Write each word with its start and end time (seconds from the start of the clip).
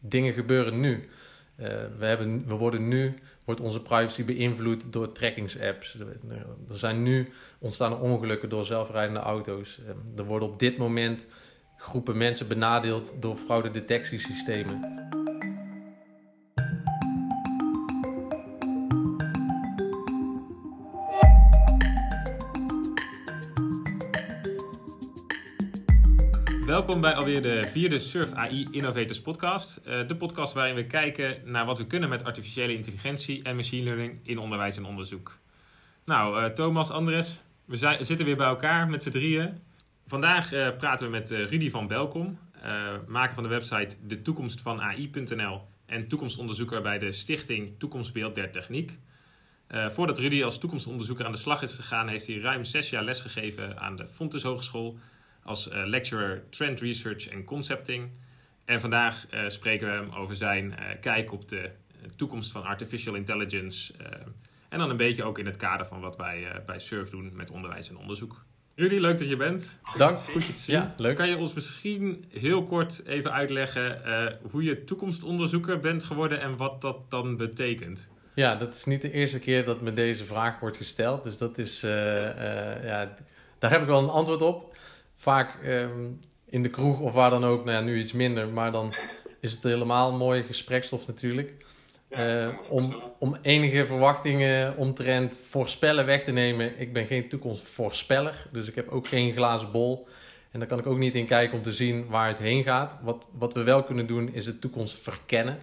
dingen 0.00 0.32
gebeuren 0.32 0.80
nu. 0.80 1.08
Uh, 1.60 1.66
we, 1.98 2.06
hebben, 2.06 2.44
we 2.46 2.54
worden 2.54 2.88
nu, 2.88 3.14
wordt 3.44 3.60
onze 3.60 3.82
privacy 3.82 4.24
beïnvloed 4.24 4.92
door 4.92 5.12
trackingsapps. 5.12 5.98
Er 6.68 6.76
zijn 6.76 7.02
nu 7.02 7.28
ontstaan 7.58 8.00
ongelukken 8.00 8.48
door 8.48 8.64
zelfrijdende 8.64 9.20
auto's. 9.20 9.80
Er 10.16 10.24
worden 10.24 10.48
op 10.48 10.58
dit 10.58 10.78
moment 10.78 11.26
groepen 11.76 12.16
mensen 12.16 12.48
benadeeld 12.48 13.14
door 13.20 13.36
fraudedetectiesystemen. 13.36 15.06
Welkom 26.78 27.00
bij 27.00 27.14
alweer 27.14 27.42
de 27.42 27.66
vierde 27.66 27.98
Surf 27.98 28.32
AI 28.32 28.68
Innovators 28.70 29.20
podcast. 29.20 29.76
Eh, 29.76 30.06
de 30.06 30.16
podcast 30.16 30.52
waarin 30.54 30.74
we 30.74 30.86
kijken 30.86 31.40
naar 31.44 31.66
wat 31.66 31.78
we 31.78 31.86
kunnen 31.86 32.08
met 32.08 32.24
artificiële 32.24 32.74
intelligentie 32.74 33.42
en 33.42 33.56
machine 33.56 33.84
learning 33.84 34.20
in 34.22 34.38
onderwijs 34.38 34.76
en 34.76 34.84
onderzoek. 34.84 35.38
Nou, 36.04 36.42
uh, 36.42 36.46
Thomas, 36.46 36.90
Andres, 36.90 37.40
we 37.64 37.76
zitten 38.00 38.26
weer 38.26 38.36
bij 38.36 38.46
elkaar 38.46 38.88
met 38.88 39.02
z'n 39.02 39.10
drieën. 39.10 39.58
Vandaag 40.06 40.52
uh, 40.52 40.76
praten 40.76 41.06
we 41.06 41.12
met 41.12 41.30
Rudy 41.30 41.70
van 41.70 41.86
Belkom, 41.86 42.38
maker 43.06 43.34
van 43.34 43.42
de 43.42 43.48
website 43.48 43.96
de 44.06 44.22
toekomst 44.22 44.60
van 44.60 44.80
AI.nl 44.80 45.60
en 45.86 46.08
toekomstonderzoeker 46.08 46.82
bij 46.82 46.98
de 46.98 47.12
stichting 47.12 47.74
Toekomstbeeld 47.78 48.34
der 48.34 48.50
Techniek. 48.50 48.98
voordat 49.68 50.18
Rudy 50.18 50.44
als 50.44 50.58
toekomstonderzoeker 50.58 51.24
aan 51.26 51.32
de 51.32 51.38
slag 51.38 51.62
is 51.62 51.74
gegaan, 51.74 52.08
heeft 52.08 52.26
hij 52.26 52.38
ruim 52.38 52.64
zes 52.64 52.90
jaar 52.90 53.04
lesgegeven 53.04 53.80
aan 53.80 53.96
de 53.96 54.06
Fontes 54.06 54.42
Hogeschool 54.42 54.98
als 55.42 55.68
uh, 55.68 55.82
lecturer 55.86 56.42
Trend 56.50 56.80
Research 56.80 57.28
en 57.28 57.44
Concepting. 57.44 58.10
En 58.64 58.80
vandaag 58.80 59.26
uh, 59.34 59.48
spreken 59.48 59.86
we 59.86 59.92
hem 59.92 60.10
over 60.10 60.36
zijn 60.36 60.66
uh, 60.66 60.76
kijk 61.00 61.32
op 61.32 61.48
de 61.48 61.70
toekomst 62.16 62.52
van 62.52 62.62
artificial 62.62 63.14
intelligence. 63.14 63.94
en 64.68 64.78
dan 64.78 64.90
een 64.90 64.96
beetje 64.96 65.24
ook 65.24 65.38
in 65.38 65.46
het 65.46 65.56
kader 65.56 65.86
van 65.86 66.00
wat 66.00 66.16
wij 66.16 66.62
bij 66.66 66.78
SURF 66.78 67.10
doen 67.10 67.30
met 67.34 67.50
onderwijs 67.50 67.88
en 67.88 67.96
onderzoek. 67.96 68.44
Rudy, 68.74 68.94
leuk 68.94 69.18
dat 69.18 69.28
je 69.28 69.36
bent. 69.36 69.80
Dank. 69.96 70.16
Goed 70.16 70.44
je 70.44 70.52
te 70.52 70.60
zien. 70.60 70.76
Ja, 70.76 70.94
leuk. 70.96 71.16
Kan 71.16 71.28
je 71.28 71.36
ons 71.36 71.52
misschien 71.52 72.24
heel 72.28 72.64
kort 72.64 73.02
even 73.06 73.32
uitleggen 73.32 74.02
hoe 74.50 74.62
je 74.62 74.84
toekomstonderzoeker 74.84 75.80
bent 75.80 76.04
geworden 76.04 76.40
en 76.40 76.56
wat 76.56 76.80
dat 76.80 77.10
dan 77.10 77.36
betekent? 77.36 78.08
Ja, 78.34 78.54
dat 78.54 78.74
is 78.74 78.84
niet 78.84 79.02
de 79.02 79.12
eerste 79.12 79.38
keer 79.38 79.64
dat 79.64 79.80
me 79.80 79.92
deze 79.92 80.24
vraag 80.24 80.60
wordt 80.60 80.76
gesteld. 80.76 81.24
Dus 81.24 81.38
dat 81.38 81.58
is, 81.58 81.80
ja, 81.80 83.14
daar 83.58 83.70
heb 83.70 83.80
ik 83.80 83.86
wel 83.86 84.02
een 84.02 84.08
antwoord 84.08 84.42
op 84.42 84.77
vaak 85.18 85.62
ehm, 85.62 86.10
in 86.44 86.62
de 86.62 86.68
kroeg 86.68 87.00
of 87.00 87.12
waar 87.12 87.30
dan 87.30 87.44
ook, 87.44 87.64
nou 87.64 87.76
ja, 87.76 87.82
nu 87.82 87.98
iets 87.98 88.12
minder, 88.12 88.48
maar 88.48 88.72
dan 88.72 88.94
is 89.40 89.52
het 89.52 89.62
helemaal 89.62 90.10
een 90.10 90.16
mooie 90.16 90.42
gesprekstof 90.42 91.06
natuurlijk. 91.06 91.52
Uh, 92.10 92.48
om, 92.70 93.02
om 93.18 93.36
enige 93.42 93.86
verwachtingen 93.86 94.76
omtrent 94.76 95.40
voorspellen 95.48 96.06
weg 96.06 96.24
te 96.24 96.32
nemen. 96.32 96.80
Ik 96.80 96.92
ben 96.92 97.06
geen 97.06 97.28
toekomstvoorspeller, 97.28 98.46
dus 98.52 98.68
ik 98.68 98.74
heb 98.74 98.88
ook 98.88 99.06
geen 99.06 99.32
glazen 99.32 99.70
bol. 99.70 100.08
En 100.50 100.58
daar 100.58 100.68
kan 100.68 100.78
ik 100.78 100.86
ook 100.86 100.98
niet 100.98 101.14
in 101.14 101.26
kijken 101.26 101.56
om 101.56 101.62
te 101.62 101.72
zien 101.72 102.06
waar 102.06 102.28
het 102.28 102.38
heen 102.38 102.62
gaat. 102.62 102.96
Wat, 103.02 103.24
wat 103.32 103.54
we 103.54 103.62
wel 103.62 103.82
kunnen 103.82 104.06
doen 104.06 104.34
is 104.34 104.44
de 104.44 104.58
toekomst 104.58 104.96
verkennen. 104.96 105.58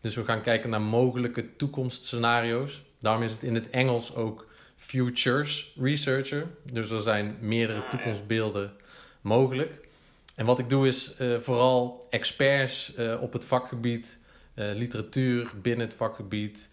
Dus 0.00 0.14
we 0.14 0.24
gaan 0.24 0.42
kijken 0.42 0.70
naar 0.70 0.80
mogelijke 0.80 1.56
toekomstscenario's. 1.56 2.82
Daarom 3.00 3.22
is 3.22 3.32
het 3.32 3.42
in 3.42 3.54
het 3.54 3.70
Engels 3.70 4.14
ook 4.14 4.46
futures 4.76 5.72
researcher. 5.80 6.46
Dus 6.72 6.90
er 6.90 7.02
zijn 7.02 7.36
meerdere 7.40 7.82
toekomstbeelden 7.90 8.72
mogelijk. 9.20 9.88
En 10.34 10.46
wat 10.46 10.58
ik 10.58 10.68
doe 10.68 10.86
is 10.86 11.14
uh, 11.18 11.38
vooral 11.38 12.06
experts 12.10 12.92
uh, 12.98 13.22
op 13.22 13.32
het 13.32 13.44
vakgebied, 13.44 14.18
uh, 14.54 14.74
literatuur 14.74 15.52
binnen 15.62 15.86
het 15.86 15.96
vakgebied, 15.96 16.68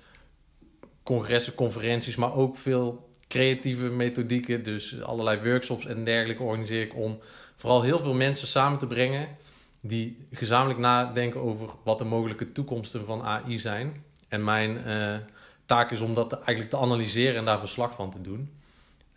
congressen, 1.03 1.55
conferenties, 1.55 2.15
maar 2.15 2.33
ook 2.33 2.57
veel 2.57 3.09
creatieve 3.27 3.85
methodieken. 3.85 4.63
Dus 4.63 5.01
allerlei 5.01 5.49
workshops 5.49 5.85
en 5.85 6.03
dergelijke 6.03 6.43
organiseer 6.43 6.81
ik 6.81 6.95
om 6.95 7.19
vooral 7.55 7.81
heel 7.81 7.99
veel 7.99 8.13
mensen 8.13 8.47
samen 8.47 8.79
te 8.79 8.87
brengen 8.87 9.27
die 9.81 10.27
gezamenlijk 10.31 10.79
nadenken 10.79 11.41
over 11.41 11.69
wat 11.83 11.97
de 11.97 12.05
mogelijke 12.05 12.51
toekomsten 12.51 13.05
van 13.05 13.23
AI 13.23 13.59
zijn. 13.59 14.03
En 14.27 14.43
mijn 14.43 14.83
taak 15.65 15.91
is 15.91 16.01
om 16.01 16.13
dat 16.13 16.33
eigenlijk 16.33 16.69
te 16.69 16.77
analyseren 16.77 17.35
en 17.35 17.45
daar 17.45 17.59
verslag 17.59 17.95
van 17.95 18.11
te 18.11 18.21
doen. 18.21 18.51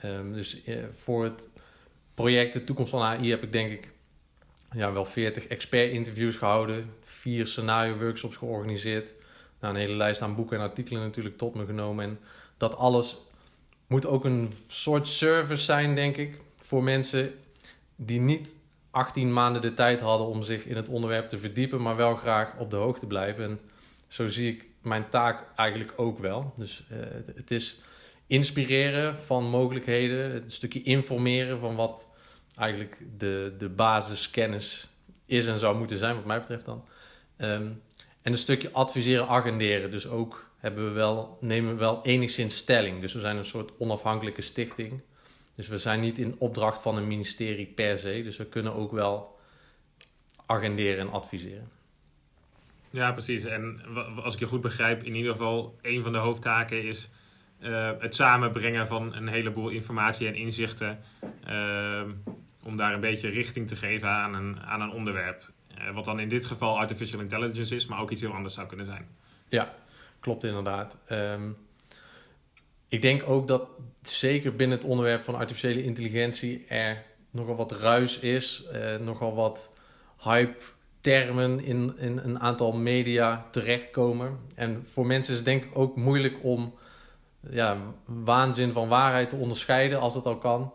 Um, 0.04 0.32
dus 0.32 0.60
voor 0.96 1.24
het 1.24 1.48
project 2.14 2.52
De 2.52 2.64
Toekomst 2.64 2.90
van 2.90 3.02
AI 3.02 3.30
heb 3.30 3.42
ik 3.42 3.52
denk 3.52 3.72
ik 3.72 3.92
ja, 4.72 4.92
wel 4.92 5.04
40 5.04 5.46
expert-interviews 5.46 6.36
gehouden, 6.36 6.94
vier 7.02 7.46
scenario-workshops 7.46 8.36
georganiseerd. 8.36 9.14
Nou, 9.60 9.74
een 9.74 9.80
hele 9.80 9.96
lijst 9.96 10.22
aan 10.22 10.34
boeken 10.34 10.56
en 10.56 10.62
artikelen 10.62 11.02
natuurlijk 11.02 11.38
tot 11.38 11.54
me 11.54 11.66
genomen. 11.66 12.04
En 12.04 12.18
dat 12.56 12.76
alles 12.76 13.18
moet 13.86 14.06
ook 14.06 14.24
een 14.24 14.52
soort 14.66 15.06
service 15.06 15.64
zijn, 15.64 15.94
denk 15.94 16.16
ik, 16.16 16.40
voor 16.56 16.82
mensen 16.82 17.34
die 17.96 18.20
niet 18.20 18.54
18 18.90 19.32
maanden 19.32 19.62
de 19.62 19.74
tijd 19.74 20.00
hadden 20.00 20.26
om 20.26 20.42
zich 20.42 20.64
in 20.64 20.76
het 20.76 20.88
onderwerp 20.88 21.28
te 21.28 21.38
verdiepen, 21.38 21.82
maar 21.82 21.96
wel 21.96 22.16
graag 22.16 22.56
op 22.58 22.70
de 22.70 22.76
hoogte 22.76 23.06
blijven. 23.06 23.44
En 23.44 23.60
zo 24.08 24.28
zie 24.28 24.52
ik 24.52 24.66
mijn 24.82 25.08
taak 25.08 25.44
eigenlijk 25.56 25.92
ook 25.96 26.18
wel. 26.18 26.52
Dus 26.56 26.84
uh, 26.92 26.98
het 27.34 27.50
is 27.50 27.80
inspireren 28.30 29.16
van 29.16 29.44
mogelijkheden, 29.44 30.34
een 30.34 30.50
stukje 30.50 30.82
informeren 30.82 31.58
van 31.58 31.74
wat 31.76 32.08
eigenlijk 32.56 33.02
de, 33.18 33.54
de 33.58 33.68
basiskennis 33.68 34.88
is 35.26 35.46
en 35.46 35.58
zou 35.58 35.76
moeten 35.76 35.96
zijn, 35.96 36.14
wat 36.14 36.24
mij 36.24 36.38
betreft 36.38 36.64
dan. 36.64 36.84
Um, 37.38 37.82
en 38.22 38.32
een 38.32 38.38
stukje 38.38 38.70
adviseren, 38.72 39.28
agenderen. 39.28 39.90
Dus 39.90 40.08
ook 40.08 40.50
hebben 40.58 40.84
we 40.84 40.90
wel, 40.90 41.38
nemen 41.40 41.72
we 41.72 41.78
wel 41.78 42.04
enigszins 42.04 42.56
stelling. 42.56 43.00
Dus 43.00 43.12
we 43.12 43.20
zijn 43.20 43.36
een 43.36 43.44
soort 43.44 43.72
onafhankelijke 43.78 44.42
stichting. 44.42 45.00
Dus 45.54 45.68
we 45.68 45.78
zijn 45.78 46.00
niet 46.00 46.18
in 46.18 46.34
opdracht 46.38 46.82
van 46.82 46.96
een 46.96 47.06
ministerie 47.06 47.66
per 47.66 47.98
se. 47.98 48.20
Dus 48.22 48.36
we 48.36 48.46
kunnen 48.46 48.74
ook 48.74 48.92
wel 48.92 49.38
agenderen 50.46 51.06
en 51.06 51.12
adviseren. 51.12 51.70
Ja, 52.90 53.12
precies. 53.12 53.44
En 53.44 53.80
als 54.22 54.34
ik 54.34 54.40
je 54.40 54.46
goed 54.46 54.60
begrijp, 54.60 55.02
in 55.02 55.14
ieder 55.14 55.32
geval 55.32 55.78
een 55.82 56.02
van 56.02 56.12
de 56.12 56.18
hoofdtaken 56.18 56.82
is 56.82 57.08
uh, 57.60 57.90
het 57.98 58.14
samenbrengen 58.14 58.86
van 58.86 59.14
een 59.14 59.28
heleboel 59.28 59.68
informatie 59.68 60.26
en 60.26 60.34
inzichten. 60.34 60.98
Uh, 61.48 62.02
om 62.64 62.76
daar 62.76 62.94
een 62.94 63.00
beetje 63.00 63.28
richting 63.28 63.68
te 63.68 63.76
geven 63.76 64.08
aan 64.08 64.34
een, 64.34 64.60
aan 64.60 64.80
een 64.80 64.90
onderwerp. 64.90 65.50
Uh, 65.78 65.94
wat 65.94 66.04
dan 66.04 66.20
in 66.20 66.28
dit 66.28 66.46
geval 66.46 66.78
artificial 66.78 67.20
intelligence 67.20 67.74
is, 67.74 67.86
maar 67.86 68.00
ook 68.00 68.10
iets 68.10 68.20
heel 68.20 68.32
anders 68.32 68.54
zou 68.54 68.66
kunnen 68.66 68.86
zijn. 68.86 69.08
Ja, 69.48 69.74
klopt 70.20 70.44
inderdaad. 70.44 70.96
Um, 71.10 71.56
ik 72.88 73.02
denk 73.02 73.28
ook 73.28 73.48
dat 73.48 73.68
zeker 74.02 74.56
binnen 74.56 74.78
het 74.78 74.86
onderwerp 74.86 75.22
van 75.22 75.34
artificiële 75.34 75.82
intelligentie 75.82 76.66
er 76.66 77.04
nogal 77.30 77.56
wat 77.56 77.72
ruis 77.72 78.18
is, 78.18 78.64
nogal 79.00 79.34
wat 79.34 79.70
hype 80.22 80.62
termen 81.00 81.64
in, 81.64 81.92
in 81.98 82.18
een 82.18 82.40
aantal 82.40 82.72
media 82.72 83.46
terechtkomen. 83.50 84.38
En 84.54 84.86
voor 84.86 85.06
mensen 85.06 85.32
is 85.32 85.38
het 85.38 85.48
denk 85.48 85.64
ik 85.64 85.78
ook 85.78 85.96
moeilijk 85.96 86.36
om 86.42 86.74
ja, 87.50 87.76
waanzin 88.04 88.72
van 88.72 88.88
waarheid 88.88 89.30
te 89.30 89.36
onderscheiden, 89.36 90.00
als 90.00 90.14
het 90.14 90.26
al 90.26 90.38
kan. 90.38 90.72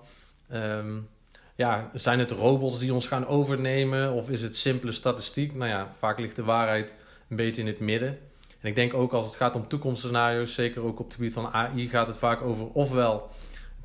Um, 0.53 1.07
ja, 1.55 1.91
zijn 1.93 2.19
het 2.19 2.31
robots 2.31 2.79
die 2.79 2.93
ons 2.93 3.07
gaan 3.07 3.27
overnemen 3.27 4.11
of 4.11 4.29
is 4.29 4.41
het 4.41 4.55
simpele 4.55 4.91
statistiek? 4.91 5.55
Nou 5.55 5.69
ja, 5.69 5.91
vaak 5.97 6.19
ligt 6.19 6.35
de 6.35 6.43
waarheid 6.43 6.95
een 7.29 7.35
beetje 7.35 7.61
in 7.61 7.67
het 7.67 7.79
midden. 7.79 8.17
En 8.61 8.69
ik 8.69 8.75
denk 8.75 8.93
ook 8.93 9.11
als 9.11 9.25
het 9.25 9.35
gaat 9.35 9.55
om 9.55 9.67
toekomstscenario's, 9.67 10.53
zeker 10.53 10.81
ook 10.81 10.99
op 10.99 11.05
het 11.05 11.15
gebied 11.15 11.33
van 11.33 11.53
AI, 11.53 11.89
gaat 11.89 12.07
het 12.07 12.17
vaak 12.17 12.41
over 12.41 12.65
ofwel 12.65 13.29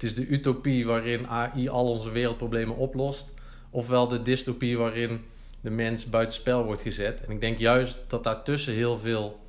het 0.01 0.11
is 0.11 0.15
de 0.15 0.27
utopie 0.27 0.87
waarin 0.87 1.27
AI 1.27 1.69
al 1.69 1.91
onze 1.91 2.11
wereldproblemen 2.11 2.77
oplost, 2.77 3.33
ofwel 3.71 4.09
de 4.09 4.23
dystopie 4.23 4.79
waarin 4.79 5.25
de 5.61 5.71
mens 5.71 6.05
buitenspel 6.07 6.65
wordt 6.65 6.81
gezet. 6.81 7.25
En 7.25 7.31
ik 7.31 7.41
denk 7.41 7.59
juist 7.59 8.05
dat 8.09 8.25
daartussen 8.25 8.75
heel 8.75 8.99
veel 8.99 9.41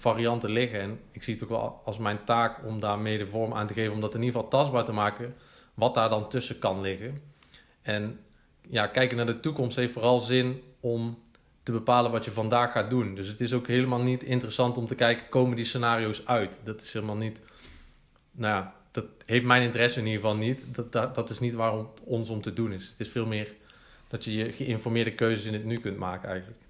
varianten 0.00 0.50
liggen. 0.50 0.80
En 0.80 1.00
ik 1.10 1.22
zie 1.22 1.34
het 1.34 1.42
ook 1.42 1.48
wel 1.48 1.80
als 1.84 1.98
mijn 1.98 2.24
taak 2.24 2.66
om 2.66 2.80
daar 2.80 2.98
mede 2.98 3.26
vorm 3.26 3.54
aan 3.54 3.66
te 3.66 3.74
geven, 3.74 3.92
om 3.92 4.00
dat 4.00 4.14
in 4.14 4.22
ieder 4.22 4.34
geval 4.34 4.50
tastbaar 4.50 4.84
te 4.84 4.92
maken, 4.92 5.34
wat 5.74 5.94
daar 5.94 6.08
dan 6.08 6.28
tussen 6.28 6.58
kan 6.58 6.80
liggen. 6.80 7.20
En 7.82 8.20
ja, 8.68 8.86
kijken 8.86 9.16
naar 9.16 9.26
de 9.26 9.40
toekomst 9.40 9.76
heeft 9.76 9.92
vooral 9.92 10.18
zin 10.18 10.62
om 10.80 11.18
te 11.62 11.72
bepalen 11.72 12.10
wat 12.10 12.24
je 12.24 12.30
vandaag 12.30 12.72
gaat 12.72 12.90
doen. 12.90 13.14
Dus 13.14 13.28
het 13.28 13.40
is 13.40 13.52
ook 13.52 13.66
helemaal 13.66 14.02
niet 14.02 14.22
interessant 14.22 14.76
om 14.76 14.86
te 14.86 14.94
kijken, 14.94 15.28
komen 15.28 15.56
die 15.56 15.64
scenario's 15.64 16.26
uit? 16.26 16.60
Dat 16.64 16.80
is 16.80 16.92
helemaal 16.92 17.16
niet, 17.16 17.40
nou 18.30 18.54
ja, 18.54 18.74
dat 18.90 19.04
heeft 19.24 19.44
mijn 19.44 19.62
interesse 19.62 19.98
in 19.98 20.06
ieder 20.06 20.20
geval 20.20 20.36
niet. 20.36 20.74
Dat, 20.74 20.92
dat, 20.92 21.14
dat 21.14 21.30
is 21.30 21.40
niet 21.40 21.54
waarom 21.54 21.78
het 21.78 22.04
ons 22.04 22.28
om 22.28 22.40
te 22.40 22.52
doen 22.52 22.72
is. 22.72 22.88
Het 22.88 23.00
is 23.00 23.08
veel 23.08 23.26
meer 23.26 23.54
dat 24.08 24.24
je 24.24 24.34
je 24.34 24.52
geïnformeerde 24.52 25.12
keuzes 25.12 25.44
in 25.44 25.52
het 25.52 25.64
nu 25.64 25.76
kunt 25.76 25.96
maken 25.96 26.28
eigenlijk. 26.28 26.60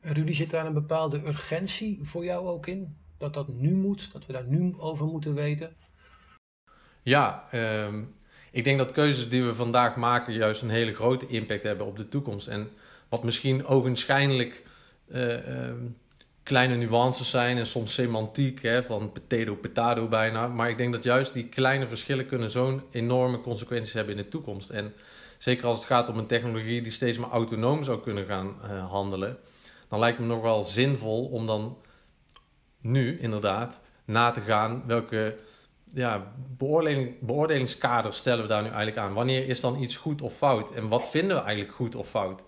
Rudy, 0.00 0.32
zit 0.32 0.50
daar 0.50 0.66
een 0.66 0.72
bepaalde 0.72 1.22
urgentie 1.26 1.98
voor 2.02 2.24
jou 2.24 2.48
ook 2.48 2.66
in? 2.66 2.96
Dat 3.18 3.34
dat 3.34 3.48
nu 3.48 3.74
moet, 3.74 4.12
dat 4.12 4.26
we 4.26 4.32
daar 4.32 4.46
nu 4.46 4.74
over 4.78 5.06
moeten 5.06 5.34
weten? 5.34 5.76
Ja, 7.02 7.44
um, 7.54 8.14
ik 8.50 8.64
denk 8.64 8.78
dat 8.78 8.92
keuzes 8.92 9.28
die 9.28 9.44
we 9.44 9.54
vandaag 9.54 9.96
maken 9.96 10.34
juist 10.34 10.62
een 10.62 10.70
hele 10.70 10.94
grote 10.94 11.26
impact 11.26 11.62
hebben 11.62 11.86
op 11.86 11.96
de 11.96 12.08
toekomst. 12.08 12.46
En 12.46 12.68
wat 13.08 13.24
misschien 13.24 13.66
ogenschijnlijk 13.66 14.66
eh, 15.08 15.66
ehm, 15.66 15.86
kleine 16.42 16.76
nuances 16.76 17.30
zijn 17.30 17.58
en 17.58 17.66
soms 17.66 17.94
semantiek, 17.94 18.62
hè, 18.62 18.82
van 18.82 19.12
potato, 19.12 19.54
potato 19.54 20.08
bijna. 20.08 20.46
Maar 20.46 20.70
ik 20.70 20.76
denk 20.76 20.92
dat 20.92 21.04
juist 21.04 21.32
die 21.32 21.48
kleine 21.48 21.86
verschillen 21.86 22.26
kunnen 22.26 22.50
zo'n 22.50 22.82
enorme 22.90 23.40
consequenties 23.40 23.92
hebben 23.92 24.16
in 24.16 24.22
de 24.22 24.28
toekomst. 24.28 24.70
En 24.70 24.92
zeker 25.38 25.66
als 25.66 25.76
het 25.76 25.86
gaat 25.86 26.08
om 26.08 26.18
een 26.18 26.26
technologie 26.26 26.82
die 26.82 26.92
steeds 26.92 27.18
meer 27.18 27.28
autonoom 27.28 27.84
zou 27.84 28.00
kunnen 28.00 28.26
gaan 28.26 28.54
uh, 28.64 28.90
handelen, 28.90 29.38
dan 29.88 29.98
lijkt 29.98 30.18
me 30.18 30.26
nog 30.26 30.42
wel 30.42 30.62
zinvol 30.62 31.24
om 31.24 31.46
dan 31.46 31.78
nu 32.80 33.18
inderdaad 33.20 33.80
na 34.04 34.30
te 34.30 34.40
gaan 34.40 34.82
welke 34.86 35.36
ja, 35.92 36.32
beoordeling, 36.56 37.20
beoordelingskader 37.20 38.14
stellen 38.14 38.42
we 38.42 38.48
daar 38.48 38.62
nu 38.62 38.68
eigenlijk 38.68 38.98
aan. 38.98 39.12
Wanneer 39.12 39.48
is 39.48 39.60
dan 39.60 39.82
iets 39.82 39.96
goed 39.96 40.22
of 40.22 40.36
fout? 40.36 40.72
En 40.72 40.88
wat 40.88 41.08
vinden 41.08 41.36
we 41.36 41.42
eigenlijk 41.42 41.74
goed 41.74 41.94
of 41.94 42.08
fout? 42.08 42.44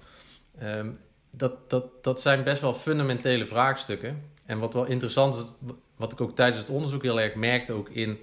Um, 0.62 0.98
dat, 1.30 1.70
dat, 1.70 2.04
dat 2.04 2.20
zijn 2.20 2.44
best 2.44 2.60
wel 2.60 2.74
fundamentele 2.74 3.46
vraagstukken. 3.46 4.22
En 4.46 4.58
wat 4.58 4.74
wel 4.74 4.84
interessant 4.84 5.34
is, 5.34 5.72
wat 5.96 6.12
ik 6.12 6.20
ook 6.20 6.34
tijdens 6.34 6.58
het 6.58 6.70
onderzoek 6.70 7.02
heel 7.02 7.20
erg 7.20 7.34
merkte, 7.34 7.72
ook 7.72 7.88
in 7.88 8.18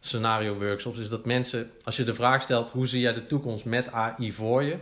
scenario 0.00 0.58
workshops, 0.58 0.98
is 0.98 1.08
dat 1.08 1.24
mensen, 1.24 1.70
als 1.84 1.96
je 1.96 2.04
de 2.04 2.14
vraag 2.14 2.42
stelt 2.42 2.70
hoe 2.70 2.86
zie 2.86 3.00
jij 3.00 3.12
de 3.12 3.26
toekomst 3.26 3.64
met 3.64 3.92
AI 3.92 4.32
voor 4.32 4.62
je, 4.62 4.76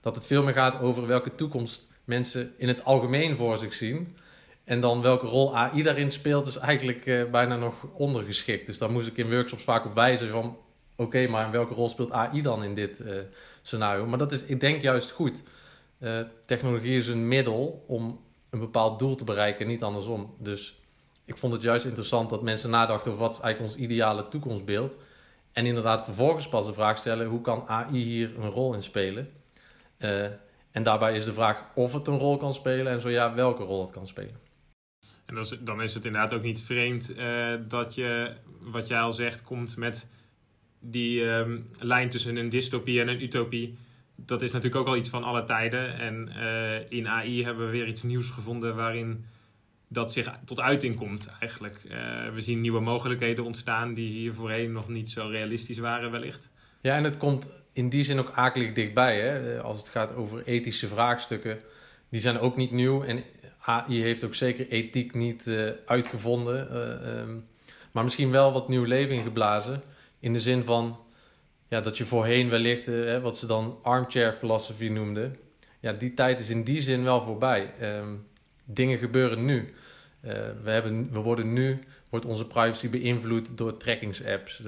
dat 0.00 0.14
het 0.14 0.26
veel 0.26 0.42
meer 0.42 0.54
gaat 0.54 0.80
over 0.80 1.06
welke 1.06 1.34
toekomst 1.34 1.89
mensen 2.10 2.54
in 2.56 2.68
het 2.68 2.84
algemeen 2.84 3.36
voor 3.36 3.58
zich 3.58 3.74
zien. 3.74 4.16
En 4.64 4.80
dan 4.80 5.02
welke 5.02 5.26
rol 5.26 5.56
AI 5.56 5.82
daarin 5.82 6.10
speelt, 6.10 6.46
is 6.46 6.56
eigenlijk 6.56 7.06
uh, 7.06 7.30
bijna 7.30 7.56
nog 7.56 7.86
ondergeschikt. 7.92 8.66
Dus 8.66 8.78
daar 8.78 8.90
moest 8.90 9.06
ik 9.06 9.16
in 9.16 9.30
workshops 9.30 9.62
vaak 9.62 9.84
op 9.84 9.94
wijzen 9.94 10.28
van, 10.28 10.58
oké, 10.96 11.26
maar 11.26 11.50
welke 11.50 11.74
rol 11.74 11.88
speelt 11.88 12.12
AI 12.12 12.42
dan 12.42 12.64
in 12.64 12.74
dit 12.74 12.98
uh, 13.00 13.18
scenario? 13.62 14.06
Maar 14.06 14.18
dat 14.18 14.32
is, 14.32 14.44
ik 14.44 14.60
denk, 14.60 14.82
juist 14.82 15.10
goed. 15.10 15.42
Uh, 15.98 16.20
technologie 16.46 16.96
is 16.96 17.08
een 17.08 17.28
middel 17.28 17.84
om 17.86 18.20
een 18.50 18.58
bepaald 18.58 18.98
doel 18.98 19.14
te 19.14 19.24
bereiken, 19.24 19.66
niet 19.66 19.82
andersom. 19.82 20.34
Dus 20.40 20.80
ik 21.24 21.36
vond 21.36 21.52
het 21.52 21.62
juist 21.62 21.84
interessant 21.84 22.30
dat 22.30 22.42
mensen 22.42 22.70
nadachten 22.70 23.10
over 23.10 23.22
wat 23.22 23.32
is 23.32 23.40
eigenlijk 23.40 23.72
ons 23.72 23.82
ideale 23.82 24.28
toekomstbeeld. 24.28 24.96
En 25.52 25.66
inderdaad 25.66 26.04
vervolgens 26.04 26.48
pas 26.48 26.66
de 26.66 26.72
vraag 26.72 26.98
stellen, 26.98 27.26
hoe 27.26 27.40
kan 27.40 27.64
AI 27.66 28.02
hier 28.02 28.38
een 28.38 28.50
rol 28.50 28.74
in 28.74 28.82
spelen? 28.82 29.30
En 30.70 30.82
daarbij 30.82 31.14
is 31.14 31.24
de 31.24 31.32
vraag 31.32 31.64
of 31.74 31.92
het 31.92 32.06
een 32.06 32.18
rol 32.18 32.36
kan 32.36 32.52
spelen 32.52 32.92
en 32.92 33.00
zo 33.00 33.08
ja, 33.08 33.34
welke 33.34 33.62
rol 33.62 33.80
het 33.80 33.90
kan 33.90 34.06
spelen. 34.06 34.40
En 35.24 35.36
is, 35.36 35.56
dan 35.60 35.82
is 35.82 35.94
het 35.94 36.04
inderdaad 36.04 36.34
ook 36.34 36.42
niet 36.42 36.62
vreemd 36.62 37.10
uh, 37.16 37.54
dat 37.68 37.94
je, 37.94 38.34
wat 38.60 38.88
jij 38.88 39.00
al 39.00 39.12
zegt, 39.12 39.42
komt 39.42 39.76
met 39.76 40.08
die 40.78 41.24
um, 41.24 41.70
lijn 41.78 42.08
tussen 42.08 42.36
een 42.36 42.48
dystopie 42.48 43.00
en 43.00 43.08
een 43.08 43.22
utopie 43.22 43.78
dat 44.26 44.42
is 44.42 44.52
natuurlijk 44.52 44.80
ook 44.80 44.88
al 44.88 44.96
iets 44.96 45.08
van 45.08 45.24
alle 45.24 45.44
tijden. 45.44 45.98
En 45.98 46.32
uh, 46.36 46.90
in 46.90 47.08
AI 47.08 47.44
hebben 47.44 47.64
we 47.64 47.72
weer 47.72 47.86
iets 47.86 48.02
nieuws 48.02 48.30
gevonden 48.30 48.76
waarin 48.76 49.24
dat 49.88 50.12
zich 50.12 50.38
tot 50.44 50.60
uiting 50.60 50.96
komt 50.96 51.28
eigenlijk. 51.40 51.80
Uh, 51.84 51.92
we 52.34 52.40
zien 52.40 52.60
nieuwe 52.60 52.80
mogelijkheden 52.80 53.44
ontstaan 53.44 53.94
die 53.94 54.12
hier 54.12 54.34
voorheen 54.34 54.72
nog 54.72 54.88
niet 54.88 55.10
zo 55.10 55.26
realistisch 55.26 55.78
waren 55.78 56.10
wellicht. 56.10 56.50
Ja, 56.80 56.96
en 56.96 57.04
het 57.04 57.16
komt 57.16 57.48
in 57.80 57.88
die 57.88 58.04
zin 58.04 58.18
ook 58.18 58.32
akelig 58.34 58.72
dichtbij. 58.72 59.20
Hè? 59.20 59.60
Als 59.62 59.78
het 59.78 59.88
gaat 59.88 60.14
over 60.14 60.42
ethische 60.44 60.86
vraagstukken, 60.86 61.60
die 62.08 62.20
zijn 62.20 62.38
ook 62.38 62.56
niet 62.56 62.70
nieuw. 62.70 63.02
En 63.02 63.24
AI 63.60 64.02
heeft 64.02 64.24
ook 64.24 64.34
zeker 64.34 64.68
ethiek 64.68 65.14
niet 65.14 65.46
uh, 65.46 65.70
uitgevonden. 65.86 66.58
Um, 67.18 67.48
maar 67.92 68.04
misschien 68.04 68.30
wel 68.30 68.52
wat 68.52 68.68
nieuw 68.68 68.84
leven 68.84 69.14
ingeblazen. 69.14 69.82
In 70.18 70.32
de 70.32 70.40
zin 70.40 70.64
van 70.64 70.98
ja, 71.68 71.80
dat 71.80 71.98
je 71.98 72.04
voorheen 72.04 72.48
wellicht, 72.48 72.88
uh, 72.88 73.22
wat 73.22 73.38
ze 73.38 73.46
dan 73.46 73.78
armchair 73.82 74.32
philosophy 74.32 74.88
noemden. 74.88 75.36
Ja, 75.80 75.92
die 75.92 76.14
tijd 76.14 76.40
is 76.40 76.50
in 76.50 76.64
die 76.64 76.80
zin 76.80 77.04
wel 77.04 77.22
voorbij. 77.22 77.72
Um, 77.82 78.26
dingen 78.64 78.98
gebeuren 78.98 79.44
nu. 79.44 79.74
Uh, 80.24 80.32
we, 80.62 80.70
hebben, 80.70 81.12
we 81.12 81.18
worden 81.18 81.52
nu, 81.52 81.84
wordt 82.08 82.26
onze 82.26 82.46
privacy 82.46 82.88
beïnvloed 82.88 83.58
door 83.58 83.76
trackingsapps. 83.76 84.62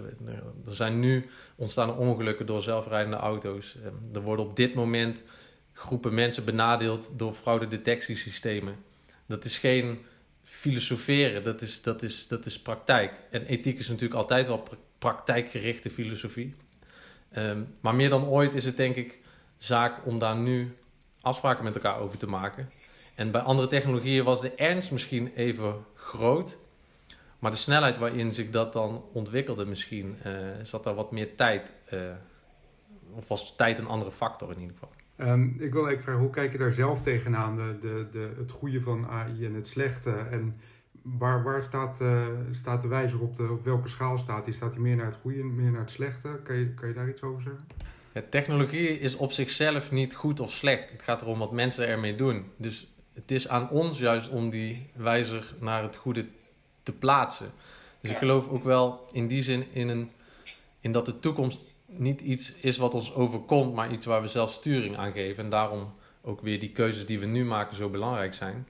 Er 0.67 0.75
zijn 0.75 1.01
nu 1.01 1.29
ontstaan 1.57 1.97
ongelukken 1.97 2.47
door 2.47 2.63
zelfrijdende 2.63 3.17
auto's. 3.17 3.77
Uh, 3.77 3.87
er 4.15 4.23
worden 4.23 4.45
op 4.45 4.57
dit 4.57 4.75
moment 4.75 5.23
groepen 5.73 6.15
mensen 6.15 6.45
benadeeld 6.45 7.13
door 7.17 7.33
fraudedetectiesystemen. 7.33 8.77
Dat 9.27 9.45
is 9.45 9.59
geen 9.59 9.99
filosoferen, 10.43 11.45
dat 11.45 11.63
is, 11.63 11.83
dat, 11.83 12.03
is, 12.03 12.29
dat 12.29 12.47
is 12.47 12.61
praktijk. 12.61 13.21
En 13.31 13.47
ethiek 13.47 13.79
is 13.79 13.89
natuurlijk 13.89 14.21
altijd 14.21 14.47
wel 14.47 14.69
praktijkgerichte 14.99 15.91
filosofie. 15.91 16.55
Um, 17.37 17.75
maar 17.81 17.95
meer 17.95 18.09
dan 18.09 18.25
ooit 18.25 18.55
is 18.55 18.65
het 18.65 18.77
denk 18.77 18.97
ik 18.97 19.19
zaak 19.59 20.07
om 20.07 20.19
daar 20.19 20.37
nu 20.37 20.77
afspraken 21.21 21.65
met 21.65 21.75
elkaar 21.75 21.99
over 21.99 22.19
te 22.19 22.27
maken. 22.27 22.71
En 23.17 23.31
bij 23.31 23.41
andere 23.41 23.69
technologieën 23.69 24.25
was 24.25 24.41
de 24.41 24.55
ernst 24.55 24.93
misschien 24.93 25.33
even 25.35 25.75
groot. 25.95 26.59
Maar 27.39 27.51
de 27.51 27.57
snelheid 27.57 27.99
waarin 27.99 28.33
zich 28.33 28.51
dat 28.51 28.73
dan 28.73 29.05
ontwikkelde 29.13 29.65
misschien, 29.65 30.17
uh, 30.27 30.33
zat 30.63 30.85
daar 30.85 30.95
wat 30.95 31.13
meer 31.13 31.37
tijd. 31.37 31.75
Uh, 31.93 32.01
of 33.15 33.29
was 33.29 33.57
tijd 33.57 33.79
een 33.79 33.87
andere 33.87 34.11
factor 34.11 34.51
in 34.51 34.61
ieder 34.61 34.77
geval. 34.79 34.91
Um, 35.29 35.57
ik 35.59 35.73
wil 35.73 35.89
even 35.89 36.03
vragen, 36.03 36.21
hoe 36.21 36.31
kijk 36.31 36.53
je 36.53 36.59
daar 36.59 36.73
zelf 36.73 37.03
tegenaan? 37.03 37.57
De, 37.57 37.77
de, 37.81 38.07
de, 38.11 38.33
het 38.37 38.51
goede 38.51 38.81
van 38.81 39.07
AI 39.07 39.45
en 39.45 39.55
het 39.55 39.67
slechte. 39.67 40.11
En 40.11 40.57
waar, 41.03 41.43
waar 41.43 41.65
staat, 41.65 42.01
uh, 42.01 42.27
staat 42.51 42.83
de 42.83 42.89
wijzer 42.89 43.21
op, 43.21 43.37
de, 43.37 43.49
op 43.51 43.65
welke 43.65 43.89
schaal 43.89 44.19
staat 44.19 44.45
hij? 44.45 44.55
Staat 44.55 44.73
hij 44.73 44.83
meer 44.83 44.97
naar 44.97 45.07
het 45.07 45.19
goede, 45.23 45.43
meer 45.43 45.71
naar 45.71 45.81
het 45.81 45.91
slechte? 45.91 46.41
Kan 46.43 46.57
je, 46.57 46.75
kan 46.75 46.89
je 46.89 46.95
daar 46.95 47.09
iets 47.09 47.23
over 47.23 47.43
zeggen? 47.43 47.67
Ja, 48.13 48.23
technologie 48.31 48.99
is 48.99 49.17
op 49.17 49.33
zichzelf 49.33 49.91
niet 49.91 50.15
goed 50.15 50.41
of 50.41 50.53
slecht. 50.53 50.91
Het 50.91 51.03
gaat 51.03 51.23
erom 51.23 51.39
wat 51.39 51.53
mensen 51.53 51.87
ermee 51.87 52.15
doen. 52.15 52.45
Dus 52.57 52.93
het 53.13 53.31
is 53.31 53.49
aan 53.49 53.71
ons 53.71 53.99
juist 53.99 54.29
om 54.29 54.51
die 54.51 54.91
wijzer 54.97 55.55
naar 55.61 55.83
het 55.83 55.97
goede 55.97 56.27
te 56.83 56.93
plaatsen. 56.93 57.53
Dus 58.01 58.11
ik 58.11 58.17
geloof 58.17 58.49
ook 58.49 58.65
wel 58.65 59.09
in 59.13 59.27
die 59.27 59.43
zin 59.43 59.67
in, 59.73 59.89
een, 59.89 60.11
in 60.81 60.93
dat 60.93 61.07
de 61.07 61.21
toekomst 61.21 61.77
niet 61.87 62.21
iets 62.21 62.55
is 62.55 62.77
wat 62.77 62.95
ons 62.95 63.15
overkomt, 63.15 63.75
maar 63.75 63.93
iets 63.93 64.07
waar 64.07 64.23
we 64.23 64.29
zelf 64.29 64.51
sturing 64.51 64.97
aan 64.97 65.13
geven. 65.13 65.45
En 65.45 65.51
daarom 65.51 65.95
ook 66.23 66.41
weer 66.41 66.61
die 66.61 66.71
keuzes 66.71 67.07
die 67.07 67.19
we 67.19 67.27
nu 67.27 67.45
maken 67.45 67.77
zo 67.77 67.89
belangrijk 67.89 68.35
zijn. 68.35 68.67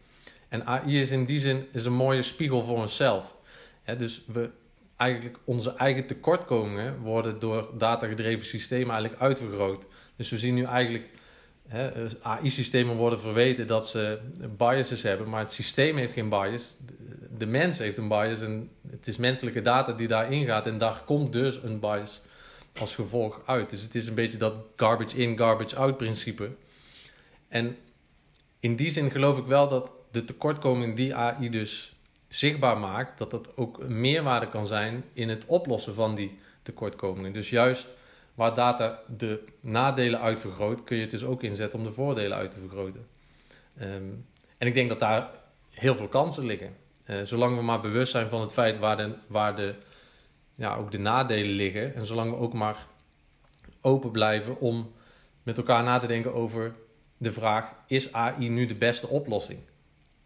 En 0.49 0.67
AI 0.67 1.01
is 1.01 1.11
in 1.11 1.25
die 1.25 1.41
zin 1.41 1.67
is 1.73 1.85
een 1.85 1.93
mooie 1.93 2.23
spiegel 2.23 2.65
voor 2.65 2.79
onszelf. 2.79 3.37
dus 3.85 4.23
we 4.27 4.51
eigenlijk 4.97 5.39
onze 5.45 5.75
eigen 5.75 6.07
tekortkomingen 6.07 6.99
worden 6.99 7.39
door 7.39 7.71
datagedreven 7.79 8.47
systemen 8.47 8.91
eigenlijk 8.91 9.23
uitvergroot. 9.23 9.87
Dus 10.17 10.31
we 10.31 10.39
zien 10.39 10.55
nu 10.55 10.65
eigenlijk 10.65 11.09
AI-systemen 12.23 12.97
worden 12.97 13.21
verweten 13.21 13.67
dat 13.67 13.89
ze 13.89 14.19
biases 14.57 15.03
hebben, 15.03 15.29
maar 15.29 15.41
het 15.41 15.53
systeem 15.53 15.97
heeft 15.97 16.13
geen 16.13 16.29
bias. 16.29 16.77
De 17.39 17.47
mens 17.47 17.79
heeft 17.79 17.99
een 17.99 18.09
bias 18.09 18.41
en 18.41 18.71
het 18.91 19.07
is 19.07 19.17
menselijke 19.17 19.61
data 19.61 19.93
die 19.93 20.09
daarin 20.09 20.45
gaat 20.45 20.67
en 20.67 20.79
daar 20.79 21.03
komt 21.05 21.33
dus 21.33 21.63
een 21.63 21.81
bias 21.81 22.23
als 22.79 22.95
gevolg 22.95 23.41
uit. 23.47 23.71
Dus 23.71 23.83
het 23.83 23.95
is 23.95 24.07
een 24.07 24.15
beetje 24.15 24.39
dat 24.39 24.61
garbage 24.77 25.17
in, 25.17 25.39
garbage 25.39 25.77
out 25.77 25.97
principe. 25.97 26.51
En 27.49 27.77
in 28.61 28.77
die 28.77 28.91
zin 28.91 29.11
geloof 29.11 29.39
ik 29.39 29.47
wel 29.47 29.69
dat 29.69 29.93
de 30.11 30.25
tekortkoming 30.25 30.97
die 30.97 31.15
AI 31.15 31.51
dus 31.51 31.97
zichtbaar 32.29 32.79
maakt, 32.79 33.19
dat 33.19 33.31
dat 33.31 33.57
ook 33.57 33.79
een 33.79 34.01
meerwaarde 34.01 34.49
kan 34.49 34.67
zijn 34.67 35.05
in 35.13 35.29
het 35.29 35.47
oplossen 35.47 35.95
van 35.95 36.15
die 36.15 36.39
tekortkomingen. 36.63 37.33
Dus 37.33 37.51
juist 37.51 37.89
waar 38.35 38.55
data 38.55 39.01
de 39.17 39.45
nadelen 39.61 40.21
uitvergroot, 40.21 40.85
kun 40.85 40.97
je 40.97 41.03
het 41.03 41.11
dus 41.11 41.25
ook 41.25 41.43
inzetten 41.43 41.79
om 41.79 41.85
de 41.85 41.93
voordelen 41.93 42.37
uit 42.37 42.51
te 42.51 42.59
vergroten. 42.59 43.07
Um, 43.81 44.27
en 44.59 44.67
ik 44.67 44.75
denk 44.75 44.89
dat 44.89 45.01
daar 45.01 45.31
heel 45.71 45.95
veel 45.95 46.09
kansen 46.09 46.47
liggen. 46.47 46.77
Uh, 47.07 47.23
zolang 47.23 47.57
we 47.57 47.63
maar 47.63 47.81
bewust 47.81 48.13
zijn 48.13 48.29
van 48.29 48.41
het 48.41 48.53
feit 48.53 48.79
waar, 48.79 48.97
de, 48.97 49.15
waar 49.27 49.57
de, 49.57 49.75
ja, 50.55 50.77
ook 50.77 50.91
de 50.91 50.99
nadelen 50.99 51.55
liggen. 51.55 51.95
En 51.95 52.07
zolang 52.07 52.31
we 52.31 52.37
ook 52.37 52.53
maar 52.53 52.87
open 53.81 54.11
blijven 54.11 54.61
om 54.61 54.93
met 55.43 55.57
elkaar 55.57 55.83
na 55.83 55.99
te 55.99 56.07
denken 56.07 56.35
over 56.35 56.75
de 57.17 57.33
vraag: 57.33 57.75
is 57.87 58.13
AI 58.13 58.49
nu 58.49 58.67
de 58.67 58.75
beste 58.75 59.09
oplossing? 59.09 59.59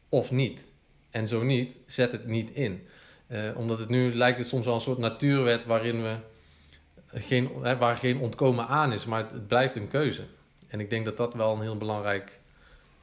of 0.08 0.30
niet. 0.30 0.64
En 1.10 1.28
zo 1.28 1.42
niet, 1.42 1.80
zet 1.86 2.12
het 2.12 2.26
niet 2.26 2.50
in. 2.50 2.86
Uh, 3.28 3.56
omdat 3.56 3.78
het 3.78 3.88
nu 3.88 4.14
lijkt 4.14 4.38
het 4.38 4.46
soms 4.46 4.64
wel 4.64 4.74
een 4.74 4.80
soort 4.80 4.98
natuurwet 4.98 5.64
waarin 5.64 6.02
we 6.02 6.14
geen, 7.20 7.50
hè, 7.62 7.76
waar 7.76 7.96
geen 7.96 8.18
ontkomen 8.18 8.66
aan 8.66 8.92
is, 8.92 9.04
maar 9.04 9.22
het, 9.22 9.30
het, 9.30 9.46
blijft 9.46 9.76
een 9.76 9.88
keuze. 9.88 10.24
En 10.68 10.80
ik 10.80 10.90
denk 10.90 11.04
dat 11.04 11.16
dat 11.16 11.34
wel 11.34 11.54
een 11.54 11.60
heel 11.60 11.76
belangrijk 11.76 12.40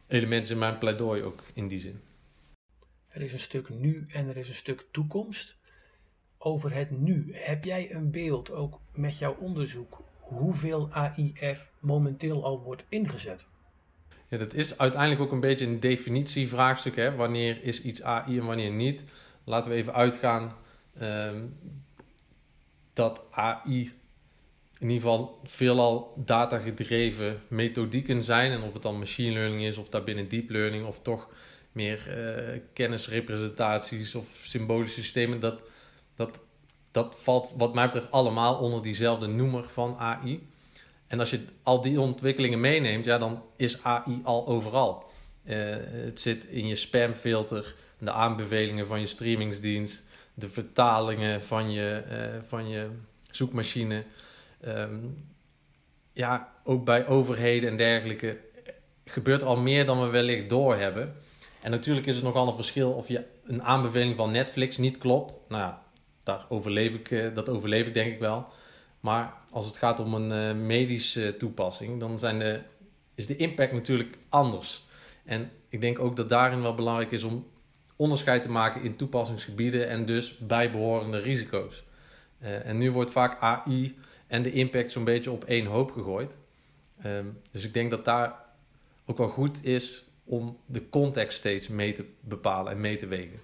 element 0.08 0.46
is 0.46 0.51
in 0.51 0.58
mijn 0.58 0.77
pleidooi 0.77 1.24
ook 1.24 1.39
in 1.53 1.67
die 1.67 1.79
zin. 1.79 2.01
Er 3.08 3.22
is 3.22 3.34
een 3.34 3.39
stuk 3.39 3.70
nu 3.70 4.05
en 4.10 4.27
er 4.27 4.38
is 4.38 4.50
een 4.50 4.55
stuk 4.55 4.86
toekomst. 4.91 5.58
Over 6.38 6.74
het 6.74 6.91
nu, 6.91 7.29
heb 7.34 7.63
jij 7.63 7.93
een 7.93 8.12
beeld 8.12 8.51
ook 8.51 8.79
met 8.91 9.17
jouw 9.17 9.36
onderzoek 9.39 10.01
hoeveel 10.20 10.89
AI 10.91 11.34
er 11.39 11.67
momenteel 11.79 12.43
al 12.43 12.62
wordt 12.62 12.84
ingezet? 12.89 13.48
Ja, 14.27 14.38
dat 14.38 14.53
is 14.53 14.77
uiteindelijk 14.77 15.22
ook 15.22 15.32
een 15.32 15.39
beetje 15.39 15.65
een 15.65 15.79
definitievraagstuk. 15.79 16.96
Hè? 16.96 17.15
Wanneer 17.15 17.63
is 17.63 17.82
iets 17.82 18.01
AI 18.01 18.39
en 18.39 18.46
wanneer 18.46 18.72
niet? 18.72 19.03
Laten 19.43 19.72
we 19.72 19.77
even 19.77 19.93
uitgaan 19.93 20.51
um, 21.01 21.58
dat 22.93 23.24
AI 23.32 23.93
in 24.80 24.89
ieder 24.89 25.10
geval 25.10 25.39
veelal 25.44 26.13
datagedreven 26.25 27.42
methodieken 27.48 28.24
zijn. 28.24 28.51
En 28.51 28.62
of 28.62 28.74
het 28.74 28.82
dan 28.82 29.00
machine 29.00 29.34
learning 29.34 29.62
is 29.62 29.77
of 29.77 29.89
daarbinnen 29.89 30.30
deep 30.30 30.50
learning 30.50 30.86
of 30.86 31.00
toch 31.00 31.30
meer 31.72 32.10
eh, 32.10 32.60
kennisrepresentaties 32.74 34.15
of 34.15 34.27
symbolische 34.42 35.01
systemen. 35.01 35.39
Dat, 35.39 35.62
dat, 36.15 36.39
dat 36.92 37.15
valt 37.20 37.53
wat 37.58 37.74
mij 37.74 37.86
betreft 37.86 38.12
allemaal 38.12 38.56
onder 38.56 38.82
diezelfde 38.82 39.27
noemer 39.27 39.63
van 39.63 39.98
AI. 39.98 40.48
En 41.08 41.20
als 41.20 41.30
je 41.30 41.46
al 41.63 41.82
die 41.82 42.00
ontwikkelingen 42.00 42.60
meeneemt, 42.60 43.06
ja, 43.06 43.18
dan 43.18 43.42
is 43.56 43.84
AI 43.84 44.22
al 44.24 44.48
overal. 44.48 45.12
Eh, 45.44 45.58
het 45.82 46.20
zit 46.20 46.46
in 46.46 46.68
je 46.68 46.75
spamfilter, 46.75 47.75
de 47.98 48.12
aanbevelingen 48.12 48.88
van 48.88 49.00
je 49.00 49.06
streamingsdienst, 49.06 50.03
de 50.34 50.50
vertalingen 50.50 51.44
van 51.44 51.72
je, 51.72 52.03
uh, 52.12 52.42
van 52.48 52.70
je 52.70 52.89
zoekmachine. 53.32 54.03
Ehm, 54.63 55.00
ja, 56.13 56.53
ook 56.63 56.86
bij 56.86 57.08
overheden 57.08 57.70
en 57.70 57.77
dergelijke 57.77 58.38
gebeurt 59.05 59.43
al 59.43 59.58
meer 59.58 59.86
dan 59.86 60.01
we 60.01 60.08
wellicht 60.08 60.50
doorhebben. 60.50 61.15
En 61.62 61.72
natuurlijk 61.72 62.05
is 62.05 62.15
het 62.15 62.24
nogal 62.24 62.48
een 62.48 62.55
verschil 62.55 62.91
of 62.91 63.08
je 63.08 63.24
een 63.46 63.63
aanbeveling 63.63 64.15
van 64.15 64.32
Netflix 64.32 64.77
niet 64.77 64.98
klopt. 64.98 65.39
Nou 65.48 65.62
ja, 65.62 65.84
daar 66.24 66.46
overleef 66.50 66.93
ik, 66.93 67.12
eh, 67.12 67.36
dat 67.36 67.50
overleef 67.50 67.88
ik 67.88 67.93
denk 67.93 68.13
ik 68.13 68.20
wel. 68.20 68.48
Maar 69.00 69.34
als 69.51 69.65
het 69.65 69.77
gaat 69.77 70.00
om 70.00 70.13
een 70.13 70.58
uh, 70.58 70.65
medische 70.65 71.36
toepassing, 71.38 72.00
dan 72.00 72.20
zijn 72.20 72.39
de, 72.39 72.62
is 73.15 73.27
de 73.27 73.36
impact 73.36 73.72
natuurlijk 73.72 74.17
anders. 74.29 74.84
En 75.25 75.51
ik 75.70 75.82
denk 75.82 76.00
ook 76.00 76.15
dat 76.15 76.29
daarin 76.29 76.62
wel 76.62 76.75
belangrijk 76.75 77.12
is 77.12 77.24
om 77.24 77.48
onderscheid 77.96 78.41
te 78.41 78.50
maken 78.50 78.82
in 78.82 78.96
toepassingsgebieden 78.96 79.88
en 79.88 80.05
dus 80.05 80.38
bijbehorende 80.38 81.20
risico's. 81.20 81.84
En 82.39 82.77
nu 82.77 82.91
wordt 82.91 83.12
vaak 83.12 83.41
AI 83.41 83.96
en 84.34 84.42
de 84.42 84.52
impact 84.52 84.92
zo'n 84.92 85.04
beetje 85.04 85.32
op 85.32 85.44
één 85.44 85.66
hoop 85.66 85.92
gegooid. 85.92 86.38
Um, 87.06 87.38
dus 87.52 87.66
ik 87.66 87.74
denk 87.74 87.92
dat 87.92 88.06
daar 88.06 88.36
ook 89.06 89.18
wel 89.18 89.28
goed 89.28 89.63
is 89.63 90.04
om 90.24 90.58
de 90.66 90.90
context 90.90 91.38
steeds 91.38 91.68
mee 91.68 91.94
te 91.94 92.06
bepalen 92.20 92.72
en 92.72 92.82
mee 92.82 92.96
te 92.96 93.08
wegen. 93.08 93.40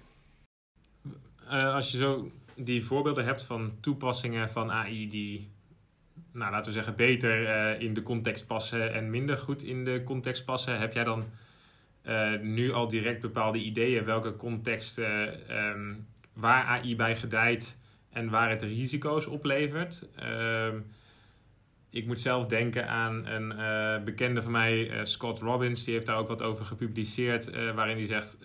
Uh, 1.44 1.74
als 1.74 1.90
je 1.90 1.96
zo 1.96 2.30
die 2.54 2.84
voorbeelden 2.84 3.24
hebt 3.24 3.42
van 3.42 3.72
toepassingen 3.80 4.50
van 4.50 4.70
AI 4.70 5.08
die, 5.08 5.48
nou, 6.32 6.50
laten 6.50 6.66
we 6.66 6.72
zeggen, 6.72 6.96
beter 6.96 7.42
uh, 7.42 7.80
in 7.80 7.94
de 7.94 8.02
context 8.02 8.46
passen 8.46 8.92
en 8.92 9.10
minder 9.10 9.36
goed 9.36 9.62
in 9.62 9.84
de 9.84 10.02
context 10.04 10.44
passen, 10.44 10.78
heb 10.78 10.92
jij 10.92 11.04
dan 11.04 11.24
uh, 12.02 12.40
nu 12.40 12.72
al 12.72 12.88
direct 12.88 13.20
bepaalde 13.20 13.58
ideeën 13.58 14.04
welke 14.04 14.36
context 14.36 14.98
um, 14.98 16.06
waar 16.32 16.64
AI 16.64 16.96
bij 16.96 17.16
gedijt 17.16 17.78
en 18.10 18.30
waar 18.30 18.50
het 18.50 18.62
risico's 18.62 19.26
oplevert? 19.26 20.08
Uh, 20.22 20.68
ik 21.90 22.06
moet 22.06 22.20
zelf 22.20 22.46
denken 22.46 22.88
aan 22.88 23.26
een 23.26 23.52
uh, 23.52 24.04
bekende 24.04 24.42
van 24.42 24.52
mij, 24.52 24.90
uh, 24.90 25.04
Scott 25.04 25.38
Robbins. 25.38 25.84
Die 25.84 25.94
heeft 25.94 26.06
daar 26.06 26.16
ook 26.16 26.28
wat 26.28 26.42
over 26.42 26.64
gepubliceerd. 26.64 27.54
Uh, 27.54 27.74
waarin 27.74 27.96
hij 27.96 28.06
zegt: 28.06 28.38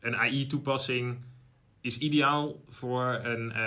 Een 0.00 0.16
AI-toepassing 0.16 1.16
is 1.80 1.98
ideaal 1.98 2.64
voor 2.68 3.20
een, 3.22 3.58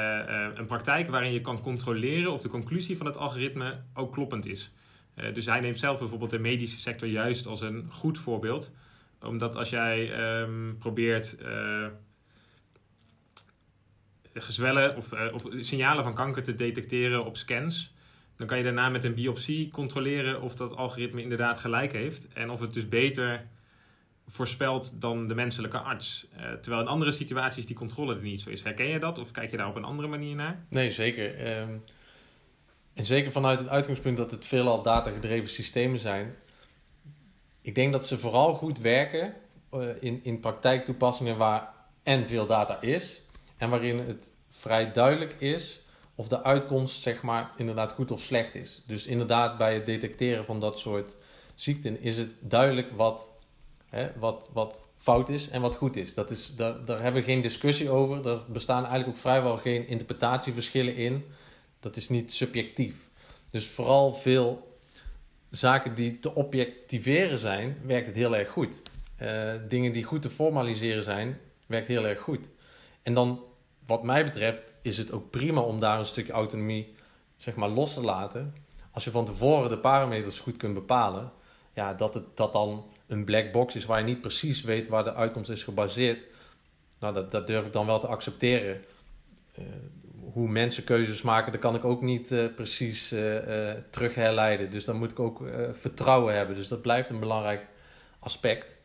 een 0.59 0.65
praktijk 0.65 1.07
waarin 1.07 1.31
je 1.31 1.41
kan 1.41 1.61
controleren 1.61 2.31
of 2.31 2.41
de 2.41 2.49
conclusie 2.49 2.97
van 2.97 3.05
het 3.05 3.17
algoritme 3.17 3.81
ook 3.93 4.13
kloppend 4.13 4.45
is. 4.45 4.71
dus 5.33 5.45
hij 5.45 5.59
neemt 5.59 5.79
zelf 5.79 5.99
bijvoorbeeld 5.99 6.31
de 6.31 6.39
medische 6.39 6.79
sector 6.79 7.07
juist 7.07 7.47
als 7.47 7.61
een 7.61 7.85
goed 7.89 8.17
voorbeeld. 8.17 8.71
Omdat 9.21 9.55
als 9.55 9.69
jij 9.69 10.19
um, 10.41 10.75
probeert 10.79 11.37
gezwellen 14.41 14.95
of, 14.95 15.13
uh, 15.13 15.33
of 15.33 15.43
signalen 15.59 16.03
van 16.03 16.13
kanker 16.13 16.43
te 16.43 16.55
detecteren 16.55 17.25
op 17.25 17.37
scans. 17.37 17.93
Dan 18.35 18.47
kan 18.47 18.57
je 18.57 18.63
daarna 18.63 18.89
met 18.89 19.03
een 19.03 19.13
biopsie 19.13 19.69
controleren 19.69 20.41
of 20.41 20.55
dat 20.55 20.75
algoritme 20.75 21.21
inderdaad 21.21 21.57
gelijk 21.57 21.91
heeft. 21.91 22.27
En 22.33 22.49
of 22.49 22.59
het 22.59 22.73
dus 22.73 22.89
beter 22.89 23.47
voorspelt 24.27 25.01
dan 25.01 25.27
de 25.27 25.35
menselijke 25.35 25.77
arts. 25.77 26.27
Uh, 26.33 26.51
terwijl 26.51 26.81
in 26.81 26.87
andere 26.87 27.11
situaties 27.11 27.65
die 27.65 27.75
controle 27.75 28.15
er 28.15 28.21
niet 28.21 28.41
zo 28.41 28.49
is. 28.49 28.63
Herken 28.63 28.87
je 28.87 28.99
dat 28.99 29.17
of 29.17 29.31
kijk 29.31 29.51
je 29.51 29.57
daar 29.57 29.67
op 29.67 29.75
een 29.75 29.83
andere 29.83 30.07
manier 30.07 30.35
naar? 30.35 30.65
Nee, 30.69 30.91
zeker. 30.91 31.59
Um, 31.59 31.83
en 32.93 33.05
zeker 33.05 33.31
vanuit 33.31 33.59
het 33.59 33.69
uitgangspunt 33.69 34.17
dat 34.17 34.31
het 34.31 34.45
veelal 34.45 34.81
datagedreven 34.81 35.49
systemen 35.49 35.99
zijn. 35.99 36.31
Ik 37.61 37.75
denk 37.75 37.91
dat 37.91 38.05
ze 38.05 38.17
vooral 38.17 38.53
goed 38.53 38.79
werken 38.79 39.33
uh, 39.73 39.89
in, 39.99 40.19
in 40.23 40.39
praktijktoepassingen 40.39 41.37
waar 41.37 41.73
en 42.03 42.27
veel 42.27 42.45
data 42.45 42.81
is 42.81 43.21
en 43.57 43.69
waarin 43.69 44.00
het 44.00 44.31
vrij 44.47 44.91
duidelijk 44.91 45.35
is 45.39 45.81
of 46.15 46.27
de 46.27 46.43
uitkomst 46.43 47.01
zeg 47.01 47.21
maar 47.21 47.51
inderdaad 47.57 47.91
goed 47.91 48.12
of 48.12 48.19
slecht 48.19 48.55
is. 48.55 48.83
Dus 48.88 49.07
inderdaad 49.07 49.57
bij 49.57 49.74
het 49.74 49.85
detecteren 49.85 50.45
van 50.45 50.59
dat 50.59 50.79
soort 50.79 51.15
ziekten 51.55 52.01
is 52.01 52.17
het 52.17 52.29
duidelijk 52.39 52.91
wat, 52.95 53.29
hè, 53.89 54.09
wat, 54.19 54.50
wat 54.53 54.85
fout 54.97 55.29
is 55.29 55.50
en 55.50 55.62
wat 55.62 55.75
goed 55.75 55.95
is. 55.95 56.13
Dat 56.13 56.31
is 56.31 56.55
daar, 56.55 56.85
daar 56.85 57.01
hebben 57.01 57.21
we 57.21 57.27
geen 57.27 57.41
discussie 57.41 57.89
over. 57.89 58.27
Er 58.27 58.41
bestaan 58.47 58.81
eigenlijk 58.81 59.09
ook 59.09 59.17
vrijwel 59.17 59.57
geen 59.57 59.88
interpretatieverschillen 59.88 60.95
in. 60.95 61.25
Dat 61.79 61.95
is 61.95 62.09
niet 62.09 62.33
subjectief. 62.33 63.09
Dus 63.50 63.67
vooral 63.67 64.13
veel 64.13 64.77
zaken 65.50 65.95
die 65.95 66.19
te 66.19 66.35
objectiveren 66.35 67.38
zijn, 67.38 67.77
werkt 67.85 68.07
het 68.07 68.15
heel 68.15 68.35
erg 68.35 68.50
goed. 68.50 68.81
Uh, 69.21 69.53
dingen 69.67 69.91
die 69.91 70.03
goed 70.03 70.21
te 70.21 70.29
formaliseren 70.29 71.03
zijn, 71.03 71.39
werkt 71.65 71.88
heel 71.88 72.07
erg 72.07 72.19
goed. 72.19 72.50
En 73.05 73.13
dan, 73.13 73.43
wat 73.85 74.03
mij 74.03 74.24
betreft, 74.24 74.74
is 74.81 74.97
het 74.97 75.12
ook 75.12 75.29
prima 75.29 75.62
om 75.62 75.79
daar 75.79 75.97
een 75.97 76.05
stukje 76.05 76.33
autonomie 76.33 76.95
zeg 77.38 77.55
maar, 77.55 77.69
los 77.69 77.93
te 77.93 78.01
laten. 78.01 78.53
Als 78.91 79.03
je 79.03 79.12
van 79.12 79.25
tevoren 79.25 79.69
de 79.69 79.77
parameters 79.77 80.39
goed 80.39 80.57
kunt 80.57 80.74
bepalen, 80.74 81.31
ja, 81.74 81.93
dat 81.93 82.13
het 82.13 82.38
dat 82.38 82.53
dan 82.53 82.85
een 83.07 83.25
black 83.25 83.51
box 83.51 83.75
is 83.75 83.85
waar 83.85 84.00
je 84.00 84.05
niet 84.05 84.21
precies 84.21 84.62
weet 84.62 84.88
waar 84.88 85.03
de 85.03 85.13
uitkomst 85.13 85.50
is 85.50 85.63
gebaseerd. 85.63 86.25
Nou, 87.00 87.13
dat, 87.13 87.31
dat 87.31 87.47
durf 87.47 87.65
ik 87.65 87.74
dan 87.74 87.85
wel 87.85 88.00
te 88.00 88.07
accepteren. 88.07 88.83
Uh, 89.59 89.65
hoe 90.33 90.47
mensen 90.50 90.83
keuzes 90.83 91.21
maken, 91.21 91.51
dat 91.51 91.62
kan 91.62 91.75
ik 91.75 91.83
ook 91.83 92.01
niet 92.01 92.31
uh, 92.31 92.53
precies 92.55 93.13
uh, 93.13 93.71
terug 93.89 94.15
herleiden. 94.15 94.69
Dus 94.71 94.85
dan 94.85 94.97
moet 94.97 95.12
ik 95.12 95.19
ook 95.19 95.43
vertrouwen 95.71 96.35
hebben. 96.35 96.55
Dus 96.55 96.67
dat 96.67 96.81
blijft 96.81 97.09
een 97.09 97.19
belangrijk 97.19 97.67
aspect. 98.19 98.75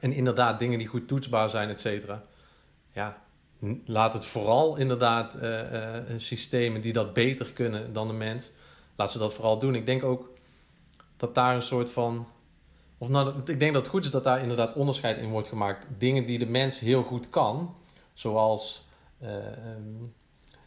En 0.00 0.12
inderdaad, 0.12 0.58
dingen 0.58 0.78
die 0.78 0.86
goed 0.86 1.08
toetsbaar 1.08 1.48
zijn, 1.50 1.68
et 1.68 1.80
cetera. 1.80 2.22
Ja, 2.92 3.24
laat 3.84 4.12
het 4.12 4.26
vooral 4.26 4.76
inderdaad 4.76 5.36
uh, 5.42 5.94
systemen 6.16 6.80
die 6.80 6.92
dat 6.92 7.12
beter 7.12 7.52
kunnen 7.52 7.92
dan 7.92 8.06
de 8.06 8.14
mens, 8.14 8.50
laat 8.96 9.12
ze 9.12 9.18
dat 9.18 9.34
vooral 9.34 9.58
doen. 9.58 9.74
Ik 9.74 9.86
denk 9.86 10.02
ook 10.02 10.30
dat 11.16 11.34
daar 11.34 11.54
een 11.54 11.62
soort 11.62 11.90
van. 11.90 12.28
Of 12.98 13.08
nou, 13.08 13.34
ik 13.44 13.58
denk 13.58 13.72
dat 13.72 13.82
het 13.82 13.90
goed 13.90 14.04
is 14.04 14.10
dat 14.10 14.24
daar 14.24 14.40
inderdaad 14.40 14.72
onderscheid 14.72 15.18
in 15.18 15.28
wordt 15.28 15.48
gemaakt. 15.48 15.86
Dingen 15.98 16.26
die 16.26 16.38
de 16.38 16.46
mens 16.46 16.80
heel 16.80 17.02
goed 17.02 17.30
kan, 17.30 17.74
zoals 18.12 18.86
uh, 19.22 19.28
um, 19.76 20.14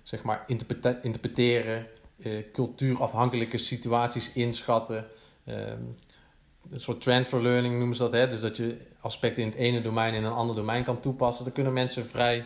zeg 0.04 0.24
maar 0.24 0.44
interprete 0.48 1.00
interpreteren, 1.02 1.88
cultuurafhankelijke 2.52 3.58
situaties 3.58 4.32
inschatten. 4.34 5.08
Um, 5.46 5.96
een 6.72 6.80
soort 6.80 7.02
transfer 7.02 7.42
learning 7.42 7.78
noemen 7.78 7.96
ze 7.96 8.04
dat. 8.04 8.12
Hè? 8.12 8.28
Dus 8.28 8.42
dat 8.42 8.58
je 8.58 8.78
aspecten 9.00 9.44
in 9.44 9.50
het 9.50 9.58
ene 9.58 9.82
domein 9.82 10.14
in 10.14 10.24
een 10.24 10.32
ander 10.32 10.56
domein 10.56 10.84
kan 10.84 11.00
toepassen. 11.00 11.44
Daar 11.44 11.54
kunnen 11.54 11.74
mensen 11.74 12.06
vrij 12.06 12.46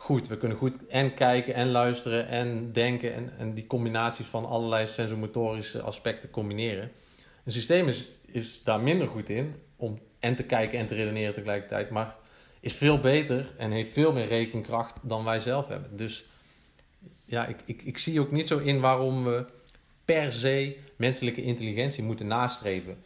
goed. 0.00 0.28
We 0.28 0.36
kunnen 0.36 0.56
goed 0.56 0.86
en 0.86 1.14
kijken 1.14 1.54
en 1.54 1.70
luisteren 1.70 2.28
en 2.28 2.72
denken 2.72 3.14
en, 3.14 3.32
en 3.38 3.54
die 3.54 3.66
combinaties 3.66 4.26
van 4.26 4.46
allerlei 4.46 4.86
sensomotorische 4.86 5.82
aspecten 5.82 6.30
combineren. 6.30 6.90
Een 7.44 7.52
systeem 7.52 7.88
is, 7.88 8.10
is 8.26 8.62
daar 8.62 8.80
minder 8.80 9.06
goed 9.06 9.28
in 9.28 9.54
om 9.76 9.98
en 10.18 10.34
te 10.34 10.42
kijken 10.42 10.78
en 10.78 10.86
te 10.86 10.94
redeneren 10.94 11.34
tegelijkertijd, 11.34 11.90
maar 11.90 12.16
is 12.60 12.74
veel 12.74 12.98
beter 12.98 13.52
en 13.56 13.70
heeft 13.70 13.92
veel 13.92 14.12
meer 14.12 14.26
rekenkracht 14.26 14.98
dan 15.02 15.24
wij 15.24 15.40
zelf 15.40 15.68
hebben. 15.68 15.96
Dus 15.96 16.24
ja, 17.24 17.46
ik, 17.46 17.56
ik, 17.64 17.82
ik 17.82 17.98
zie 17.98 18.20
ook 18.20 18.30
niet 18.30 18.46
zo 18.46 18.58
in 18.58 18.80
waarom 18.80 19.24
we 19.24 19.44
per 20.04 20.32
se 20.32 20.76
menselijke 20.96 21.42
intelligentie 21.42 22.04
moeten 22.04 22.26
nastreven. 22.26 22.98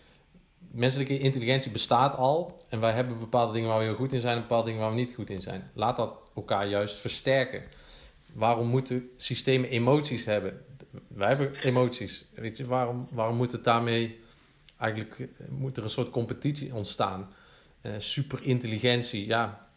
Menselijke 0.58 1.18
intelligentie 1.18 1.70
bestaat 1.70 2.16
al 2.16 2.60
en 2.68 2.80
wij 2.80 2.92
hebben 2.92 3.18
bepaalde 3.18 3.52
dingen 3.52 3.68
waar 3.68 3.78
we 3.78 3.84
heel 3.84 3.94
goed 3.94 4.12
in 4.12 4.20
zijn 4.20 4.36
en 4.36 4.42
bepaalde 4.42 4.66
dingen 4.66 4.80
waar 4.80 4.90
we 4.90 4.96
niet 4.96 5.14
goed 5.14 5.30
in 5.30 5.42
zijn. 5.42 5.70
Laat 5.74 5.96
dat 5.96 6.23
elkaar 6.34 6.66
juist 6.66 6.98
versterken. 6.98 7.62
Waarom 8.32 8.66
moeten 8.68 9.10
systemen 9.16 9.68
emoties 9.68 10.24
hebben? 10.24 10.64
Wij 11.08 11.28
hebben 11.28 11.54
emoties. 11.62 12.24
Weet 12.34 12.56
je, 12.56 12.66
waarom, 12.66 13.08
waarom 13.10 13.36
moet 13.36 13.52
het 13.52 13.64
daarmee 13.64 14.20
eigenlijk 14.76 15.18
eh, 15.18 15.48
moet 15.48 15.76
er 15.76 15.82
een 15.82 15.88
soort 15.88 16.10
competitie 16.10 16.74
ontstaan? 16.74 17.32
Uh, 17.82 17.92
superintelligentie, 17.98 19.26
ja, 19.26 19.68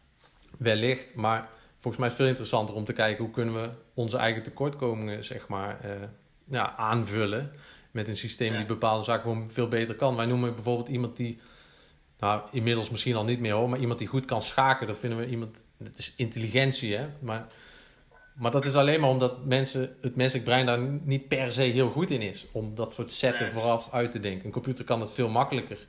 wellicht, 0.58 1.16
maar 1.16 1.50
volgens 1.78 1.98
mij 1.98 2.06
is 2.06 2.14
het 2.14 2.22
veel 2.22 2.28
interessanter 2.28 2.76
om 2.76 2.84
te 2.84 2.94
kijken 2.94 3.24
hoe 3.24 3.34
kunnen 3.34 3.62
we 3.62 3.70
onze 3.94 4.18
eigen 4.18 4.44
tekortkomingen, 4.44 5.24
zeg 5.24 5.48
maar, 5.48 5.80
uh, 5.86 5.92
ja, 6.50 6.76
aanvullen 6.76 7.52
met 7.92 8.08
een 8.08 8.16
systeem 8.16 8.52
ja. 8.52 8.58
die 8.58 8.68
bepaalde 8.68 9.04
zaken 9.04 9.22
gewoon 9.22 9.52
veel 9.52 9.68
beter 9.68 9.96
kan. 9.96 10.16
Wij 10.16 10.26
noemen 10.26 10.56
bijvoorbeeld 10.56 10.88
iemand 10.88 11.18
die, 11.18 11.40
nou, 12.20 12.42
inmiddels 12.52 12.90
misschien 12.90 13.16
al 13.16 13.24
niet 13.24 13.40
meer 13.40 13.54
hoor, 13.54 13.70
maar 13.70 13.80
iemand 13.80 14.00
die 14.00 14.08
goed 14.08 14.26
kan 14.26 14.42
schaken, 14.42 14.88
dat 14.88 14.98
vinden 14.98 15.20
we 15.20 15.28
iemand 15.28 15.62
dat 15.78 15.98
is 15.98 16.14
intelligentie, 16.16 16.96
hè? 16.96 17.08
Maar, 17.20 17.48
maar 18.36 18.52
dat 18.52 18.66
is 18.66 18.76
alleen 18.76 19.00
maar 19.00 19.10
omdat 19.10 19.46
mensen, 19.46 19.96
het 20.02 20.16
menselijk 20.16 20.46
brein 20.46 20.66
daar 20.66 20.80
niet 21.04 21.28
per 21.28 21.52
se 21.52 21.62
heel 21.62 21.90
goed 21.90 22.12
in 22.12 22.22
is. 22.22 22.46
Om 22.52 22.76
dat 22.76 22.94
soort 22.94 23.12
setten 23.12 23.52
vooraf 23.52 23.92
uit 23.92 24.12
te 24.12 24.20
denken. 24.20 24.46
Een 24.46 24.52
computer 24.52 24.86
kan 24.86 25.00
dat 25.00 25.14
veel 25.14 25.30
makkelijker. 25.30 25.88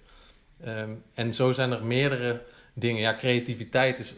Ehm, 0.61 0.91
en 1.15 1.35
zo 1.35 1.53
zijn 1.53 1.73
er 1.73 1.85
meerdere 1.85 2.43
dingen. 2.75 3.01
Ja, 3.01 3.15
creativiteit 3.15 3.99
is, 3.99 4.15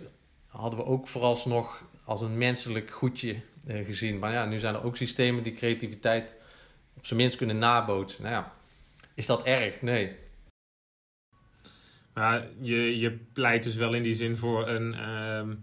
hadden 0.47 0.79
we 0.79 0.85
ook 0.85 1.09
vooralsnog 1.09 1.85
als 2.05 2.21
een 2.21 2.39
menselijk 2.39 2.91
goedje 2.91 3.37
eh, 3.67 3.85
gezien. 3.85 4.19
Maar 4.19 4.33
ja, 4.33 4.45
nu 4.45 4.59
zijn 4.59 4.75
er 4.75 4.85
ook 4.85 4.97
systemen 4.97 5.43
die 5.43 5.53
creativiteit 5.53 6.37
op 6.97 7.07
zijn 7.07 7.21
minst 7.21 7.37
kunnen 7.37 7.59
nabootsen. 7.59 8.23
Nou 8.23 8.35
ja, 8.35 8.53
is 9.15 9.27
dat 9.27 9.43
erg? 9.43 9.83
Nee. 9.83 10.17
Maar 12.21 12.47
je, 12.61 12.99
je 12.99 13.19
pleit 13.33 13.63
dus 13.63 13.75
wel 13.75 13.95
in 13.95 14.03
die 14.03 14.15
zin 14.15 14.37
voor 14.37 14.69
een, 14.69 14.95
ehm, 14.95 15.55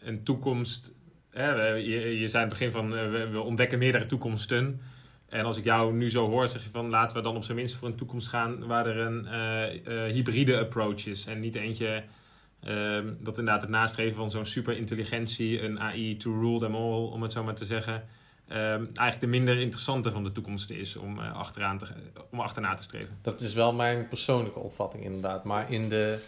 een 0.00 0.22
toekomst. 0.22 0.94
Hè? 1.30 1.72
Je, 1.74 2.20
je 2.20 2.28
zei 2.28 2.42
aan 2.42 2.48
het 2.48 2.58
begin 2.58 2.70
van 2.70 2.92
uh, 2.92 3.30
we, 3.30 3.40
ontdekken 3.40 3.78
meerdere 3.78 4.06
toekomsten. 4.06 4.80
En 5.28 5.44
als 5.44 5.56
ik 5.56 5.64
jou 5.64 5.94
nu 5.94 6.10
zo 6.10 6.30
hoor, 6.30 6.48
zeg 6.48 6.64
je 6.64 6.70
van 6.70 6.88
laten 6.88 7.16
we 7.16 7.22
dan 7.22 7.36
op 7.36 7.44
zijn 7.44 7.56
minst 7.56 7.74
voor 7.74 7.88
een 7.88 7.94
toekomst 7.94 8.28
gaan 8.28 8.66
waar 8.66 8.86
er 8.86 8.98
een 8.98 9.24
uh, 9.24 10.04
uh, 10.06 10.12
hybride 10.12 10.58
approach 10.58 11.06
is. 11.06 11.26
En 11.26 11.40
niet 11.40 11.54
eentje 11.54 12.04
ehm, 12.60 13.06
dat 13.20 13.38
inderdaad 13.38 13.62
het 13.62 13.70
nastreven 13.70 14.16
van 14.16 14.30
zo'n 14.30 14.46
superintelligentie, 14.46 15.62
een 15.62 15.80
AI 15.80 16.16
to 16.16 16.40
rule 16.40 16.58
them 16.58 16.74
all, 16.74 17.04
om 17.04 17.22
het 17.22 17.32
zo 17.32 17.44
maar 17.44 17.54
te 17.54 17.64
zeggen 17.64 18.04
eigenlijk 18.48 19.20
de 19.20 19.26
minder 19.26 19.60
interessante 19.60 20.10
van 20.10 20.24
de 20.24 20.32
toekomst 20.32 20.70
is 20.70 20.96
om, 20.96 21.18
uh, 21.18 21.34
achteraan 21.34 21.78
te, 21.78 21.86
om 22.30 22.40
achterna 22.40 22.74
te 22.74 22.82
streven. 22.82 23.18
Dat 23.22 23.40
is 23.40 23.54
wel 23.54 23.72
mijn 23.72 24.08
persoonlijke 24.08 24.58
opvatting 24.58 25.04
inderdaad. 25.04 25.44
Maar 25.44 25.72
in 25.72 25.88
de. 25.88 26.18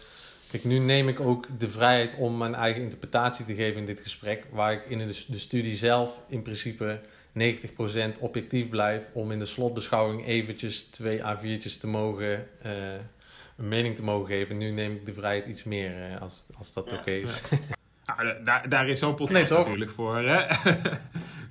Kijk, 0.51 0.63
nu 0.63 0.77
neem 0.77 1.07
ik 1.07 1.19
ook 1.19 1.47
de 1.59 1.69
vrijheid 1.69 2.15
om 2.15 2.37
mijn 2.37 2.55
eigen 2.55 2.81
interpretatie 2.81 3.45
te 3.45 3.55
geven 3.55 3.79
in 3.79 3.85
dit 3.85 4.01
gesprek. 4.01 4.45
Waar 4.51 4.73
ik 4.73 4.85
in 4.85 4.97
de, 4.97 5.25
de 5.27 5.39
studie 5.39 5.75
zelf 5.75 6.21
in 6.27 6.41
principe 6.41 6.99
90% 7.39 8.19
objectief 8.19 8.69
blijf. 8.69 9.09
Om 9.13 9.31
in 9.31 9.39
de 9.39 9.45
slotbeschouwing 9.45 10.25
eventjes 10.25 10.83
twee 10.83 11.19
A4'tjes 11.19 11.77
te 11.79 11.87
mogen. 11.87 12.47
Uh, 12.65 12.91
een 13.57 13.67
mening 13.67 13.95
te 13.95 14.03
mogen 14.03 14.27
geven. 14.27 14.57
Nu 14.57 14.71
neem 14.71 14.95
ik 14.95 15.05
de 15.05 15.13
vrijheid 15.13 15.45
iets 15.45 15.63
meer 15.63 16.11
uh, 16.11 16.21
als, 16.21 16.43
als 16.57 16.73
dat 16.73 16.91
oké 16.91 17.11
is. 17.11 17.41
Ja. 17.49 17.57
Nou, 18.05 18.43
daar, 18.43 18.69
daar 18.69 18.89
is 18.89 18.99
zo'n 18.99 19.15
podcast 19.15 19.51
nee, 19.51 19.59
natuurlijk 19.59 19.91
voor. 19.91 20.17
Hè? 20.17 20.45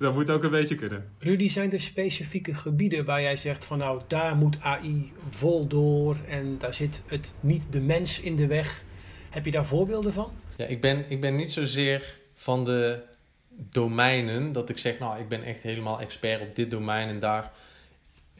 dat 0.05 0.13
moet 0.13 0.29
ook 0.29 0.43
een 0.43 0.49
beetje 0.49 0.75
kunnen. 0.75 1.11
Rudy, 1.19 1.47
zijn 1.49 1.71
er 1.71 1.81
specifieke 1.81 2.53
gebieden 2.53 3.05
waar 3.05 3.21
jij 3.21 3.35
zegt 3.35 3.65
van 3.65 3.77
nou, 3.77 4.01
daar 4.07 4.35
moet 4.35 4.61
AI 4.61 5.13
vol 5.29 5.67
door 5.67 6.17
en 6.27 6.57
daar 6.57 6.73
zit 6.73 7.03
het 7.05 7.33
niet 7.39 7.63
de 7.69 7.79
mens 7.79 8.19
in 8.19 8.35
de 8.35 8.47
weg. 8.47 8.83
Heb 9.29 9.45
je 9.45 9.51
daar 9.51 9.65
voorbeelden 9.65 10.13
van? 10.13 10.31
Ja, 10.57 10.65
ik 10.65 10.81
ben, 10.81 11.05
ik 11.09 11.21
ben 11.21 11.35
niet 11.35 11.51
zozeer 11.51 12.19
van 12.33 12.65
de 12.65 13.03
domeinen 13.49 14.51
dat 14.51 14.69
ik 14.69 14.77
zeg, 14.77 14.99
nou, 14.99 15.19
ik 15.19 15.27
ben 15.27 15.43
echt 15.43 15.63
helemaal 15.63 15.99
expert 15.99 16.41
op 16.41 16.55
dit 16.55 16.71
domein 16.71 17.07
en 17.07 17.19
daar. 17.19 17.51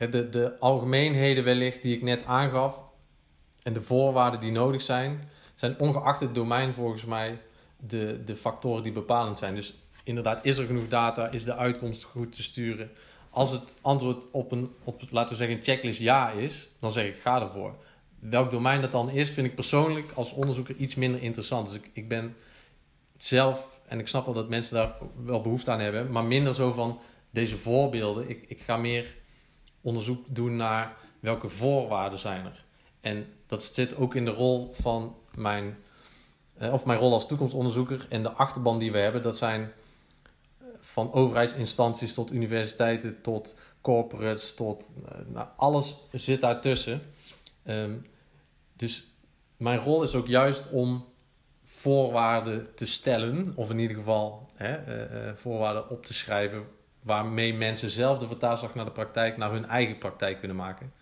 De, 0.10 0.30
de 0.30 0.60
algemeenheden 0.60 1.44
wellicht 1.44 1.82
die 1.82 1.96
ik 1.96 2.02
net 2.02 2.26
aangaf 2.26 2.84
en 3.64 3.74
de 3.74 3.82
voorwaarden 3.82 4.40
die 4.40 4.52
nodig 4.52 4.82
zijn, 4.82 5.30
zijn 5.56 5.80
ongeacht 5.80 6.20
het 6.20 6.36
domein 6.36 6.74
volgens 6.74 7.06
mij 7.06 7.40
de, 7.78 8.22
de 8.26 8.36
factoren 8.36 8.84
die 8.84 8.92
bepalend 8.92 9.38
zijn. 9.38 9.56
Dus 9.56 9.76
inderdaad, 10.04 10.46
is 10.46 10.58
er 10.58 10.66
genoeg 10.66 10.88
data? 10.88 11.32
Is 11.32 11.44
de 11.44 11.56
uitkomst 11.56 12.04
goed 12.04 12.32
te 12.36 12.44
sturen? 12.44 12.92
Als 13.30 13.52
het 13.52 13.76
antwoord 13.82 14.26
op 14.32 14.52
een, 14.52 14.74
op, 14.84 15.02
laten 15.10 15.30
we 15.30 15.36
zeggen, 15.36 15.58
een 15.58 15.64
checklist 15.64 16.00
ja 16.00 16.30
is, 16.30 16.70
dan 16.80 16.92
zeg 16.92 17.06
ik 17.06 17.20
ga 17.22 17.42
ervoor. 17.42 17.76
Welk 18.20 18.52
domein 18.52 18.82
dat 18.82 18.92
dan 18.92 19.10
is, 19.10 19.30
vind 19.30 19.48
ik 19.48 19.56
persoonlijk 19.56 20.12
als 20.12 20.34
onderzoeker 20.34 20.76
iets 20.76 20.96
minder 20.96 21.22
interessant. 21.22 21.68
Dus 21.68 21.76
ik, 21.76 21.90
ik 21.94 22.08
ben 22.08 22.36
zelf, 23.18 23.80
en 23.88 24.00
ik 24.00 24.08
snap 24.08 24.26
wel 24.26 24.34
dat 24.34 24.50
mensen 24.50 24.76
daar 24.76 24.96
wel 25.26 25.42
behoefte 25.42 25.72
aan 25.72 25.80
hebben, 25.80 26.12
maar 26.12 26.24
minder 26.24 26.56
zo 26.56 26.72
van 26.72 27.00
deze 27.30 27.58
voorbeelden. 27.58 28.30
Ik, 28.30 28.46
ik 28.48 28.60
ga 28.60 28.78
meer 28.78 29.16
onderzoek 29.82 30.26
doen 30.28 30.56
naar 30.56 30.98
welke 31.20 31.48
voorwaarden 31.48 32.20
zijn 32.20 32.46
er. 32.46 32.64
En 33.02 33.26
dat 33.48 33.64
zit 33.64 33.96
ook 33.96 34.16
in 34.16 34.26
de 34.26 34.32
rol 34.32 34.74
van 34.74 35.16
mijn 35.36 35.78
eh, 36.62 36.74
of 36.74 36.86
mijn 36.86 37.00
rol 37.00 37.14
als 37.14 37.28
toekomstonderzoeker 37.28 38.06
en 38.10 38.24
de 38.24 38.32
achterban 38.32 38.80
die 38.80 38.92
we 38.92 38.98
hebben, 38.98 39.22
dat 39.22 39.38
zijn 39.38 39.72
van 40.92 41.14
overheidsinstanties 41.14 42.14
tot 42.14 42.32
universiteiten, 42.32 43.22
tot 43.22 43.56
corporates, 43.82 44.54
tot 44.54 44.94
uh, 45.04 45.12
nou, 45.28 45.48
alles 45.58 45.98
zit 46.12 46.42
daartussen. 46.42 47.02
Um, 47.66 48.06
dus 48.76 49.08
mijn 49.58 49.80
rol 49.80 50.04
is 50.04 50.16
ook 50.16 50.28
juist 50.28 50.70
om 50.70 51.06
voorwaarden 51.64 52.76
te 52.76 52.86
stellen, 52.86 53.54
of 53.56 53.70
in 53.70 53.80
ieder 53.80 53.98
geval 53.98 54.48
hè, 54.56 54.72
uh, 55.28 55.36
voorwaarden 55.36 55.90
op 55.90 56.06
te 56.06 56.14
schrijven, 56.14 56.64
waarmee 57.04 57.54
mensen 57.54 57.90
zelf 57.90 58.18
de 58.20 58.28
vertaalslag 58.28 58.76
naar 58.76 58.86
de 58.86 58.92
praktijk, 58.92 59.38
naar 59.38 59.52
hun 59.52 59.66
eigen 59.66 59.98
praktijk 59.98 60.40
kunnen 60.40 60.58
maken. 60.58 60.94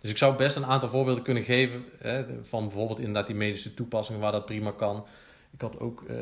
Dus 0.00 0.10
ik 0.10 0.16
zou 0.16 0.36
best 0.36 0.56
een 0.56 0.66
aantal 0.66 0.88
voorbeelden 0.88 1.24
kunnen 1.24 1.42
geven 1.42 1.84
hè, 1.98 2.44
van 2.44 2.62
bijvoorbeeld 2.62 2.98
inderdaad 2.98 3.26
die 3.26 3.36
medische 3.36 3.74
toepassingen 3.74 4.20
waar 4.20 4.32
dat 4.32 4.46
prima 4.46 4.70
kan. 4.70 5.06
Ik 5.50 5.60
had 5.60 5.80
ook 5.80 6.04
uh, 6.08 6.16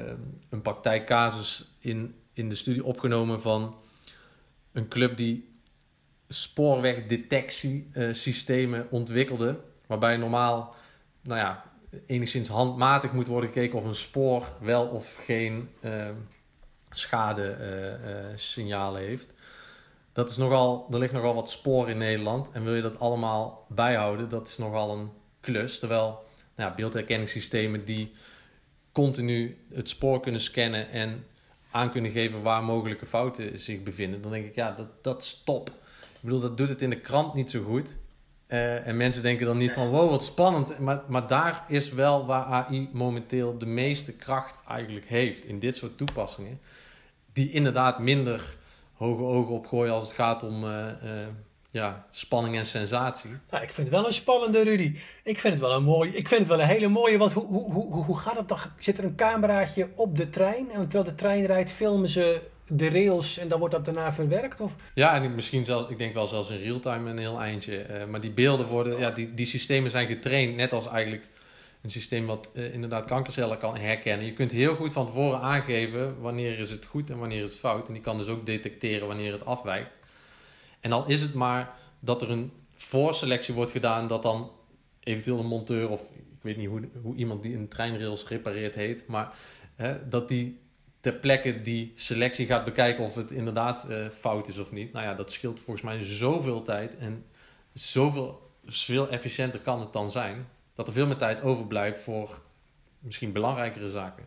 een 0.49 0.63
praktijkcasus 0.63 1.77
in, 1.79 2.15
in 2.37 2.49
de 2.49 2.55
studie 2.55 2.85
opgenomen 2.85 3.41
van 3.41 3.77
een 4.73 4.89
club 4.89 5.17
die 5.17 5.49
spoorwegdetectiesystemen 6.29 8.87
ontwikkelde. 8.91 9.61
Waarbij 9.87 10.17
normaal, 10.17 10.75
nou 11.23 11.41
ja, 11.41 11.65
enigszins 12.07 12.49
handmatig 12.49 13.13
moet 13.13 13.27
worden 13.27 13.51
gekeken 13.51 13.79
of 13.79 13.85
een 13.85 13.95
spoor 13.95 14.57
wel 14.61 14.87
of 14.87 15.25
geen 15.25 15.69
uh, 15.81 16.09
schadesignalen 16.91 19.03
heeft. 19.03 19.33
Dat 20.13 20.31
is 20.31 20.37
nogal, 20.37 20.87
er 20.91 20.99
ligt 20.99 21.13
nogal 21.13 21.35
wat 21.35 21.51
spoor 21.51 21.91
in 21.91 21.99
Nederland. 21.99 22.51
En 22.51 22.65
wil 22.65 22.75
je 22.75 22.83
dat 22.83 22.99
allemaal 22.99 23.67
bijhouden, 23.69 24.29
dat 24.29 24.49
is 24.49 24.59
nogal 24.59 24.99
een 24.99 25.11
klus. 25.41 25.79
Terwijl 25.79 26.25
nou 26.57 26.71
ja, 26.71 26.75
beeldherkenningssystemen 26.75 27.85
die 27.85 28.13
continu 28.93 29.59
het 29.75 29.89
spoor 29.89 30.21
kunnen 30.21 30.41
scannen 30.41 30.91
en 30.91 31.25
aan 31.77 31.91
kunnen 31.91 32.11
geven 32.11 32.43
waar 32.43 32.65
mogelijke 32.65 33.07
fouten 33.07 33.59
zich 33.59 33.83
bevinden. 33.83 34.23
Dan 34.23 34.31
denk 34.31 34.47
ik, 34.47 34.55
ja, 34.55 34.73
dat, 34.73 34.87
dat 35.03 35.23
is 35.23 35.43
top. 35.45 35.69
Ik 35.69 36.21
bedoel, 36.21 36.41
dat 36.41 36.57
doet 36.57 36.69
het 36.69 36.83
in 36.83 36.91
de 36.91 37.01
krant 37.01 37.35
niet 37.35 37.51
zo 37.51 37.63
goed. 37.63 37.97
Uh, 38.49 38.87
en 38.87 38.97
mensen 38.97 39.23
denken 39.23 39.47
dan 39.47 39.57
niet 39.57 39.73
van, 39.73 39.89
wow, 39.89 40.11
wat 40.11 40.25
spannend. 40.25 40.79
Maar, 40.79 41.03
maar 41.09 41.27
daar 41.27 41.65
is 41.69 41.91
wel 41.91 42.27
waar 42.27 42.45
AI 42.45 42.89
momenteel 42.93 43.59
de 43.59 43.67
meeste 43.67 44.13
kracht 44.13 44.63
eigenlijk 44.69 45.07
heeft. 45.07 45.45
In 45.45 45.59
dit 45.59 45.77
soort 45.77 45.97
toepassingen. 45.97 46.61
Die 47.33 47.51
inderdaad 47.51 47.99
minder 47.99 48.57
hoge 48.93 49.23
ogen 49.23 49.55
opgooien 49.55 49.93
als 49.93 50.05
het 50.05 50.13
gaat 50.13 50.43
om 50.43 50.65
uh, 50.65 50.71
uh, 50.71 51.11
ja, 51.77 52.07
spanning 52.11 52.57
en 52.57 52.67
sensatie. 52.67 53.31
Nou, 53.51 53.63
ik 53.63 53.73
vind 53.73 53.87
het 53.87 53.97
wel 53.97 54.07
een 54.07 54.13
spannende, 54.13 54.63
Rudy. 54.63 54.97
Ik 55.25 55.39
vind 55.39 55.55
het 55.55 55.63
wel 55.63 55.73
een 55.73 55.83
mooi. 55.83 56.11
Ik 56.11 56.29
vind 56.29 56.41
het 56.41 56.49
wel 56.49 56.61
een 56.61 56.67
hele 56.67 56.89
mooie. 56.89 57.19
Want 57.19 57.33
hoe, 57.33 57.47
hoe, 57.47 57.73
hoe, 57.73 58.05
hoe 58.05 58.19
gaat 58.19 58.37
het 58.37 58.49
dan? 58.49 58.59
Zit 58.79 58.99
er 58.99 59.05
een 59.05 59.17
cameraatje 59.17 59.89
op 59.95 60.17
de 60.17 60.29
trein? 60.29 60.71
En 60.71 60.81
terwijl 60.81 61.05
de 61.05 61.15
trein 61.15 61.47
rijdt, 61.47 61.71
filmen 61.71 62.09
ze 62.09 62.41
de 62.69 62.89
rails 62.89 63.39
en 63.39 63.49
dan 63.49 63.59
wordt 63.59 63.75
dat 63.75 63.85
daarna 63.85 64.13
verwerkt? 64.13 64.61
Of? 64.61 64.73
Ja, 64.95 65.15
en 65.15 65.35
misschien 65.35 65.65
zelfs, 65.65 65.91
ik 65.91 65.99
denk 65.99 66.15
wel 66.15 66.27
zelfs 66.27 66.51
in 66.51 66.59
real-time 66.59 67.11
een 67.11 67.19
heel 67.19 67.41
eindje. 67.41 67.87
Uh, 67.89 68.05
maar 68.05 68.21
die 68.21 68.31
beelden 68.31 68.67
worden, 68.67 68.99
ja, 68.99 69.11
die, 69.11 69.35
die 69.35 69.47
systemen 69.47 69.91
zijn 69.91 70.07
getraind, 70.07 70.57
net 70.57 70.73
als 70.73 70.89
eigenlijk 70.89 71.29
een 71.83 71.91
systeem 71.91 72.27
wat 72.27 72.51
uh, 72.53 72.75
inderdaad 72.75 73.05
kankercellen 73.05 73.59
kan 73.59 73.77
herkennen. 73.77 74.27
Je 74.27 74.33
kunt 74.33 74.53
heel 74.53 74.75
goed 74.75 74.93
van 74.93 75.07
tevoren 75.07 75.41
aangeven 75.41 76.21
wanneer 76.21 76.59
is 76.59 76.71
het 76.71 76.85
goed 76.85 77.11
en 77.11 77.19
wanneer 77.19 77.43
is 77.43 77.51
het 77.51 77.59
fout. 77.59 77.87
En 77.87 77.93
die 77.93 78.03
kan 78.03 78.17
dus 78.17 78.29
ook 78.29 78.47
detecteren 78.47 79.07
wanneer 79.07 79.33
het 79.33 79.47
afwijkt. 79.47 79.99
En 80.81 80.91
dan 80.91 81.09
is 81.09 81.21
het 81.21 81.35
maar 81.35 81.75
dat 82.01 82.23
er 82.23 82.31
een 82.31 82.53
voorselectie 82.75 83.55
wordt 83.55 83.71
gedaan 83.71 84.07
dat 84.07 84.23
dan 84.23 84.51
eventueel 85.01 85.39
een 85.39 85.47
monteur 85.47 85.89
of 85.89 86.11
ik 86.11 86.43
weet 86.43 86.57
niet 86.57 86.69
hoe, 86.69 86.89
hoe 87.03 87.15
iemand 87.15 87.43
die 87.43 87.57
een 87.57 87.69
treinrails 87.69 88.29
repareert 88.29 88.75
heet, 88.75 89.07
maar 89.07 89.37
hè, 89.75 90.09
dat 90.09 90.29
die 90.29 90.61
ter 91.01 91.13
plekke 91.13 91.63
die 91.63 91.93
selectie 91.95 92.47
gaat 92.47 92.65
bekijken 92.65 93.05
of 93.05 93.15
het 93.15 93.31
inderdaad 93.31 93.91
uh, 93.91 94.09
fout 94.09 94.49
is 94.49 94.59
of 94.59 94.73
niet. 94.73 94.93
Nou 94.93 95.07
ja, 95.07 95.15
dat 95.15 95.33
scheelt 95.33 95.61
volgens 95.61 95.85
mij 95.85 96.01
zoveel 96.01 96.63
tijd 96.63 96.97
en 96.97 97.25
zoveel 97.73 98.51
veel 98.67 99.09
efficiënter 99.09 99.61
kan 99.61 99.81
het 99.81 99.93
dan 99.93 100.11
zijn 100.11 100.49
dat 100.75 100.87
er 100.87 100.93
veel 100.93 101.07
meer 101.07 101.17
tijd 101.17 101.43
overblijft 101.43 102.03
voor 102.03 102.41
misschien 102.99 103.33
belangrijkere 103.33 103.89
zaken. 103.89 104.27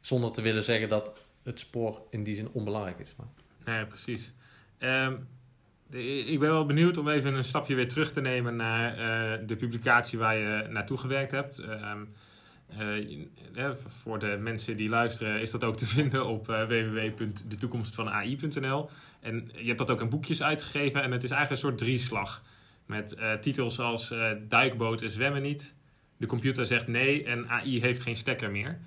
Zonder 0.00 0.32
te 0.32 0.42
willen 0.42 0.62
zeggen 0.62 0.88
dat 0.88 1.26
het 1.42 1.58
spoor 1.58 2.02
in 2.10 2.22
die 2.22 2.34
zin 2.34 2.48
onbelangrijk 2.52 2.98
is. 2.98 3.14
Maar... 3.16 3.26
Ja, 3.74 3.84
precies. 3.84 4.32
Um, 4.78 5.26
ik 6.28 6.38
ben 6.38 6.50
wel 6.50 6.66
benieuwd 6.66 6.98
om 6.98 7.08
even 7.08 7.34
een 7.34 7.44
stapje 7.44 7.74
weer 7.74 7.88
terug 7.88 8.12
te 8.12 8.20
nemen 8.20 8.56
naar 8.56 8.92
uh, 8.92 8.98
de 9.46 9.56
publicatie 9.56 10.18
waar 10.18 10.36
je 10.36 10.64
naartoe 10.70 10.98
gewerkt 10.98 11.30
hebt. 11.30 11.58
Um, 11.58 12.14
uh, 13.56 13.70
voor 13.86 14.18
de 14.18 14.36
mensen 14.40 14.76
die 14.76 14.88
luisteren 14.88 15.40
is 15.40 15.50
dat 15.50 15.64
ook 15.64 15.76
te 15.76 15.86
vinden 15.96 16.26
op 16.26 16.48
uh, 16.48 16.64
www.detoekomstvanai.nl. 16.64 18.90
En 19.20 19.50
je 19.54 19.66
hebt 19.66 19.78
dat 19.78 19.90
ook 19.90 20.00
in 20.00 20.08
boekjes 20.08 20.42
uitgegeven 20.42 21.02
en 21.02 21.12
het 21.12 21.22
is 21.22 21.30
eigenlijk 21.30 21.62
een 21.62 21.68
soort 21.68 21.78
drieslag. 21.78 22.42
Met 22.86 23.16
titels 23.40 23.80
als 23.80 24.14
Duikboten 24.48 25.10
zwemmen 25.10 25.42
niet, 25.42 25.74
de 26.16 26.26
computer 26.26 26.66
zegt 26.66 26.86
nee 26.86 27.24
en 27.24 27.48
AI 27.48 27.80
heeft 27.80 28.02
geen 28.02 28.16
stekker 28.16 28.50
meer. 28.50 28.78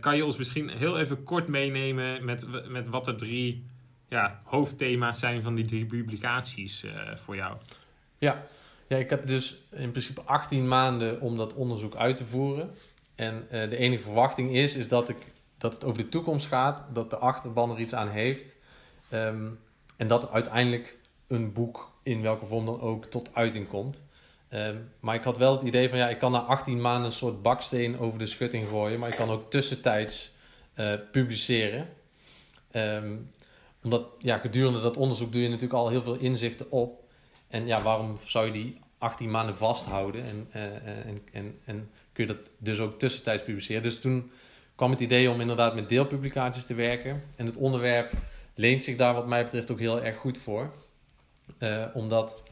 kan 0.00 0.16
je 0.16 0.24
ons 0.24 0.36
misschien 0.36 0.68
heel 0.68 0.98
even 0.98 1.22
kort 1.22 1.48
meenemen 1.48 2.24
met, 2.24 2.68
met 2.68 2.88
wat 2.88 3.06
er 3.06 3.16
drie 3.16 3.64
ja, 4.08 4.40
hoofdthema's 4.44 5.18
zijn 5.18 5.42
van 5.42 5.54
die 5.54 5.64
drie 5.64 5.86
publicaties 5.86 6.84
uh, 6.84 6.92
voor 7.16 7.36
jou? 7.36 7.56
Ja, 8.18 8.42
Ja, 8.88 8.96
ik 8.96 9.10
heb 9.10 9.26
dus 9.26 9.58
in 9.70 9.90
principe 9.90 10.22
18 10.22 10.68
maanden 10.68 11.20
om 11.20 11.36
dat 11.36 11.54
onderzoek 11.54 11.94
uit 11.94 12.16
te 12.16 12.24
voeren. 12.24 12.70
En 13.14 13.46
uh, 13.52 13.70
de 13.70 13.76
enige 13.76 14.02
verwachting 14.02 14.54
is, 14.54 14.76
is 14.76 14.88
dat, 14.88 15.08
ik, 15.08 15.32
dat 15.58 15.72
het 15.72 15.84
over 15.84 16.02
de 16.02 16.08
toekomst 16.08 16.46
gaat, 16.46 16.84
dat 16.92 17.10
de 17.10 17.16
achterban 17.16 17.70
er 17.70 17.78
iets 17.78 17.94
aan 17.94 18.08
heeft. 18.08 18.56
Um, 19.12 19.58
en 19.96 20.08
dat 20.08 20.22
er 20.22 20.30
uiteindelijk 20.30 20.98
een 21.26 21.52
boek, 21.52 21.92
in 22.02 22.22
welke 22.22 22.46
vorm 22.46 22.66
dan 22.66 22.80
ook, 22.80 23.04
tot 23.04 23.30
uiting 23.34 23.68
komt. 23.68 24.02
Um, 24.50 24.90
maar 25.00 25.14
ik 25.14 25.22
had 25.22 25.38
wel 25.38 25.52
het 25.52 25.62
idee 25.62 25.88
van, 25.88 25.98
ja, 25.98 26.08
ik 26.08 26.18
kan 26.18 26.32
na 26.32 26.38
18 26.38 26.80
maanden 26.80 27.04
een 27.04 27.12
soort 27.12 27.42
baksteen 27.42 27.98
over 27.98 28.18
de 28.18 28.26
schutting 28.26 28.66
gooien. 28.66 28.98
Maar 28.98 29.08
ik 29.08 29.16
kan 29.16 29.30
ook 29.30 29.50
tussentijds 29.50 30.32
uh, 30.76 30.94
publiceren. 31.10 31.88
Um, 32.72 33.28
omdat, 33.82 34.06
ja, 34.18 34.38
gedurende 34.38 34.80
dat 34.80 34.96
onderzoek 34.96 35.32
doe 35.32 35.42
je 35.42 35.48
natuurlijk 35.48 35.74
al 35.74 35.88
heel 35.88 36.02
veel 36.02 36.18
inzichten 36.18 36.70
op. 36.70 37.04
En 37.48 37.66
ja, 37.66 37.82
waarom 37.82 38.16
zou 38.26 38.46
je 38.46 38.52
die 38.52 38.80
18 38.98 39.30
maanden 39.30 39.56
vasthouden? 39.56 40.24
En, 40.24 40.48
uh, 40.54 40.62
en, 41.06 41.18
en, 41.32 41.58
en 41.64 41.90
kun 42.12 42.26
je 42.26 42.32
dat 42.32 42.50
dus 42.58 42.80
ook 42.80 42.98
tussentijds 42.98 43.42
publiceren. 43.42 43.82
Dus 43.82 44.00
toen 44.00 44.30
kwam 44.74 44.90
het 44.90 45.00
idee 45.00 45.30
om 45.30 45.40
inderdaad 45.40 45.74
met 45.74 45.88
deelpublicaties 45.88 46.64
te 46.64 46.74
werken. 46.74 47.22
En 47.36 47.46
het 47.46 47.56
onderwerp 47.56 48.12
leent 48.54 48.82
zich 48.82 48.96
daar 48.96 49.14
wat 49.14 49.26
mij 49.26 49.44
betreft 49.44 49.70
ook 49.70 49.78
heel 49.78 50.02
erg 50.02 50.16
goed 50.16 50.38
voor. 50.38 50.72
Uh, 51.58 51.84
omdat 51.94 52.42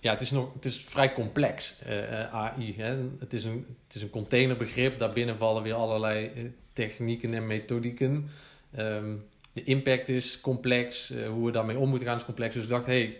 ja, 0.00 0.12
het 0.12 0.20
is, 0.20 0.30
nog, 0.30 0.54
het 0.54 0.64
is 0.64 0.84
vrij 0.84 1.12
complex, 1.12 1.76
uh, 1.86 2.34
AI. 2.34 2.74
Hè? 2.76 2.96
Het, 3.18 3.32
is 3.32 3.44
een, 3.44 3.76
het 3.86 3.94
is 3.94 4.02
een 4.02 4.10
containerbegrip. 4.10 4.98
Daarbinnen 4.98 5.36
vallen 5.36 5.62
weer 5.62 5.74
allerlei 5.74 6.52
technieken 6.72 7.34
en 7.34 7.46
methodieken. 7.46 8.28
Um, 8.78 9.28
de 9.64 9.70
impact 9.70 10.08
is 10.08 10.40
complex. 10.40 11.10
Uh, 11.10 11.28
hoe 11.28 11.46
we 11.46 11.52
daarmee 11.52 11.78
om 11.78 11.88
moeten 11.88 12.08
gaan 12.08 12.16
is 12.16 12.24
complex. 12.24 12.54
Dus 12.54 12.62
ik 12.62 12.68
dacht, 12.68 12.86
hey, 12.86 13.18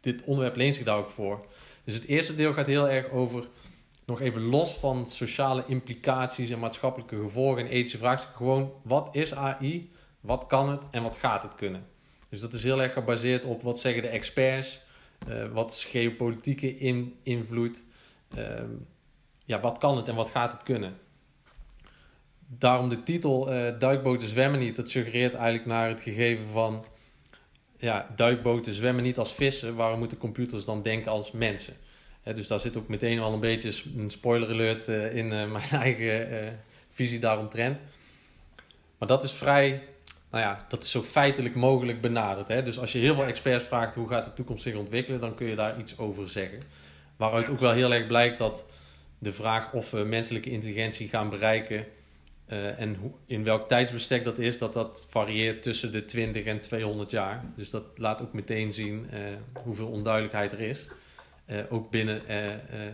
dit 0.00 0.22
onderwerp 0.24 0.56
leent 0.56 0.74
zich 0.74 0.84
daar 0.84 0.96
ook 0.98 1.08
voor. 1.08 1.46
Dus 1.84 1.94
het 1.94 2.06
eerste 2.06 2.34
deel 2.34 2.52
gaat 2.52 2.66
heel 2.66 2.88
erg 2.88 3.10
over, 3.10 3.48
nog 4.06 4.20
even 4.20 4.42
los 4.42 4.74
van 4.74 5.06
sociale 5.06 5.64
implicaties 5.66 6.50
en 6.50 6.58
maatschappelijke 6.58 7.16
gevolgen 7.16 7.62
en 7.62 7.70
ethische 7.70 7.98
vraagstukken. 7.98 8.36
Gewoon, 8.36 8.72
wat 8.82 9.08
is 9.12 9.34
AI? 9.34 9.90
Wat 10.20 10.46
kan 10.46 10.68
het 10.68 10.82
en 10.90 11.02
wat 11.02 11.16
gaat 11.16 11.42
het 11.42 11.54
kunnen? 11.54 11.86
Dus 12.28 12.40
dat 12.40 12.52
is 12.52 12.62
heel 12.62 12.82
erg 12.82 12.92
gebaseerd 12.92 13.44
op 13.44 13.62
wat 13.62 13.80
zeggen 13.80 14.02
de 14.02 14.08
experts, 14.08 14.80
uh, 15.28 15.52
wat 15.52 15.70
is 15.70 15.84
geopolitieke 15.84 16.76
in, 16.76 17.16
invloed, 17.22 17.84
uh, 18.38 18.60
ja, 19.44 19.60
wat 19.60 19.78
kan 19.78 19.96
het 19.96 20.08
en 20.08 20.14
wat 20.14 20.30
gaat 20.30 20.52
het 20.52 20.62
kunnen? 20.62 20.98
Daarom 22.46 22.88
de 22.88 23.02
titel 23.02 23.52
uh, 23.52 23.78
Duikboten 23.78 24.28
zwemmen 24.28 24.60
niet, 24.60 24.76
dat 24.76 24.90
suggereert 24.90 25.34
eigenlijk 25.34 25.66
naar 25.66 25.88
het 25.88 26.00
gegeven 26.00 26.44
van 26.46 26.84
ja, 27.78 28.08
duikboten 28.16 28.72
zwemmen 28.72 29.02
niet 29.02 29.18
als 29.18 29.34
vissen, 29.34 29.74
waarom 29.74 29.98
moeten 29.98 30.18
computers 30.18 30.64
dan 30.64 30.82
denken 30.82 31.10
als 31.10 31.32
mensen? 31.32 31.74
dus 32.34 32.46
daar 32.46 32.60
zit 32.60 32.76
ook 32.76 32.88
meteen 32.88 33.18
al 33.18 33.32
een 33.32 33.40
beetje 33.40 33.82
een 33.96 34.10
spoiler 34.10 34.48
alert 34.48 34.88
in 34.88 35.28
mijn 35.52 35.70
eigen 35.70 36.60
visie 36.90 37.18
daaromtrent. 37.18 37.78
Maar 38.98 39.08
dat 39.08 39.22
is 39.22 39.32
vrij 39.32 39.82
nou 40.30 40.44
ja, 40.44 40.64
dat 40.68 40.82
is 40.82 40.90
zo 40.90 41.02
feitelijk 41.02 41.54
mogelijk 41.54 42.00
benaderd. 42.00 42.48
Hè? 42.48 42.62
Dus 42.62 42.78
als 42.78 42.92
je 42.92 42.98
heel 42.98 43.14
veel 43.14 43.24
experts 43.24 43.64
vraagt 43.64 43.94
hoe 43.94 44.08
gaat 44.08 44.24
de 44.24 44.32
toekomst 44.32 44.62
zich 44.62 44.74
ontwikkelen, 44.74 45.20
dan 45.20 45.34
kun 45.34 45.46
je 45.46 45.54
daar 45.54 45.78
iets 45.78 45.98
over 45.98 46.28
zeggen. 46.28 46.60
Waaruit 47.16 47.50
ook 47.50 47.60
wel 47.60 47.72
heel 47.72 47.92
erg 47.92 48.06
blijkt 48.06 48.38
dat 48.38 48.64
de 49.18 49.32
vraag 49.32 49.72
of 49.72 49.90
we 49.90 49.98
menselijke 49.98 50.50
intelligentie 50.50 51.08
gaan 51.08 51.28
bereiken 51.28 51.86
uh, 52.48 52.80
en 52.80 53.12
in 53.26 53.44
welk 53.44 53.68
tijdsbestek 53.68 54.24
dat 54.24 54.38
is, 54.38 54.58
dat 54.58 54.72
dat 54.72 55.04
varieert 55.08 55.62
tussen 55.62 55.92
de 55.92 56.04
20 56.04 56.44
en 56.44 56.60
200 56.60 57.10
jaar. 57.10 57.44
Dus 57.56 57.70
dat 57.70 57.84
laat 57.96 58.22
ook 58.22 58.32
meteen 58.32 58.72
zien 58.72 59.06
uh, 59.12 59.20
hoeveel 59.64 59.88
onduidelijkheid 59.88 60.52
er 60.52 60.60
is, 60.60 60.86
uh, 61.46 61.58
ook 61.68 61.90
binnen 61.90 62.22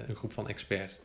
een 0.08 0.16
groep 0.16 0.32
van 0.32 0.48
experts. 0.48 0.98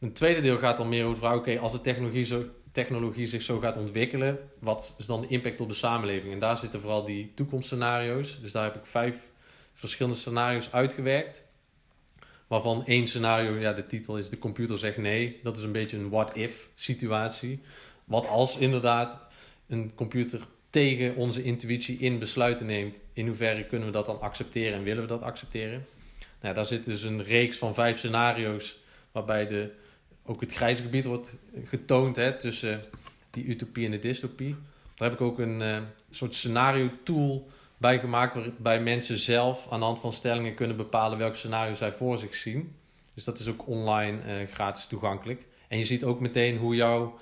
Een 0.00 0.12
tweede 0.12 0.40
deel 0.40 0.58
gaat 0.58 0.76
dan 0.76 0.88
meer 0.88 1.04
over 1.04 1.32
oké, 1.32 1.58
als 1.58 1.72
de 1.72 1.80
technologie 1.80 2.24
zo 2.24 2.44
technologie 2.74 3.26
zich 3.26 3.42
zo 3.42 3.58
gaat 3.58 3.76
ontwikkelen, 3.76 4.38
wat 4.60 4.94
is 4.98 5.06
dan 5.06 5.20
de 5.20 5.26
impact 5.26 5.60
op 5.60 5.68
de 5.68 5.74
samenleving? 5.74 6.32
En 6.32 6.38
daar 6.38 6.56
zitten 6.56 6.80
vooral 6.80 7.04
die 7.04 7.32
toekomstscenario's. 7.34 8.40
Dus 8.40 8.52
daar 8.52 8.64
heb 8.64 8.74
ik 8.74 8.86
vijf 8.86 9.30
verschillende 9.74 10.18
scenario's 10.18 10.72
uitgewerkt. 10.72 11.43
Waarvan 12.46 12.86
één 12.86 13.06
scenario, 13.06 13.54
ja, 13.54 13.72
de 13.72 13.86
titel 13.86 14.18
is 14.18 14.28
de 14.28 14.38
computer 14.38 14.78
zegt 14.78 14.96
nee. 14.96 15.40
Dat 15.42 15.56
is 15.56 15.62
een 15.62 15.72
beetje 15.72 15.96
een 15.96 16.08
what-if 16.08 16.68
situatie. 16.74 17.60
Wat 18.04 18.26
als 18.26 18.56
inderdaad 18.56 19.18
een 19.66 19.94
computer 19.94 20.40
tegen 20.70 21.16
onze 21.16 21.42
intuïtie 21.42 21.98
in 21.98 22.18
besluiten 22.18 22.66
neemt, 22.66 23.04
in 23.12 23.26
hoeverre 23.26 23.66
kunnen 23.66 23.86
we 23.86 23.92
dat 23.92 24.06
dan 24.06 24.20
accepteren 24.20 24.78
en 24.78 24.82
willen 24.82 25.02
we 25.02 25.08
dat 25.08 25.22
accepteren? 25.22 25.86
Nou, 26.40 26.54
daar 26.54 26.64
zit 26.64 26.84
dus 26.84 27.02
een 27.02 27.22
reeks 27.22 27.56
van 27.56 27.74
vijf 27.74 27.98
scenario's 27.98 28.78
waarbij 29.12 29.46
de 29.46 29.72
ook 30.26 30.40
het 30.40 30.52
grijze 30.52 30.82
gebied 30.82 31.04
wordt 31.04 31.32
getoond 31.64 32.16
hè, 32.16 32.38
tussen 32.38 32.82
die 33.30 33.44
utopie 33.44 33.84
en 33.84 33.90
de 33.90 33.98
dystopie. 33.98 34.56
Daar 34.94 35.08
heb 35.10 35.18
ik 35.18 35.26
ook 35.26 35.38
een 35.38 35.60
uh, 35.60 35.78
soort 36.10 36.34
scenario 36.34 36.90
tool 37.02 37.48
bij 37.76 37.98
gemaakt 37.98 38.34
waarbij 38.34 38.80
mensen 38.80 39.18
zelf 39.18 39.66
aan 39.70 39.78
de 39.78 39.84
hand 39.84 40.00
van 40.00 40.12
stellingen 40.12 40.54
kunnen 40.54 40.76
bepalen 40.76 41.18
welk 41.18 41.34
scenario 41.34 41.74
zij 41.74 41.92
voor 41.92 42.18
zich 42.18 42.34
zien. 42.34 42.74
Dus 43.14 43.24
dat 43.24 43.38
is 43.38 43.48
ook 43.48 43.66
online 43.66 44.40
uh, 44.42 44.48
gratis 44.48 44.86
toegankelijk. 44.86 45.46
En 45.68 45.78
je 45.78 45.84
ziet 45.84 46.04
ook 46.04 46.20
meteen 46.20 46.56
hoe 46.56 46.74
jouw 46.74 47.18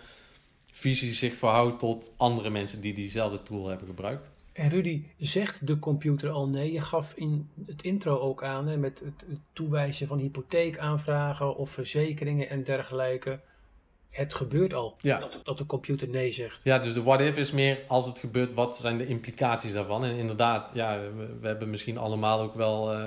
visie 0.73 1.12
zich 1.12 1.37
verhoudt 1.37 1.79
tot 1.79 2.12
andere 2.17 2.51
mensen 2.51 2.81
die 2.81 2.95
diezelfde 2.95 3.43
tool 3.43 3.69
hebben 3.69 3.87
gebruikt. 3.87 4.31
En 4.53 4.69
Rudy, 4.69 5.05
zegt 5.19 5.67
de 5.67 5.79
computer 5.79 6.31
al 6.31 6.49
nee? 6.49 6.73
Je 6.73 6.81
gaf 6.81 7.15
in 7.15 7.49
het 7.67 7.83
intro 7.83 8.19
ook 8.19 8.43
aan 8.43 8.67
hè, 8.67 8.77
met 8.77 9.01
het 9.01 9.25
toewijzen 9.53 10.07
van 10.07 10.19
hypotheekaanvragen 10.19 11.57
of 11.57 11.71
verzekeringen 11.71 12.49
en 12.49 12.62
dergelijke. 12.62 13.41
Het 14.12 14.35
gebeurt 14.35 14.75
al 14.75 14.96
ja. 15.01 15.18
dat, 15.18 15.40
dat, 15.42 15.59
de 15.59 15.66
computer 15.66 16.09
nee 16.09 16.31
zegt. 16.31 16.61
Ja, 16.64 16.79
dus 16.79 16.94
de 16.94 17.03
what 17.03 17.20
if 17.20 17.37
is 17.37 17.53
meer 17.53 17.81
als 17.87 18.07
het 18.07 18.18
gebeurt, 18.18 18.55
wat 18.55 18.77
zijn 18.77 18.98
de 18.98 19.07
implicaties 19.07 19.72
daarvan? 19.72 20.05
En 20.05 20.16
inderdaad, 20.16 20.70
ja, 20.75 21.01
we, 21.16 21.37
we 21.40 21.46
hebben 21.46 21.70
misschien 21.70 21.98
allemaal 21.98 22.40
ook 22.40 22.55
wel 22.55 22.94
uh, 22.94 23.07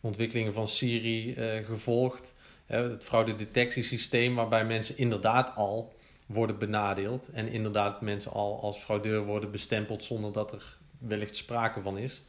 ontwikkelingen 0.00 0.52
van 0.52 0.66
Siri 0.66 1.34
uh, 1.34 1.66
gevolgd. 1.66 2.34
Uh, 2.70 2.80
het 2.80 3.04
fraudedetectiesysteem 3.04 4.34
waarbij 4.34 4.64
mensen 4.64 4.98
inderdaad 4.98 5.56
al 5.56 5.92
worden 6.26 6.58
benadeeld. 6.58 7.28
En 7.32 7.48
inderdaad 7.48 8.00
mensen 8.00 8.32
al 8.32 8.60
als 8.60 8.76
fraudeur 8.76 9.24
worden 9.24 9.50
bestempeld 9.50 10.02
zonder 10.02 10.32
dat 10.32 10.52
er 10.52 10.76
wellicht 10.98 11.36
sprake 11.36 11.82
van 11.82 11.98
is. 11.98 12.22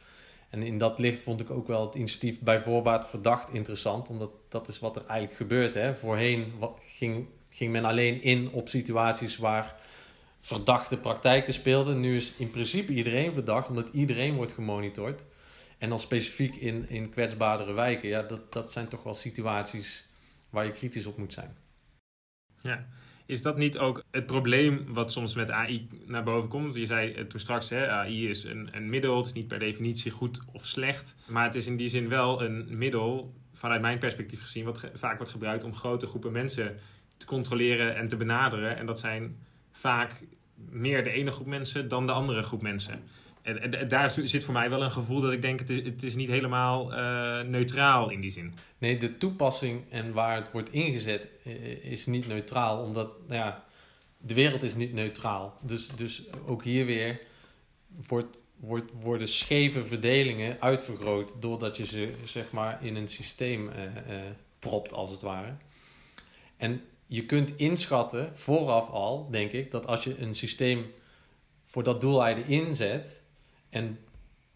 En 0.49 0.63
in 0.63 0.77
dat 0.77 0.99
licht 0.99 1.21
vond 1.21 1.41
ik 1.41 1.49
ook 1.49 1.67
wel 1.67 1.85
het 1.85 1.95
initiatief 1.95 2.41
bij 2.41 2.59
voorbaat 2.59 3.09
verdacht 3.09 3.53
interessant, 3.53 4.09
omdat 4.09 4.31
dat 4.49 4.67
is 4.67 4.79
wat 4.79 4.95
er 4.95 5.05
eigenlijk 5.05 5.37
gebeurt. 5.37 5.73
Hè. 5.73 5.95
Voorheen 5.95 6.53
ging, 6.79 7.27
ging 7.55 7.71
men 7.71 7.85
alleen 7.85 8.21
in 8.21 8.49
op 8.49 8.69
situaties 8.69 9.37
waar 9.37 9.75
verdachte 10.37 10.97
praktijken 10.97 11.53
speelden. 11.53 11.99
Nu 11.99 12.15
is 12.15 12.33
in 12.37 12.49
principe 12.49 12.93
iedereen 12.93 13.33
verdacht, 13.33 13.69
omdat 13.69 13.89
iedereen 13.91 14.35
wordt 14.35 14.51
gemonitord. 14.51 15.25
En 15.77 15.89
dan 15.89 15.99
specifiek 15.99 16.55
in, 16.55 16.89
in 16.89 17.09
kwetsbaardere 17.09 17.73
wijken, 17.73 18.09
ja, 18.09 18.21
dat, 18.21 18.53
dat 18.53 18.71
zijn 18.71 18.87
toch 18.87 19.03
wel 19.03 19.13
situaties 19.13 20.05
waar 20.49 20.65
je 20.65 20.71
kritisch 20.71 21.05
op 21.05 21.17
moet 21.17 21.33
zijn. 21.33 21.57
Ja, 22.61 22.87
is 23.25 23.41
dat 23.41 23.57
niet 23.57 23.77
ook 23.77 24.03
het 24.11 24.25
probleem 24.25 24.93
wat 24.93 25.11
soms 25.11 25.35
met 25.35 25.51
AI 25.51 25.87
naar 26.05 26.23
boven 26.23 26.49
komt? 26.49 26.75
Je 26.75 26.85
zei 26.85 27.27
toen 27.27 27.39
straks, 27.39 27.69
hè, 27.69 27.89
AI 27.89 28.29
is 28.29 28.43
een, 28.43 28.69
een 28.71 28.89
middel, 28.89 29.17
het 29.17 29.25
is 29.25 29.33
niet 29.33 29.47
per 29.47 29.59
definitie 29.59 30.11
goed 30.11 30.39
of 30.51 30.65
slecht. 30.65 31.15
Maar 31.27 31.43
het 31.43 31.55
is 31.55 31.67
in 31.67 31.77
die 31.77 31.89
zin 31.89 32.09
wel 32.09 32.41
een 32.41 32.77
middel, 32.77 33.33
vanuit 33.53 33.81
mijn 33.81 33.99
perspectief 33.99 34.41
gezien, 34.41 34.65
wat 34.65 34.89
vaak 34.93 35.17
wordt 35.17 35.31
gebruikt 35.31 35.63
om 35.63 35.75
grote 35.75 36.07
groepen 36.07 36.31
mensen 36.31 36.79
te 37.17 37.25
controleren 37.25 37.95
en 37.95 38.07
te 38.07 38.15
benaderen. 38.15 38.77
En 38.77 38.85
dat 38.85 38.99
zijn 38.99 39.37
vaak 39.71 40.23
meer 40.55 41.03
de 41.03 41.11
ene 41.11 41.31
groep 41.31 41.47
mensen 41.47 41.87
dan 41.87 42.05
de 42.05 42.11
andere 42.11 42.41
groep 42.41 42.61
mensen. 42.61 43.03
En, 43.41 43.87
daar 43.87 44.09
zit 44.09 44.43
voor 44.43 44.53
mij 44.53 44.69
wel 44.69 44.83
een 44.83 44.91
gevoel 44.91 45.21
dat 45.21 45.31
ik 45.31 45.41
denk, 45.41 45.59
het 45.59 45.69
is, 45.69 45.83
het 45.83 46.03
is 46.03 46.15
niet 46.15 46.29
helemaal 46.29 46.91
uh, 46.91 47.41
neutraal 47.41 48.09
in 48.09 48.21
die 48.21 48.31
zin. 48.31 48.53
Nee, 48.77 48.97
de 48.97 49.17
toepassing 49.17 49.91
en 49.91 50.13
waar 50.13 50.35
het 50.35 50.51
wordt 50.51 50.71
ingezet 50.71 51.29
is 51.81 52.05
niet 52.05 52.27
neutraal, 52.27 52.83
omdat 52.83 53.27
nou 53.27 53.39
ja, 53.39 53.63
de 54.17 54.33
wereld 54.33 54.63
is 54.63 54.75
niet 54.75 54.93
neutraal. 54.93 55.57
Dus, 55.61 55.87
dus 55.87 56.23
ook 56.45 56.63
hier 56.63 56.85
weer 56.85 57.21
wordt, 58.07 58.43
wordt, 58.55 58.91
worden 59.01 59.27
scheve 59.27 59.83
verdelingen 59.83 60.61
uitvergroot 60.61 61.41
doordat 61.41 61.77
je 61.77 61.85
ze 61.85 62.13
zeg 62.23 62.51
maar 62.51 62.85
in 62.85 62.95
een 62.95 63.09
systeem 63.09 63.67
uh, 63.67 63.73
propt, 64.59 64.93
als 64.93 65.11
het 65.11 65.21
ware. 65.21 65.55
En 66.57 66.81
je 67.07 67.25
kunt 67.25 67.55
inschatten, 67.55 68.31
vooraf 68.33 68.89
al, 68.89 69.29
denk 69.31 69.51
ik, 69.51 69.71
dat 69.71 69.87
als 69.87 70.03
je 70.03 70.19
een 70.19 70.35
systeem 70.35 70.85
voor 71.63 71.83
dat 71.83 72.01
doeleinde 72.01 72.45
inzet, 72.45 73.23
en 73.69 73.99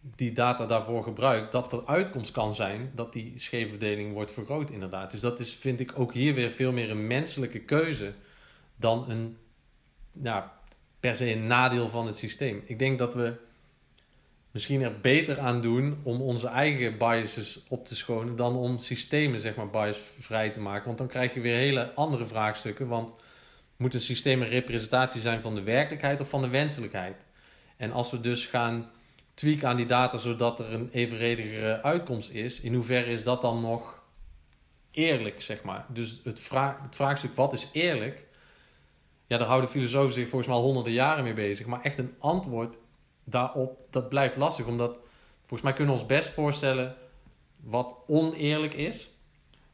die 0.02 0.32
data 0.32 0.66
daarvoor 0.66 1.04
gebruikt, 1.04 1.52
dat 1.52 1.72
de 1.72 1.86
uitkomst 1.86 2.32
kan 2.32 2.56
zijn 2.56 2.92
dat 2.96 3.14
die 3.14 3.34
scheefverdeling 3.36 4.14
wordt 4.14 4.32
vergroot 4.32 4.70
inderdaad. 4.70 5.12
Dus 5.12 5.20
dat 5.20 5.40
is, 5.40 5.56
vind 5.56 5.80
ik, 5.80 6.00
ook 6.00 6.14
hier 6.14 6.34
weer 6.34 6.50
veel 6.50 6.72
meer 6.72 6.90
een 6.90 7.08
menselijke 7.08 7.60
keuze 7.60 8.14
dan 8.76 9.10
een, 9.10 9.38
ja, 10.24 10.60
per 11.00 11.16
se 11.16 11.32
een 11.32 11.48
nadeel 11.48 11.90
van 11.90 12.06
het 12.06 12.16
systeem. 12.16 12.62
Ik 12.66 12.80
denk 12.80 12.98
dat 12.98 13.14
we, 13.14 13.34
misschien 14.60 14.82
er 14.82 15.00
beter 15.00 15.40
aan 15.40 15.62
doen 15.62 16.00
om 16.04 16.22
onze 16.22 16.48
eigen 16.48 16.98
biases 16.98 17.64
op 17.70 17.86
te 17.86 17.96
schonen 17.96 18.36
dan 18.36 18.56
om 18.56 18.78
systemen, 18.78 19.40
zeg 19.40 19.56
maar, 19.56 19.70
biasvrij 19.70 20.50
te 20.50 20.60
maken. 20.60 20.86
Want 20.86 20.98
dan 20.98 21.08
krijg 21.08 21.34
je 21.34 21.40
weer 21.40 21.56
hele 21.56 21.94
andere 21.94 22.26
vraagstukken. 22.26 22.88
Want 22.88 23.14
moet 23.78 23.94
een 23.94 24.02
systeem 24.02 24.42
een 24.42 24.48
representatie 24.48 25.22
zijn 25.22 25.42
van 25.42 25.56
de 25.56 25.62
werkelijkheid 25.62 26.22
of 26.22 26.30
van 26.30 26.42
de 26.42 26.50
wenselijkheid? 26.50 27.16
En 27.78 27.92
als 27.92 28.12
we 28.12 28.20
dus 28.20 28.46
gaan 28.46 28.90
tweaken 29.34 29.68
aan 29.68 29.76
die 29.76 29.86
data 29.86 30.18
zodat 30.18 30.60
er 30.60 30.74
een 30.74 30.90
evenredigere 30.92 31.82
uitkomst 31.82 32.30
is, 32.30 32.60
in 32.62 32.74
hoeverre 32.74 33.12
is 33.12 33.24
dat 33.24 33.42
dan 33.42 33.62
nog 33.62 34.04
eerlijk, 34.92 35.42
zeg 35.42 35.64
maar? 35.64 35.86
Dus 35.90 36.22
het, 36.24 36.40
vraag, 36.40 36.82
het 36.82 36.96
vraagstuk 36.96 37.36
wat 37.36 37.54
is 37.54 37.70
eerlijk, 37.72 38.28
ja, 39.28 39.38
daar 39.38 39.48
houden 39.48 39.70
filosofen 39.70 40.14
zich 40.14 40.30
volgens 40.30 40.50
mij 40.50 40.60
al 40.60 40.64
honderden 40.64 40.94
jaren 40.94 41.24
mee 41.24 41.34
bezig. 41.34 41.66
Maar 41.66 41.82
echt 41.82 41.98
een 41.98 42.16
antwoord 42.20 42.80
daarop, 43.30 43.80
dat 43.90 44.10
blijft 44.10 44.36
lastig. 44.36 44.66
Omdat 44.66 44.98
volgens 45.40 45.62
mij 45.62 45.74
kunnen 45.74 45.94
we 45.94 46.00
ons 46.00 46.10
best 46.10 46.30
voorstellen 46.30 46.96
wat 47.64 47.96
oneerlijk 48.08 48.74
is. 48.74 49.10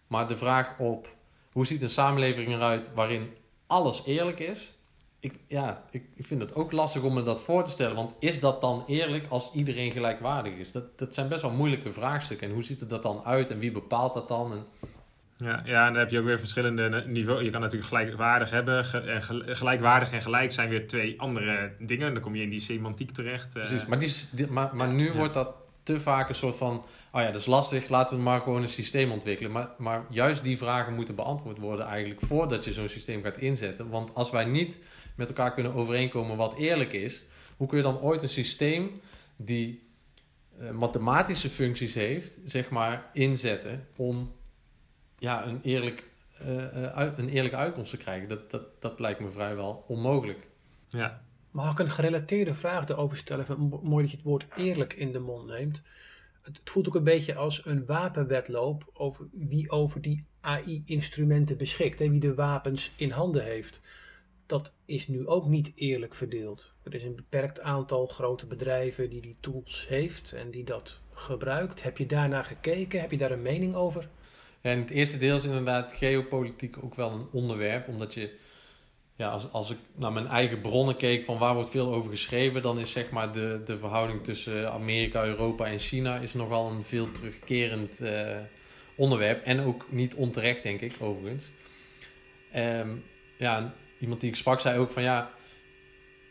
Maar 0.07 0.27
de 0.27 0.37
vraag 0.37 0.79
op 0.79 1.15
hoe 1.51 1.65
ziet 1.65 1.81
een 1.81 1.89
samenleving 1.89 2.47
eruit 2.47 2.93
waarin 2.93 3.33
alles 3.67 4.01
eerlijk 4.05 4.39
is. 4.39 4.73
Ik, 5.19 5.39
ja, 5.47 5.83
ik, 5.91 6.03
vind 6.17 6.41
het 6.41 6.55
ook 6.55 6.71
lastig 6.71 7.01
om 7.01 7.13
me 7.13 7.23
dat 7.23 7.39
voor 7.39 7.63
te 7.63 7.71
stellen. 7.71 7.95
Want 7.95 8.15
is 8.19 8.39
dat 8.39 8.61
dan 8.61 8.83
eerlijk 8.87 9.25
als 9.29 9.51
iedereen 9.53 9.91
gelijkwaardig 9.91 10.53
is? 10.53 10.71
Dat, 10.71 10.97
dat 10.99 11.13
zijn 11.13 11.27
best 11.27 11.41
wel 11.41 11.51
moeilijke 11.51 11.91
vraagstukken. 11.91 12.47
En 12.47 12.53
hoe 12.53 12.63
ziet 12.63 12.79
het 12.79 12.89
dat 12.89 13.03
dan 13.03 13.21
uit 13.23 13.51
en 13.51 13.59
wie 13.59 13.71
bepaalt 13.71 14.13
dat 14.13 14.27
dan? 14.27 14.51
En... 14.51 14.65
Ja, 15.37 15.61
ja, 15.65 15.87
en 15.87 15.93
dan 15.93 16.01
heb 16.01 16.09
je 16.09 16.19
ook 16.19 16.25
weer 16.25 16.39
verschillende 16.39 17.03
niveaus. 17.05 17.43
Je 17.43 17.49
kan 17.49 17.61
natuurlijk 17.61 17.87
gelijkwaardig 17.87 18.49
hebben. 18.49 18.85
en 19.07 19.21
gelijkwaardig 19.55 20.11
en 20.11 20.21
gelijk 20.21 20.51
zijn 20.51 20.69
weer 20.69 20.87
twee 20.87 21.21
andere 21.21 21.71
dingen. 21.79 22.13
Dan 22.13 22.21
kom 22.21 22.35
je 22.35 22.41
in 22.41 22.49
die 22.49 22.59
semantiek 22.59 23.11
terecht. 23.11 23.55
Eh. 23.55 23.61
Precies, 23.61 23.85
maar, 23.85 23.99
die, 23.99 24.47
maar, 24.47 24.75
maar 24.75 24.87
nu 24.87 25.13
wordt 25.13 25.33
dat 25.33 25.55
te 25.83 25.99
vaak 25.99 26.29
een 26.29 26.35
soort 26.35 26.55
van... 26.55 26.85
Oh 27.11 27.21
ja, 27.21 27.25
dat 27.25 27.35
is 27.35 27.45
lastig, 27.45 27.89
laten 27.89 28.17
we 28.17 28.23
maar 28.23 28.41
gewoon 28.41 28.61
een 28.61 28.69
systeem 28.69 29.11
ontwikkelen. 29.11 29.51
Maar, 29.51 29.69
maar 29.77 30.05
juist 30.09 30.43
die 30.43 30.57
vragen 30.57 30.93
moeten 30.93 31.15
beantwoord 31.15 31.57
worden 31.57 31.85
eigenlijk... 31.85 32.21
voordat 32.21 32.65
je 32.65 32.73
zo'n 32.73 32.89
systeem 32.89 33.23
gaat 33.23 33.37
inzetten. 33.37 33.89
Want 33.89 34.13
als 34.13 34.31
wij 34.31 34.45
niet 34.45 34.79
met 35.15 35.27
elkaar 35.27 35.53
kunnen 35.53 35.73
overeenkomen 35.73 36.37
wat 36.37 36.57
eerlijk 36.57 36.93
is... 36.93 37.23
hoe 37.57 37.67
kun 37.67 37.77
je 37.77 37.83
dan 37.83 37.99
ooit 37.99 38.21
een 38.21 38.29
systeem 38.29 39.01
die 39.35 39.89
uh, 40.61 40.71
mathematische 40.71 41.49
functies 41.49 41.93
heeft... 41.93 42.39
zeg 42.45 42.69
maar, 42.69 43.09
inzetten 43.13 43.87
om 43.95 44.31
ja, 45.17 45.45
een, 45.45 45.59
eerlijk, 45.63 46.03
uh, 46.41 47.11
een 47.17 47.29
eerlijke 47.29 47.57
uitkomst 47.57 47.89
te 47.89 47.97
krijgen. 47.97 48.27
Dat, 48.27 48.51
dat, 48.51 48.81
dat 48.81 48.99
lijkt 48.99 49.19
me 49.19 49.29
vrijwel 49.29 49.83
onmogelijk. 49.87 50.47
Ja. 50.89 51.21
Mag 51.51 51.71
ik 51.71 51.79
een 51.79 51.89
gerelateerde 51.89 52.53
vraag 52.53 52.89
erover 52.89 53.17
stellen? 53.17 53.69
Mooi 53.83 54.01
dat 54.01 54.11
je 54.11 54.17
het 54.17 54.25
woord 54.25 54.45
eerlijk 54.55 54.93
in 54.93 55.11
de 55.11 55.19
mond 55.19 55.47
neemt. 55.47 55.83
Het, 56.41 56.59
voelt 56.63 56.87
ook 56.87 56.95
een 56.95 57.03
beetje 57.03 57.35
als 57.35 57.65
een 57.65 57.85
wapenwedloop 57.85 58.89
over 58.93 59.27
wie 59.31 59.69
over 59.69 60.01
die 60.01 60.25
AI-instrumenten 60.41 61.57
beschikt. 61.57 61.99
Hè? 61.99 62.09
Wie 62.09 62.19
de 62.19 62.33
wapens 62.33 62.91
in 62.95 63.11
handen 63.11 63.43
heeft. 63.43 63.81
Dat 64.45 64.71
is 64.85 65.07
nu 65.07 65.27
ook 65.27 65.45
niet 65.45 65.71
eerlijk 65.75 66.15
verdeeld. 66.15 66.71
Er 66.83 66.93
is 66.93 67.03
een 67.03 67.15
beperkt 67.15 67.59
aantal 67.59 68.07
grote 68.07 68.45
bedrijven 68.45 69.09
die 69.09 69.21
die 69.21 69.37
tools 69.39 69.87
heeft 69.87 70.33
en 70.33 70.51
die 70.51 70.63
dat 70.63 70.99
gebruikt. 71.13 71.83
Heb 71.83 71.97
je 71.97 72.05
daarnaar 72.05 72.43
gekeken? 72.43 73.01
Heb 73.01 73.11
je 73.11 73.17
daar 73.17 73.31
een 73.31 73.41
mening 73.41 73.75
over? 73.75 74.09
En 74.65 74.79
het 74.79 74.89
eerste 74.89 75.17
deel 75.17 75.35
is 75.35 75.43
inderdaad 75.43 75.93
geopolitiek 75.93 76.75
ook 76.83 76.95
wel 76.95 77.11
een 77.11 77.27
onderwerp, 77.31 77.87
omdat 77.87 78.13
je, 78.13 78.35
ja, 79.15 79.29
als, 79.29 79.51
als 79.51 79.69
ik 79.69 79.77
naar 79.95 80.11
mijn 80.11 80.27
eigen 80.27 80.61
bronnen 80.61 80.95
keek 80.95 81.23
van 81.23 81.37
waar 81.37 81.53
wordt 81.53 81.69
veel 81.69 81.93
over 81.93 82.09
geschreven, 82.09 82.61
dan 82.61 82.79
is 82.79 82.91
zeg 82.91 83.09
maar 83.09 83.31
de, 83.31 83.61
de 83.65 83.77
verhouding 83.77 84.23
tussen 84.23 84.71
Amerika, 84.71 85.25
Europa 85.25 85.65
en 85.65 85.79
China 85.79 86.17
is 86.17 86.33
nogal 86.33 86.69
een 86.69 86.83
veel 86.83 87.11
terugkerend 87.11 88.01
uh, 88.01 88.37
onderwerp. 88.95 89.45
En 89.45 89.59
ook 89.59 89.85
niet 89.89 90.15
onterecht, 90.15 90.63
denk 90.63 90.81
ik, 90.81 90.93
overigens. 90.99 91.51
Um, 92.55 93.03
ja, 93.37 93.73
iemand 93.99 94.21
die 94.21 94.29
ik 94.29 94.35
sprak 94.35 94.59
zei 94.59 94.79
ook 94.79 94.91
van 94.91 95.03
ja, 95.03 95.31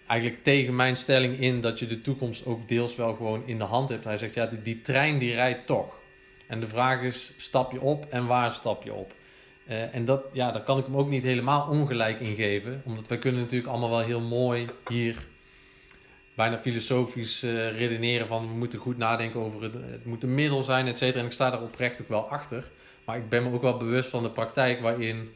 eigenlijk 0.07 0.43
tegen 0.43 0.77
mijn 0.77 0.97
stelling 0.97 1.41
in 1.41 1.61
dat 1.61 1.79
je 1.79 1.87
de 1.87 2.01
toekomst 2.01 2.47
ook 2.47 2.69
deels 2.69 2.97
wel 2.97 3.15
gewoon 3.15 3.43
in 3.47 3.59
de 3.59 3.65
hand 3.65 3.89
hebt. 3.89 4.05
Hij 4.05 4.17
zegt 4.17 4.35
ja, 4.35 4.47
die, 4.47 4.63
die 4.63 4.83
trein 4.83 5.19
die 5.19 5.35
rijdt 5.35 5.67
toch. 5.67 6.03
En 6.49 6.61
de 6.61 6.67
vraag 6.67 7.03
is, 7.03 7.35
stap 7.37 7.73
je 7.73 7.81
op 7.81 8.07
en 8.11 8.27
waar 8.27 8.53
stap 8.53 8.83
je 8.83 8.93
op? 8.93 9.15
Uh, 9.69 9.95
en 9.95 10.05
dat, 10.05 10.25
ja, 10.33 10.51
daar 10.51 10.63
kan 10.63 10.79
ik 10.79 10.85
hem 10.85 10.97
ook 10.97 11.09
niet 11.09 11.23
helemaal 11.23 11.69
ongelijk 11.69 12.21
in 12.21 12.35
geven. 12.35 12.83
Omdat 12.85 13.09
wij 13.09 13.19
kunnen 13.19 13.41
natuurlijk 13.41 13.71
allemaal 13.71 13.91
wel 13.91 14.07
heel 14.07 14.21
mooi 14.21 14.69
hier 14.89 15.27
bijna 16.35 16.59
filosofisch 16.59 17.45
uh, 17.45 17.79
redeneren 17.79 18.27
van 18.27 18.49
we 18.49 18.55
moeten 18.55 18.79
goed 18.79 18.97
nadenken 18.97 19.41
over 19.41 19.63
het, 19.63 19.75
het 19.75 20.05
moet 20.05 20.23
een 20.23 20.35
middel 20.35 20.63
zijn, 20.63 20.87
et 20.87 20.99
cetera. 20.99 21.21
En 21.21 21.27
ik 21.27 21.33
sta 21.33 21.51
daar 21.51 21.63
oprecht 21.63 22.01
ook 22.01 22.09
wel 22.09 22.29
achter. 22.29 22.71
Maar 23.05 23.17
ik 23.17 23.29
ben 23.29 23.43
me 23.43 23.53
ook 23.53 23.63
wel 23.63 23.77
bewust 23.77 24.11
van 24.11 24.23
de 24.23 24.31
praktijk 24.31 24.81
waarin 24.81 25.31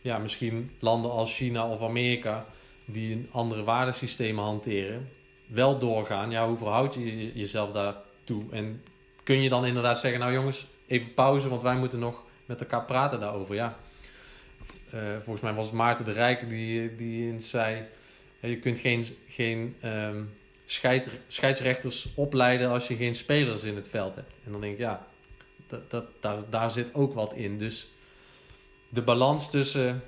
ja, 0.00 0.18
misschien 0.18 0.70
landen 0.78 1.10
als 1.10 1.36
China 1.36 1.68
of 1.68 1.82
Amerika 1.82 2.46
die 2.84 3.12
een 3.12 3.28
andere 3.30 3.64
waardesystemen 3.64 4.44
hanteren, 4.44 5.08
wel 5.46 5.78
doorgaan. 5.78 6.30
Ja, 6.30 6.46
hoe 6.46 6.56
verhoud 6.56 6.94
je 6.94 7.32
jezelf 7.34 7.70
daartoe? 7.72 8.42
En 8.50 8.82
kun 9.28 9.42
je 9.42 9.48
dan 9.48 9.66
inderdaad 9.66 9.98
zeggen, 9.98 10.20
nou 10.20 10.32
jongens, 10.32 10.66
even 10.86 11.14
pauze, 11.14 11.48
want 11.48 11.62
wij 11.62 11.76
moeten 11.76 11.98
nog 11.98 12.24
met 12.46 12.60
elkaar 12.60 12.84
praten 12.84 13.20
daarover. 13.20 13.54
Ja, 13.54 13.78
uh, 14.94 15.00
volgens 15.16 15.40
mij 15.40 15.54
was 15.54 15.66
het 15.66 15.74
Maarten 15.74 16.04
de 16.04 16.12
Rijk 16.12 16.48
die, 16.48 16.94
die 16.94 17.40
zei, 17.40 17.82
je 18.40 18.58
kunt 18.58 18.78
geen, 18.78 19.06
geen 19.28 19.76
scheid, 20.64 21.08
scheidsrechters 21.26 22.12
opleiden 22.14 22.70
als 22.70 22.88
je 22.88 22.96
geen 22.96 23.14
spelers 23.14 23.62
in 23.62 23.76
het 23.76 23.88
veld 23.88 24.14
hebt. 24.14 24.40
En 24.44 24.52
dan 24.52 24.60
denk 24.60 24.72
ik, 24.72 24.78
ja, 24.78 25.06
dat, 25.66 25.90
dat, 25.90 26.04
daar, 26.20 26.38
daar 26.50 26.70
zit 26.70 26.94
ook 26.94 27.12
wat 27.12 27.34
in. 27.34 27.58
Dus 27.58 27.90
de 28.88 29.02
balans 29.02 29.50
tussen, 29.50 30.02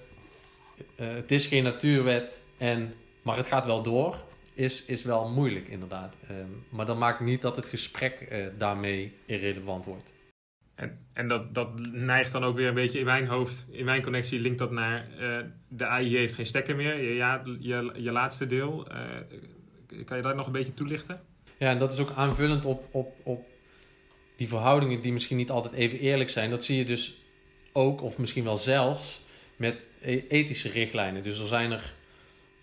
uh, 0.96 1.14
het 1.14 1.30
is 1.30 1.46
geen 1.46 1.62
natuurwet, 1.62 2.42
en, 2.56 2.94
maar 3.22 3.36
het 3.36 3.46
gaat 3.46 3.64
wel 3.66 3.82
door 3.82 4.16
is, 4.60 4.84
is 4.84 5.04
wel 5.04 5.28
moeilijk 5.28 5.68
inderdaad. 5.68 6.16
Ehm, 6.28 6.48
maar 6.68 6.86
dat 6.86 6.98
maakt 6.98 7.20
niet 7.20 7.42
dat 7.42 7.56
het 7.56 7.68
gesprek 7.68 8.28
uh, 8.32 8.46
daarmee 8.58 9.12
irrelevant 9.26 9.84
wordt. 9.84 10.12
En, 10.74 11.06
en 11.12 11.28
dat, 11.28 11.54
dat 11.54 11.68
neigt 11.92 12.32
dan 12.32 12.44
ook 12.44 12.56
weer 12.56 12.68
een 12.68 12.74
beetje 12.74 12.98
in 12.98 13.04
mijn 13.04 13.26
hoofd, 13.26 13.66
in 13.70 13.84
mijn 13.84 14.02
connectie 14.02 14.40
linkt 14.40 14.58
dat 14.58 14.70
naar 14.70 15.06
uh, 15.20 15.38
de 15.68 15.86
AI 15.86 16.16
heeft 16.16 16.34
geen 16.34 16.46
stekker 16.46 16.76
meer. 16.76 17.02
Je, 17.02 17.14
ja, 17.14 17.42
je, 17.58 17.92
je 17.96 18.10
laatste 18.10 18.46
deel. 18.46 18.86
Uh, 18.92 20.04
kan 20.04 20.16
je 20.16 20.22
daar 20.22 20.36
nog 20.36 20.46
een 20.46 20.52
beetje 20.52 20.74
toelichten? 20.74 21.20
Ja, 21.58 21.70
en 21.70 21.78
dat 21.78 21.92
is 21.92 21.98
ook 21.98 22.10
aanvullend 22.10 22.64
op, 22.64 22.88
op, 22.90 23.14
op 23.22 23.46
die 24.36 24.48
verhoudingen 24.48 25.00
die 25.00 25.12
misschien 25.12 25.36
niet 25.36 25.50
altijd 25.50 25.74
even 25.74 25.98
eerlijk 25.98 26.30
zijn. 26.30 26.50
Dat 26.50 26.64
zie 26.64 26.76
je 26.76 26.84
dus 26.84 27.22
ook, 27.72 28.02
of 28.02 28.18
misschien 28.18 28.44
wel 28.44 28.56
zelfs, 28.56 29.22
met 29.56 29.88
e-, 30.00 30.24
ethische 30.28 30.68
richtlijnen. 30.68 31.22
Dus 31.22 31.40
er 31.40 31.46
zijn 31.46 31.70
er 31.70 31.94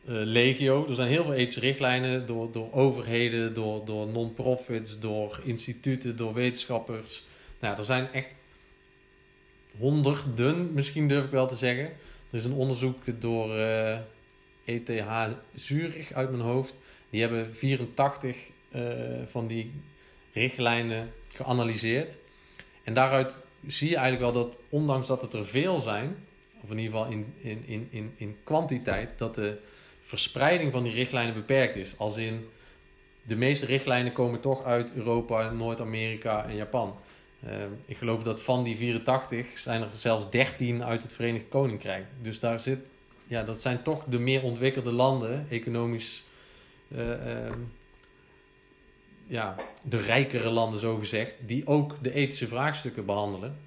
legio. 0.10 0.88
Er 0.88 0.96
zijn 0.96 1.08
heel 1.08 1.24
veel 1.24 1.34
ethische 1.34 1.60
richtlijnen 1.60 2.26
door, 2.26 2.52
door 2.52 2.74
overheden, 2.74 3.54
door, 3.54 3.86
door 3.86 4.08
non-profits, 4.08 5.00
door 5.00 5.40
instituten, 5.44 6.18
door 6.18 6.34
wetenschappers. 6.34 7.24
Nou, 7.60 7.78
er 7.78 7.84
zijn 7.84 8.12
echt 8.12 8.30
honderden, 9.78 10.74
misschien 10.74 11.08
durf 11.08 11.26
ik 11.26 11.32
wel 11.32 11.48
te 11.48 11.56
zeggen. 11.56 11.86
Er 12.30 12.38
is 12.38 12.46
een 12.46 12.54
onderzoek 12.54 13.22
door 13.22 13.56
ETH 14.68 14.90
eh, 14.90 15.26
e 15.28 15.36
Zurich 15.54 16.12
uit 16.12 16.30
mijn 16.30 16.42
hoofd. 16.42 16.76
Die 17.10 17.22
hebben 17.22 17.56
84 17.56 18.50
uh, 18.72 19.22
eh, 19.22 19.28
van 19.28 19.48
die 19.48 19.72
richtlijnen 20.34 21.12
geanalyseerd. 21.28 22.18
En 22.84 22.94
daaruit 22.94 23.40
zie 23.68 23.90
je 23.90 23.96
eigenlijk 23.96 24.34
wel 24.34 24.44
dat, 24.44 24.60
ondanks 24.70 25.08
dat 25.08 25.22
het 25.22 25.34
er 25.34 25.46
veel 25.46 25.80
zijn, 25.80 26.16
of 26.62 26.72
in 26.72 26.78
ieder 26.78 26.98
geval 26.98 27.12
in, 27.12 27.34
in, 27.42 27.64
in, 27.66 27.88
in, 27.90 28.14
in 28.18 28.38
kwantiteit, 28.44 29.18
dat 29.18 29.36
de 29.36 29.58
verspreiding 30.08 30.72
van 30.72 30.84
die 30.84 30.94
richtlijnen 30.94 31.34
beperkt 31.34 31.76
is. 31.76 31.98
Als 31.98 32.18
in 32.18 32.50
de 33.22 33.36
meeste 33.36 33.66
richtlijnen 33.66 34.14
komen 34.14 34.40
toch 34.40 34.64
uit 34.64 34.94
Europa, 34.94 35.50
Noord-Amerika 35.52 36.46
en 36.46 36.56
Japan. 36.56 37.00
Uh, 37.46 37.54
ik 37.86 37.98
geloof 37.98 38.24
dat 38.24 38.42
van 38.42 38.64
die 38.64 38.76
84 38.76 39.58
zijn 39.58 39.82
er 39.82 39.90
zelfs 39.96 40.30
13 40.30 40.84
uit 40.84 41.04
het 41.04 41.14
Verenigd 41.14 41.48
Koninkrijk. 41.50 42.06
Dus 42.22 42.40
daar 42.40 42.60
zit, 42.60 42.80
ja, 43.28 43.44
dat 43.44 43.62
zijn 43.62 43.84
toch 43.84 44.04
de 44.04 44.20
meer 44.20 44.44
ontwikkelde 44.44 44.92
landen, 44.92 45.46
economisch, 45.50 46.24
uh, 46.88 47.08
uh, 47.08 47.16
ja, 49.28 49.56
de 49.86 49.98
rijkere 49.98 50.50
landen 50.50 50.80
zo 50.80 50.98
gezegd, 50.98 51.36
die 51.46 51.68
ook 51.68 51.96
de 52.02 52.14
ethische 52.14 52.48
vraagstukken 52.48 53.06
behandelen. 53.06 53.58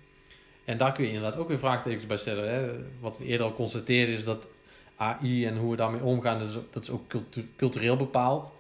En 0.64 0.78
daar 0.78 0.92
kun 0.92 1.04
je 1.04 1.12
inderdaad 1.12 1.40
ook 1.40 1.48
weer 1.48 1.58
vraagtekens 1.58 2.06
bij 2.06 2.16
stellen. 2.16 2.50
Hè. 2.50 2.70
Wat 3.00 3.18
we 3.18 3.24
eerder 3.24 3.46
al 3.46 3.52
constateerden 3.52 4.14
is 4.14 4.24
dat 4.24 4.46
AI 5.00 5.46
en 5.46 5.56
hoe 5.56 5.70
we 5.70 5.76
daarmee 5.76 6.02
omgaan, 6.02 6.38
dat 6.38 6.48
is, 6.48 6.58
dat 6.70 6.82
is 6.82 6.90
ook 6.90 7.02
cultureel 7.56 7.96
bepaald. 7.96 8.52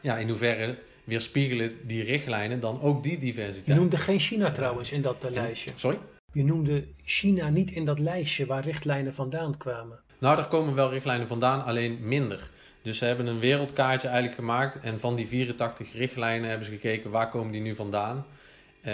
Ja, 0.00 0.16
in 0.18 0.28
hoeverre 0.28 0.78
weerspiegelen 1.04 1.86
die 1.86 2.02
richtlijnen 2.02 2.60
dan 2.60 2.80
ook 2.80 3.02
die 3.02 3.18
diversiteit. 3.18 3.66
Je 3.66 3.74
noemde 3.74 3.96
geen 3.96 4.18
China 4.18 4.50
trouwens 4.50 4.92
in 4.92 5.02
dat 5.02 5.24
uh, 5.24 5.30
lijstje. 5.30 5.70
Sorry? 5.74 5.98
Je 6.32 6.44
noemde 6.44 6.84
China 7.04 7.48
niet 7.48 7.70
in 7.70 7.84
dat 7.84 7.98
lijstje 7.98 8.46
waar 8.46 8.64
richtlijnen 8.64 9.14
vandaan 9.14 9.56
kwamen. 9.56 9.98
Nou, 10.18 10.38
er 10.38 10.46
komen 10.46 10.74
wel 10.74 10.90
richtlijnen 10.90 11.26
vandaan, 11.26 11.64
alleen 11.64 11.98
minder. 12.00 12.50
Dus 12.82 12.98
ze 12.98 13.04
hebben 13.04 13.26
een 13.26 13.38
wereldkaartje 13.38 14.08
eigenlijk 14.08 14.38
gemaakt. 14.38 14.80
En 14.80 15.00
van 15.00 15.16
die 15.16 15.26
84 15.26 15.92
richtlijnen 15.92 16.48
hebben 16.48 16.66
ze 16.66 16.72
gekeken 16.72 17.10
waar 17.10 17.30
komen 17.30 17.52
die 17.52 17.60
nu 17.60 17.74
vandaan. 17.74 18.26
Uh, 18.86 18.92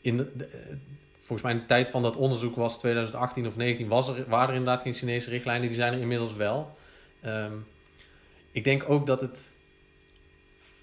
in 0.00 0.16
de, 0.16 0.30
de, 0.36 0.48
volgens 1.24 1.42
mij 1.42 1.60
de 1.60 1.66
tijd 1.66 1.88
van 1.88 2.02
dat 2.02 2.16
onderzoek 2.16 2.56
was 2.56 2.78
2018 2.78 3.46
of 3.46 3.56
19 3.56 3.88
was 3.88 4.08
er, 4.08 4.24
waren 4.28 4.48
er 4.48 4.54
inderdaad 4.54 4.82
geen 4.82 4.94
Chinese 4.94 5.30
richtlijnen. 5.30 5.68
Die 5.68 5.76
zijn 5.76 5.92
er 5.92 6.00
inmiddels 6.00 6.34
wel. 6.34 6.76
Um, 7.26 7.66
ik 8.52 8.64
denk 8.64 8.84
ook 8.88 9.06
dat 9.06 9.20
het 9.20 9.52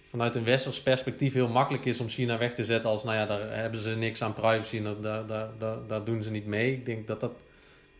vanuit 0.10 0.36
een 0.36 0.44
westers 0.44 0.82
perspectief 0.82 1.34
heel 1.34 1.50
makkelijk 1.50 1.86
is 1.86 2.00
om 2.00 2.08
China 2.08 2.38
weg 2.38 2.54
te 2.54 2.64
zetten 2.64 2.90
als, 2.90 3.04
nou 3.04 3.18
ja, 3.18 3.26
daar 3.26 3.58
hebben 3.58 3.80
ze 3.80 3.90
niks 3.90 4.22
aan 4.22 4.34
privacy 4.34 4.78
en 4.78 5.02
daar, 5.02 5.26
daar, 5.28 5.50
daar, 5.58 5.78
daar 5.88 6.04
doen 6.04 6.24
ze 6.24 6.32
niet 6.32 6.46
mee. 6.46 6.74
Ik 6.74 6.86
denk 6.86 7.08
dat 7.08 7.20
dat 7.20 7.34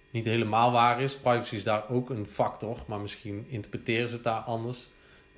niet 0.10 0.26
helemaal 0.26 0.72
waar 0.72 1.02
is. 1.02 1.18
Privacy 1.18 1.56
is 1.56 1.64
daar 1.64 1.90
ook 1.90 2.10
een 2.10 2.28
factor, 2.28 2.78
maar 2.88 3.00
misschien 3.00 3.46
interpreteren 3.50 4.08
ze 4.08 4.14
het 4.14 4.24
daar 4.24 4.40
anders. 4.40 4.90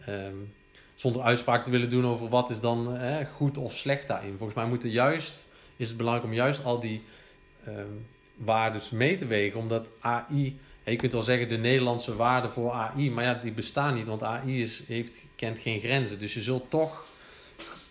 Um, 0.10 0.54
zonder 0.96 1.22
uitspraak 1.22 1.64
te 1.64 1.72
willen 1.72 1.90
doen 1.90 2.06
over 2.06 2.30
wat 2.30 2.50
is 2.50 2.60
dan 2.60 2.98
eh, 2.98 3.26
goed 3.36 3.58
of 3.58 3.74
slecht 3.74 4.08
daarin. 4.08 4.38
Volgens 4.38 4.54
mij 4.54 4.68
moeten 4.68 4.90
juist, 4.90 5.48
is 5.78 5.88
het 5.88 5.98
belangrijk 5.98 6.28
om 6.28 6.34
juist 6.36 6.64
al 6.64 6.80
die 6.80 7.02
um, 7.68 8.06
waardes 8.36 8.90
mee 8.90 9.16
te 9.16 9.26
wegen, 9.26 9.60
omdat 9.60 9.92
AI 10.00 10.58
je 10.92 10.96
kunt 10.96 11.12
wel 11.12 11.22
zeggen 11.22 11.50
de 11.50 11.58
Nederlandse 11.58 12.16
waarde 12.16 12.50
voor 12.50 12.72
AI, 12.72 13.12
maar 13.12 13.24
ja, 13.24 13.34
die 13.34 13.52
bestaan 13.52 13.94
niet, 13.94 14.08
want 14.08 14.24
AI 14.24 14.62
is, 14.62 14.84
heeft, 14.88 15.28
kent 15.36 15.60
geen 15.60 15.80
grenzen. 15.80 16.20
Dus 16.20 16.34
je 16.34 16.42
zult 16.42 16.70
toch 16.70 17.06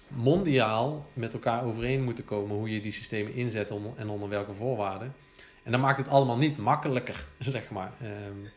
mondiaal 0.09 1.07
met 1.13 1.33
elkaar 1.33 1.65
overeen 1.65 2.03
moeten 2.03 2.25
komen 2.25 2.57
hoe 2.57 2.71
je 2.71 2.81
die 2.81 2.93
systemen 2.93 3.35
inzet 3.35 3.71
en 3.97 4.09
onder 4.09 4.29
welke 4.29 4.55
voorwaarden. 4.55 5.15
En 5.63 5.73
dan 5.73 5.81
maakt 5.81 5.99
het 5.99 6.09
allemaal 6.09 6.37
niet 6.37 6.57
makkelijker, 6.57 7.27
zeg 7.39 7.71
maar. 7.71 7.93
Um, 8.03 8.49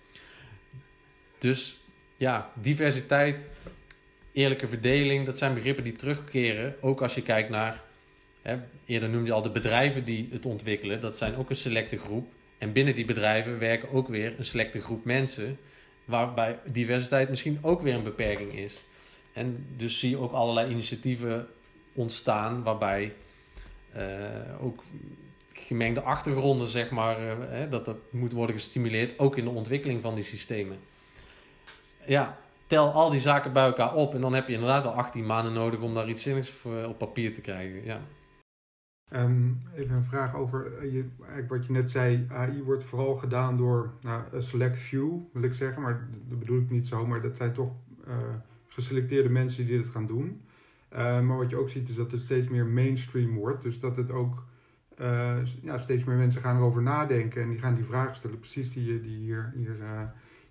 dus 1.37 1.77
ja, 2.17 2.49
diversiteit, 2.53 3.47
eerlijke 4.31 4.67
verdeling, 4.67 5.25
dat 5.25 5.37
zijn 5.37 5.53
begrippen 5.53 5.83
die 5.83 5.95
terugkeren. 5.95 6.75
Ook 6.81 7.01
als 7.01 7.15
je 7.15 7.21
kijkt 7.21 7.49
naar, 7.49 7.83
eerder 8.85 9.09
noemde 9.09 9.27
je 9.27 9.33
al 9.33 9.41
de 9.41 9.49
bedrijven 9.49 10.03
die 10.03 10.27
het 10.31 10.45
ontwikkelen, 10.45 11.01
dat 11.01 11.17
zijn 11.17 11.35
ook 11.35 11.49
een 11.49 11.55
selecte 11.55 11.97
groep. 11.97 12.27
En 12.57 12.71
binnen 12.71 12.95
die 12.95 13.05
bedrijven 13.05 13.59
werken 13.59 13.89
ook 13.89 14.07
weer 14.07 14.33
een 14.37 14.45
selecte 14.45 14.81
groep 14.81 15.05
mensen, 15.05 15.57
waarbij 16.05 16.59
diversiteit 16.71 17.29
misschien 17.29 17.59
ook 17.61 17.81
weer 17.81 17.93
een 17.93 18.03
beperking 18.03 18.57
is. 18.57 18.83
En 19.33 19.65
dus 19.75 19.99
zie 19.99 20.09
je 20.09 20.17
ook 20.17 20.31
allerlei 20.31 20.71
initiatieven 20.71 21.47
ontstaan 21.93 22.63
waarbij 22.63 23.13
uh, 23.95 24.03
ook 24.61 24.83
gemengde 25.53 26.01
achtergronden, 26.01 26.67
zeg 26.67 26.89
maar, 26.89 27.19
uh, 27.19 27.35
dat 27.69 27.85
dat 27.85 27.97
moet 28.09 28.31
worden 28.31 28.55
gestimuleerd, 28.55 29.19
ook 29.19 29.37
in 29.37 29.43
de 29.43 29.49
ontwikkeling 29.49 30.01
van 30.01 30.15
die 30.15 30.23
systemen. 30.23 30.77
Ja, 32.05 32.37
tel 32.67 32.91
al 32.91 33.09
die 33.09 33.19
zaken 33.19 33.53
bij 33.53 33.65
elkaar 33.65 33.93
op 33.93 34.13
en 34.13 34.21
dan 34.21 34.33
heb 34.33 34.47
je 34.47 34.53
inderdaad 34.53 34.83
wel 34.83 34.93
18 34.93 35.25
maanden 35.25 35.53
nodig 35.53 35.79
om 35.79 35.93
daar 35.93 36.09
iets 36.09 36.23
zinnigs 36.23 36.53
op 36.87 36.97
papier 36.97 37.33
te 37.33 37.41
krijgen. 37.41 37.85
Ja. 37.85 38.01
Um, 39.13 39.61
even 39.75 39.95
een 39.95 40.03
vraag 40.03 40.35
over 40.35 40.77
eh, 40.77 40.93
je, 40.93 41.05
wat 41.47 41.65
je 41.65 41.71
net 41.71 41.91
zei. 41.91 42.25
AI 42.29 42.63
wordt 42.63 42.83
vooral 42.83 43.15
gedaan 43.15 43.57
door 43.57 43.93
nou, 44.01 44.23
een 44.31 44.41
select 44.41 44.79
few, 44.79 45.19
wil 45.33 45.43
ik 45.43 45.53
zeggen. 45.53 45.81
Maar 45.81 46.07
dat 46.27 46.39
bedoel 46.39 46.59
ik 46.59 46.69
niet 46.69 46.87
zo. 46.87 47.07
Maar 47.07 47.21
dat 47.21 47.37
zijn 47.37 47.53
toch 47.53 47.71
uh, 48.07 48.13
geselecteerde 48.67 49.29
mensen 49.29 49.65
die 49.65 49.77
dit 49.77 49.89
gaan 49.89 50.05
doen. 50.05 50.41
Uh, 50.93 51.21
maar 51.21 51.37
wat 51.37 51.49
je 51.49 51.55
ook 51.55 51.69
ziet 51.69 51.89
is 51.89 51.95
dat 51.95 52.11
het 52.11 52.23
steeds 52.23 52.47
meer 52.47 52.65
mainstream 52.65 53.35
wordt. 53.35 53.61
Dus 53.61 53.79
dat 53.79 53.95
het 53.95 54.11
ook 54.11 54.43
ja, 55.61 55.77
steeds 55.77 56.03
meer 56.03 56.17
mensen 56.17 56.41
gaan 56.41 56.57
erover 56.57 56.81
nadenken. 56.81 57.41
En 57.41 57.49
die 57.49 57.59
gaan 57.59 57.75
die 57.75 57.83
vragen 57.83 58.15
stellen. 58.15 58.39
Precies 58.39 58.73
die 58.73 58.93
je 58.93 59.01
die 59.01 59.17
hier, 59.17 59.53
hier, 59.55 59.75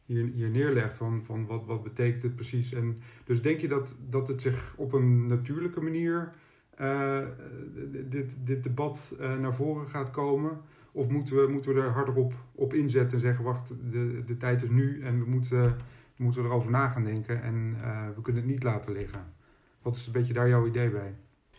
hier, 0.04 0.30
hier 0.34 0.48
neerlegt. 0.48 0.96
Van, 0.96 1.22
van 1.22 1.46
wat, 1.46 1.66
wat 1.66 1.82
betekent 1.82 2.22
het 2.22 2.34
precies. 2.34 2.72
En 2.72 2.96
dus 3.24 3.42
denk 3.42 3.60
je 3.60 3.68
dat, 3.68 3.96
dat 4.08 4.28
het 4.28 4.40
zich 4.40 4.74
op 4.76 4.92
een 4.92 5.26
natuurlijke 5.26 5.80
manier 5.80 6.30
uh, 6.80 7.18
dit, 8.08 8.36
dit 8.38 8.62
debat 8.62 9.14
uh, 9.20 9.38
naar 9.38 9.54
voren 9.54 9.88
gaat 9.88 10.10
komen? 10.10 10.60
Of 10.92 11.08
moeten 11.08 11.36
we, 11.36 11.52
moeten 11.52 11.74
we 11.74 11.80
er 11.80 11.90
harder 11.90 12.14
op, 12.14 12.32
op 12.54 12.74
inzetten 12.74 13.18
en 13.18 13.24
zeggen: 13.24 13.44
wacht, 13.44 13.68
de, 13.68 14.22
de 14.26 14.36
tijd 14.36 14.62
is 14.62 14.68
nu 14.68 15.02
en 15.02 15.18
we 15.18 15.30
moeten, 15.30 15.62
we 16.16 16.24
moeten 16.24 16.44
erover 16.44 16.70
na 16.70 16.88
gaan 16.88 17.04
denken 17.04 17.42
en 17.42 17.76
we 18.14 18.22
kunnen 18.22 18.42
het 18.42 18.50
niet 18.50 18.62
laten 18.62 18.92
liggen? 18.92 19.32
Wat 19.82 19.96
is 19.96 20.06
een 20.06 20.12
beetje 20.12 20.32
daar 20.32 20.48
jouw 20.48 20.66
idee 20.66 20.88
bij? 20.90 21.14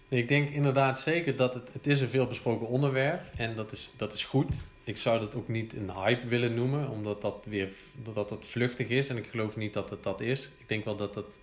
Ik 0.08 0.28
denk 0.28 0.50
inderdaad 0.50 1.00
zeker 1.00 1.36
dat 1.36 1.54
het, 1.54 1.74
het 1.74 1.88
is 1.88 2.02
een 2.02 2.10
veelbesproken 2.10 2.68
onderwerp 2.68 3.22
en 3.38 3.56
dat 3.56 3.72
is, 3.72 3.94
dat 3.98 4.14
is 4.14 4.26
goed. 4.26 4.56
Ik 4.84 4.98
zou 4.98 5.20
dat 5.20 5.36
ook 5.36 5.48
niet 5.48 5.76
een 5.76 5.92
hype 5.92 6.28
willen 6.28 6.54
noemen, 6.54 6.90
omdat 6.90 7.22
dat 7.22 7.46
weer 7.46 7.70
dat 8.04 8.30
dat 8.30 8.46
vluchtig 8.46 8.88
is 8.88 9.10
en 9.10 9.18
ik 9.18 9.28
geloof 9.28 9.58
niet 9.58 9.74
dat 9.74 9.90
het 9.90 10.04
dat 10.04 10.22
is. 10.22 10.52
Ik 10.58 10.68
denk 10.68 10.86
wel 10.86 10.96
dat 10.96 11.16
het 11.16 11.26
dat 11.26 11.40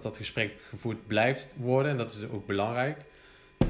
dat 0.00 0.16
gesprek 0.16 0.52
gevoerd 0.68 1.06
blijft 1.06 1.54
worden. 1.56 1.90
En 1.90 1.96
dat 1.96 2.10
is 2.10 2.28
ook 2.28 2.46
belangrijk. 2.46 2.98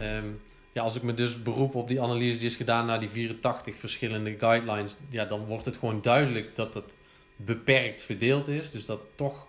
Um, 0.02 0.40
ja, 0.72 0.82
als 0.82 0.96
ik 0.96 1.02
me 1.02 1.14
dus 1.14 1.42
beroep 1.42 1.74
op 1.74 1.88
die 1.88 2.00
analyse 2.00 2.38
die 2.38 2.46
is 2.46 2.56
gedaan 2.56 2.86
naar 2.86 3.00
die 3.00 3.08
84 3.08 3.76
verschillende 3.76 4.34
guidelines, 4.38 4.96
ja, 5.08 5.24
dan 5.24 5.44
wordt 5.44 5.64
het 5.64 5.76
gewoon 5.76 6.02
duidelijk 6.02 6.56
dat 6.56 6.74
het 6.74 6.96
beperkt 7.36 8.02
verdeeld 8.02 8.48
is. 8.48 8.70
Dus 8.70 8.86
dat 8.86 9.00
toch 9.14 9.46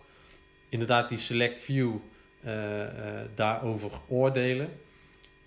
inderdaad 0.70 1.10
die 1.10 1.18
select 1.18 1.60
few 1.60 1.96
uh, 2.46 2.54
uh, 2.54 2.88
daarover 3.36 3.92
oordelen. 4.08 4.70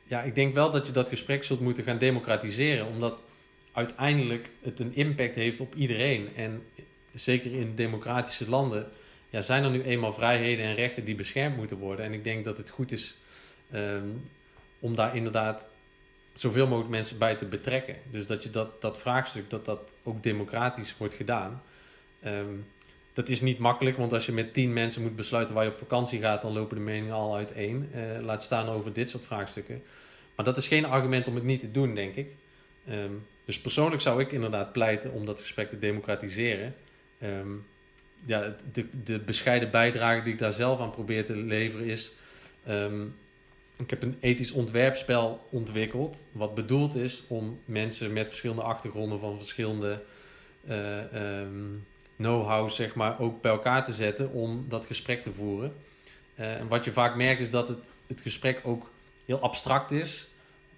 Ja, 0.05 0.23
ik 0.23 0.35
denk 0.35 0.55
wel 0.55 0.71
dat 0.71 0.87
je 0.87 0.93
dat 0.93 1.09
gesprek 1.09 1.45
zult 1.45 1.61
moeten 1.61 1.85
gaan 1.85 1.99
democratiseren, 1.99 2.87
omdat 2.87 3.25
uiteindelijk 3.73 4.51
het 4.63 4.81
een 4.81 4.95
impact 4.95 5.35
heeft 5.35 5.61
op 5.61 5.75
iedereen. 5.75 6.29
En 6.37 6.63
zeker 7.15 7.53
in 7.53 7.75
democratische 7.75 8.49
landen 8.49 8.89
ja, 9.31 9.41
zijn 9.41 9.65
er 9.65 9.71
nu 9.71 9.83
eenmaal 9.83 10.13
vrijheden 10.13 10.65
en 10.65 10.75
rechten 10.75 11.05
die 11.05 11.15
beschermd 11.15 11.57
moeten 11.57 11.77
worden. 11.77 12.05
En 12.05 12.13
ik 12.13 12.25
denk 12.25 12.45
dat 12.45 12.59
het 12.59 12.71
goed 12.71 12.93
is 12.93 13.17
um, 13.75 14.23
om 14.79 14.95
daar 14.95 15.17
inderdaad 15.17 15.69
zoveel 16.35 16.67
mogelijk 16.67 16.91
mensen 16.91 17.19
bij 17.19 17.37
te 17.37 17.45
betrekken. 17.45 17.97
Dus 18.11 18.27
dat 18.27 18.43
je 18.43 18.51
dat, 18.51 18.81
dat 18.81 18.99
vraagstuk, 18.99 19.51
dat 19.51 19.65
dat 19.65 19.93
ook 20.03 20.23
democratisch 20.23 20.97
wordt 20.97 21.15
gedaan. 21.15 21.63
Um, 22.25 22.67
dat 23.13 23.29
is 23.29 23.41
niet 23.41 23.59
makkelijk, 23.59 23.97
want 23.97 24.13
als 24.13 24.27
je 24.27 24.33
met 24.33 24.55
tien 24.55 24.73
mensen 24.73 25.03
moet 25.03 25.17
besluiten 25.17 25.55
waar 25.55 25.65
je 25.65 25.71
op 25.71 25.77
vakantie 25.77 26.21
gaat, 26.21 26.43
dan 26.43 26.53
lopen 26.53 26.77
de 26.77 26.83
meningen 26.83 27.15
al 27.15 27.37
uiteen. 27.37 27.91
Uh, 27.95 28.25
laat 28.25 28.43
staan 28.43 28.69
over 28.69 28.93
dit 28.93 29.09
soort 29.09 29.27
vraagstukken. 29.27 29.83
Maar 30.35 30.45
dat 30.45 30.57
is 30.57 30.67
geen 30.67 30.85
argument 30.85 31.29
om 31.29 31.35
het 31.35 31.45
niet 31.45 31.61
te 31.61 31.71
doen, 31.71 31.95
denk 31.95 32.15
ik. 32.15 32.29
Um, 32.91 33.27
dus 33.45 33.61
persoonlijk 33.61 34.03
zou 34.03 34.21
ik 34.21 34.33
inderdaad 34.33 34.73
pleiten 34.73 35.13
om 35.13 35.25
dat 35.25 35.41
gesprek 35.41 35.69
te 35.69 35.79
democratiseren. 35.79 36.75
Ja, 38.25 38.55
de, 38.73 38.87
de 39.05 39.19
bescheiden 39.19 39.71
bijdrage 39.71 40.23
die 40.23 40.33
ik 40.33 40.39
daar 40.39 40.53
zelf 40.53 40.81
aan 40.81 40.91
probeer 40.91 41.25
te 41.25 41.37
leveren 41.37 41.87
is. 41.87 42.13
Um, 42.69 43.15
ik 43.79 43.91
heb 43.91 44.03
een 44.03 44.17
ethisch 44.21 44.53
ontwerpspel 44.53 45.47
ontwikkeld. 45.51 46.27
Wat 46.33 46.55
bedoeld 46.55 46.95
is 46.95 47.25
om 47.29 47.61
mensen 47.65 48.13
met 48.13 48.27
verschillende 48.27 48.63
achtergronden 48.63 49.21
van 49.21 49.39
verschillende 49.39 50.03
uh, 50.69 51.41
um, 51.41 51.87
know-how, 52.17 52.69
zeg 52.69 52.95
maar, 52.95 53.21
ook 53.21 53.43
bij 53.43 53.53
elkaar 53.53 53.85
te 53.85 53.93
zetten 53.93 54.33
om 54.33 54.65
dat 54.69 54.87
gesprek 54.87 55.23
te 55.23 55.33
voeren. 55.33 55.75
Uh, 56.39 56.55
en 56.55 56.69
wat 56.69 56.85
je 56.85 56.93
vaak 56.93 57.17
merkt 57.17 57.41
is 57.41 57.51
dat 57.51 57.69
het, 57.69 57.89
het 58.07 58.21
gesprek 58.21 58.61
ook 58.65 58.91
heel 59.25 59.41
abstract 59.41 59.91
is, 59.91 60.29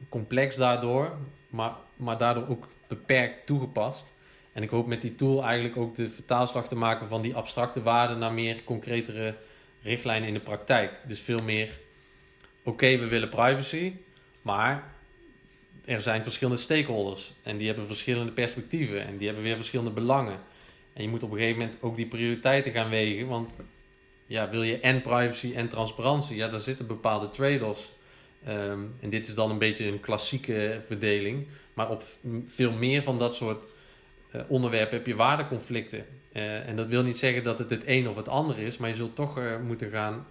complex 0.09 0.57
daardoor, 0.57 1.17
maar, 1.49 1.73
maar 1.97 2.19
daardoor 2.19 2.49
ook 2.49 2.69
beperkt 2.87 3.47
toegepast. 3.47 4.13
En 4.53 4.63
ik 4.63 4.71
hoop 4.71 4.87
met 4.87 5.03
die 5.03 5.15
tool 5.15 5.45
eigenlijk 5.45 5.77
ook 5.77 5.97
de 5.97 6.09
vertaalslag 6.09 6.69
te 6.69 6.75
maken 6.75 7.09
van 7.09 7.23
die 7.23 7.35
abstracte 7.35 7.83
waarden 7.83 8.19
naar 8.19 8.33
meer 8.33 8.65
concretere 8.65 9.35
richtlijnen 9.83 10.29
in 10.29 10.35
de 10.35 10.41
praktijk. 10.41 10.93
Dus 11.07 11.21
veel 11.21 11.43
meer, 11.43 11.79
oké, 12.63 12.99
we 12.99 13.07
willen 13.07 13.29
privacy, 13.29 13.93
maar 14.43 14.97
er 15.85 16.01
zijn 16.01 16.23
verschillende 16.23 16.61
stakeholders 16.61 17.33
en 17.43 17.57
die 17.57 17.67
hebben 17.67 17.87
verschillende 17.87 18.33
perspectieven 18.33 19.07
en 19.07 19.17
die 19.17 19.27
hebben 19.27 19.45
weer 19.45 19.57
verschillende 19.57 19.91
belangen. 19.91 20.39
En 20.93 21.03
je 21.03 21.09
moet 21.09 21.23
op 21.23 21.31
een 21.31 21.39
gegeven 21.39 21.59
moment 21.59 21.79
ook 21.81 21.97
die 21.97 22.07
prioriteiten 22.07 22.73
gaan 22.73 22.89
wegen, 22.89 23.27
want 23.27 23.57
ja, 24.27 24.49
wil 24.49 24.63
je 24.63 24.81
en 24.81 25.01
privacy 25.01 25.53
en 25.55 25.69
transparantie, 25.69 26.37
ja, 26.37 26.49
daar 26.49 26.61
zitten 26.61 26.87
bepaalde 26.87 27.31
trade-offs. 27.31 27.93
Um, 28.49 28.95
en 29.01 29.11
dit 29.11 29.29
is 29.29 29.35
dan 29.35 29.51
een 29.51 29.59
beetje 29.59 29.87
een 29.87 30.01
klassieke 30.01 30.81
verdeling, 30.87 31.47
maar 31.75 31.91
op 31.91 32.03
veel 32.47 32.73
meer 32.73 33.03
van 33.03 33.19
dat 33.19 33.35
soort 33.35 33.65
uh, 34.33 34.41
onderwerp 34.49 34.91
heb 34.91 35.07
je 35.07 35.15
waardeconflicten. 35.15 36.07
Uh, 36.33 36.69
en 36.69 36.77
dat 36.77 36.87
wil 36.87 37.03
niet 37.03 37.17
zeggen 37.17 37.43
dat 37.43 37.59
het 37.59 37.71
het 37.71 37.83
een 37.87 38.09
of 38.09 38.17
het 38.17 38.29
ander 38.29 38.59
is, 38.59 38.77
maar 38.77 38.89
je 38.89 38.95
zult 38.95 39.17
toch 39.17 39.39
uh, 39.39 39.59
moeten 39.59 39.91
gaan 39.91 40.27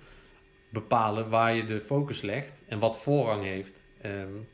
bepalen 0.70 1.30
waar 1.30 1.56
je 1.56 1.66
de 1.66 1.80
focus 1.80 2.22
legt 2.22 2.54
en 2.68 2.80
wat 2.80 3.00
voorrang 3.00 3.43
heeft. 3.43 3.74
Um, 4.06 4.48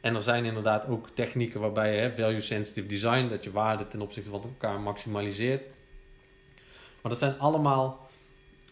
en 0.00 0.14
er 0.14 0.22
zijn 0.22 0.44
inderdaad 0.44 0.86
ook 0.86 1.08
technieken 1.14 1.60
waarbij 1.60 2.02
je 2.02 2.12
value 2.12 2.40
sensitive 2.40 2.86
design, 2.86 3.28
dat 3.28 3.44
je 3.44 3.50
waarde 3.50 3.88
ten 3.88 4.00
opzichte 4.00 4.30
van 4.30 4.42
elkaar 4.42 4.80
maximaliseert. 4.80 5.66
Maar 7.02 7.10
dat 7.10 7.18
zijn 7.18 7.38
allemaal 7.38 8.08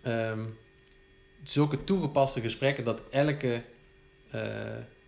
um, 0.06 0.58
zulke 1.42 1.84
toegepaste 1.84 2.40
gesprekken 2.40 2.84
dat 2.84 3.02
elke 3.10 3.62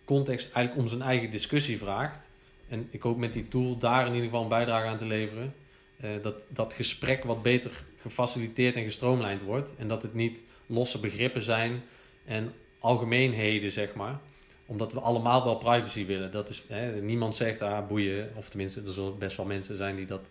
context 0.04 0.52
eigenlijk 0.52 0.76
om 0.76 0.88
zijn 0.88 1.08
eigen 1.08 1.30
discussie 1.30 1.78
vraagt. 1.78 2.27
En 2.68 2.88
ik 2.90 3.02
hoop 3.02 3.16
met 3.16 3.32
die 3.32 3.48
tool 3.48 3.78
daar 3.78 4.06
in 4.06 4.12
ieder 4.12 4.24
geval 4.24 4.42
een 4.42 4.48
bijdrage 4.48 4.86
aan 4.86 4.98
te 4.98 5.06
leveren. 5.06 5.54
Eh, 6.00 6.10
dat 6.22 6.46
dat 6.48 6.74
gesprek 6.74 7.24
wat 7.24 7.42
beter 7.42 7.70
gefaciliteerd 8.00 8.76
en 8.76 8.82
gestroomlijnd 8.82 9.42
wordt. 9.42 9.72
En 9.76 9.88
dat 9.88 10.02
het 10.02 10.14
niet 10.14 10.44
losse 10.66 11.00
begrippen 11.00 11.42
zijn 11.42 11.82
en 12.24 12.52
algemeenheden, 12.78 13.70
zeg 13.70 13.94
maar. 13.94 14.18
Omdat 14.66 14.92
we 14.92 15.00
allemaal 15.00 15.44
wel 15.44 15.56
privacy 15.56 16.06
willen. 16.06 16.30
Dat 16.30 16.48
is, 16.48 16.64
hè, 16.68 17.02
niemand 17.02 17.34
zegt, 17.34 17.62
ah, 17.62 17.86
boeien. 17.86 18.30
Of 18.34 18.48
tenminste, 18.48 18.82
er 18.86 18.92
zullen 18.92 19.18
best 19.18 19.36
wel 19.36 19.46
mensen 19.46 19.76
zijn 19.76 19.96
die 19.96 20.06
dat 20.06 20.30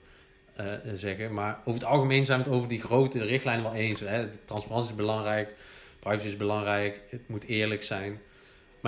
uh, 0.59 0.65
zeggen. 0.93 1.33
Maar 1.33 1.59
over 1.65 1.81
het 1.81 1.89
algemeen 1.89 2.25
zijn 2.25 2.39
we 2.39 2.45
het 2.45 2.53
over 2.53 2.69
die 2.69 2.81
grote 2.81 3.23
richtlijnen 3.23 3.63
wel 3.63 3.73
eens. 3.73 3.99
Hè. 3.99 4.27
Transparantie 4.45 4.91
is 4.91 4.95
belangrijk, 4.95 5.53
privacy 5.99 6.27
is 6.27 6.37
belangrijk, 6.37 7.01
het 7.09 7.27
moet 7.27 7.43
eerlijk 7.43 7.83
zijn. 7.83 8.19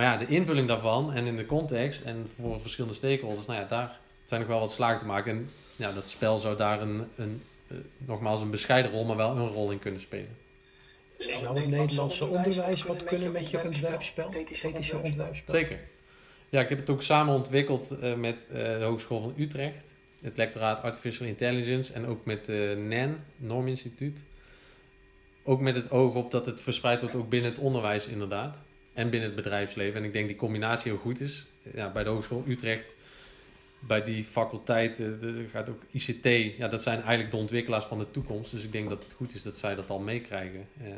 Maar 0.00 0.12
ja, 0.12 0.16
de 0.16 0.26
invulling 0.26 0.68
daarvan 0.68 1.12
en 1.12 1.26
in 1.26 1.36
de 1.36 1.46
context 1.46 2.00
en 2.00 2.28
voor 2.34 2.60
verschillende 2.60 2.96
stakeholders, 2.96 3.46
nou 3.46 3.60
ja, 3.60 3.66
daar 3.66 3.98
zijn 4.24 4.40
nog 4.40 4.48
wel 4.48 4.60
wat 4.60 4.72
slagen 4.72 4.98
te 4.98 5.06
maken. 5.06 5.32
En 5.32 5.48
ja, 5.76 5.92
dat 5.92 6.08
spel 6.08 6.38
zou 6.38 6.56
daar 6.56 6.80
een, 6.82 7.02
een 7.16 7.42
uh, 7.68 7.78
nogmaals 7.98 8.40
een 8.40 8.50
bescheiden 8.50 8.90
rol, 8.90 9.04
maar 9.04 9.16
wel 9.16 9.36
een 9.36 9.48
rol 9.48 9.70
in 9.70 9.78
kunnen 9.78 10.00
spelen. 10.00 10.36
Zou 11.18 11.58
het 11.58 11.68
Nederlandse 11.68 12.26
onderwijs 12.26 12.82
wat 12.82 13.04
kunnen 13.04 13.32
met 13.32 13.50
je 13.50 13.64
ontwerpspel, 13.64 14.34
ethische 14.34 14.98
ontwerpspel? 15.02 15.54
Zeker. 15.54 15.78
Ja, 16.48 16.60
ik 16.60 16.68
heb 16.68 16.78
het 16.78 16.90
ook 16.90 17.02
samen 17.02 17.34
ontwikkeld 17.34 17.96
uh, 18.02 18.14
met 18.14 18.48
uh, 18.48 18.54
de 18.54 18.84
Hogeschool 18.84 19.20
van 19.20 19.34
Utrecht, 19.36 19.84
het 20.22 20.36
lectoraat 20.36 20.82
Artificial 20.82 21.28
Intelligence 21.28 21.92
en 21.92 22.06
ook 22.06 22.24
met 22.24 22.48
uh, 22.48 22.76
NAN, 22.76 23.16
Norm 23.36 23.68
Instituut. 23.68 24.24
Ook 25.42 25.60
met 25.60 25.74
het 25.74 25.90
oog 25.90 26.14
op 26.14 26.30
dat 26.30 26.46
het 26.46 26.60
verspreid 26.60 27.00
wordt 27.00 27.16
ook 27.16 27.28
binnen 27.28 27.50
het 27.50 27.60
onderwijs 27.60 28.06
inderdaad. 28.06 28.60
En 28.92 29.10
binnen 29.10 29.28
het 29.28 29.36
bedrijfsleven. 29.36 30.00
En 30.00 30.04
ik 30.04 30.12
denk 30.12 30.26
die 30.26 30.36
combinatie 30.36 30.90
heel 30.90 31.00
goed 31.00 31.20
is. 31.20 31.46
Ja, 31.74 31.92
bij 31.92 32.04
de 32.04 32.10
Hogeschool 32.10 32.44
Utrecht 32.46 32.94
bij 33.80 34.02
die 34.04 34.24
faculteiten, 34.24 35.22
er 35.22 35.48
gaat 35.48 35.68
ook 35.68 35.82
ICT, 35.90 36.56
ja, 36.56 36.68
dat 36.68 36.82
zijn 36.82 37.00
eigenlijk 37.00 37.30
de 37.30 37.36
ontwikkelaars 37.36 37.84
van 37.84 37.98
de 37.98 38.10
toekomst. 38.10 38.50
Dus 38.50 38.64
ik 38.64 38.72
denk 38.72 38.88
dat 38.88 39.02
het 39.02 39.12
goed 39.12 39.34
is 39.34 39.42
dat 39.42 39.56
zij 39.56 39.74
dat 39.74 39.90
al 39.90 39.98
meekrijgen. 39.98 40.68
Uh, 40.82 40.88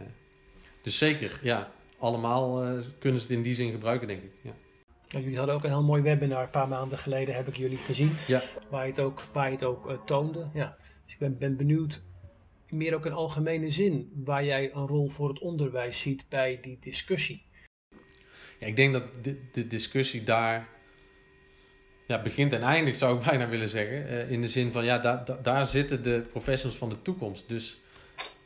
dus 0.83 0.99
zeker, 0.99 1.39
ja, 1.43 1.73
allemaal 1.99 2.65
uh, 2.65 2.83
kunnen 2.99 3.21
ze 3.21 3.27
het 3.27 3.37
in 3.37 3.43
die 3.43 3.55
zin 3.55 3.71
gebruiken, 3.71 4.09
denk 4.09 4.23
ik. 4.23 4.33
Ja. 4.41 4.53
Ja, 5.07 5.19
jullie 5.19 5.37
hadden 5.37 5.55
ook 5.55 5.65
een 5.65 5.71
heel 5.71 5.83
mooi 5.83 6.03
webinar 6.03 6.43
een 6.43 6.51
paar 6.51 6.69
maanden 6.69 6.99
geleden, 6.99 7.35
heb 7.35 7.49
ik 7.49 7.57
jullie 7.57 7.79
gezien, 7.79 8.13
ja. 8.27 8.43
waar 8.71 8.85
je 8.85 8.91
het 8.91 9.01
ook, 9.01 9.23
waar 9.33 9.47
je 9.47 9.53
het 9.53 9.65
ook 9.65 9.91
uh, 9.91 9.93
toonde. 10.05 10.49
Ja. 10.55 10.77
Dus 11.05 11.13
ik 11.13 11.19
ben, 11.19 11.39
ben 11.39 11.57
benieuwd, 11.57 12.03
meer 12.69 12.95
ook 12.95 13.07
in 13.07 13.13
algemene 13.13 13.71
zin, 13.71 14.11
waar 14.25 14.45
jij 14.45 14.75
een 14.75 14.87
rol 14.87 15.09
voor 15.09 15.29
het 15.29 15.39
onderwijs 15.39 16.01
ziet 16.01 16.25
bij 16.29 16.59
die 16.63 16.79
discussie. 16.81 17.45
Ik 18.67 18.77
denk 18.77 18.93
dat 18.93 19.05
de, 19.23 19.37
de 19.53 19.67
discussie 19.67 20.23
daar 20.23 20.69
ja, 22.07 22.23
begint 22.23 22.53
en 22.53 22.63
eindigt, 22.63 22.99
zou 22.99 23.17
ik 23.17 23.25
bijna 23.31 23.49
willen 23.49 23.69
zeggen. 23.69 24.13
Uh, 24.13 24.31
in 24.31 24.41
de 24.43 24.49
zin 24.49 24.73
van, 24.73 24.85
ja, 24.85 24.99
daar, 24.99 25.25
da, 25.25 25.39
daar 25.43 25.67
zitten 25.67 26.03
de 26.03 26.25
professionals 26.31 26.79
van 26.79 26.89
de 26.89 27.03
toekomst. 27.03 27.49
Dus 27.49 27.81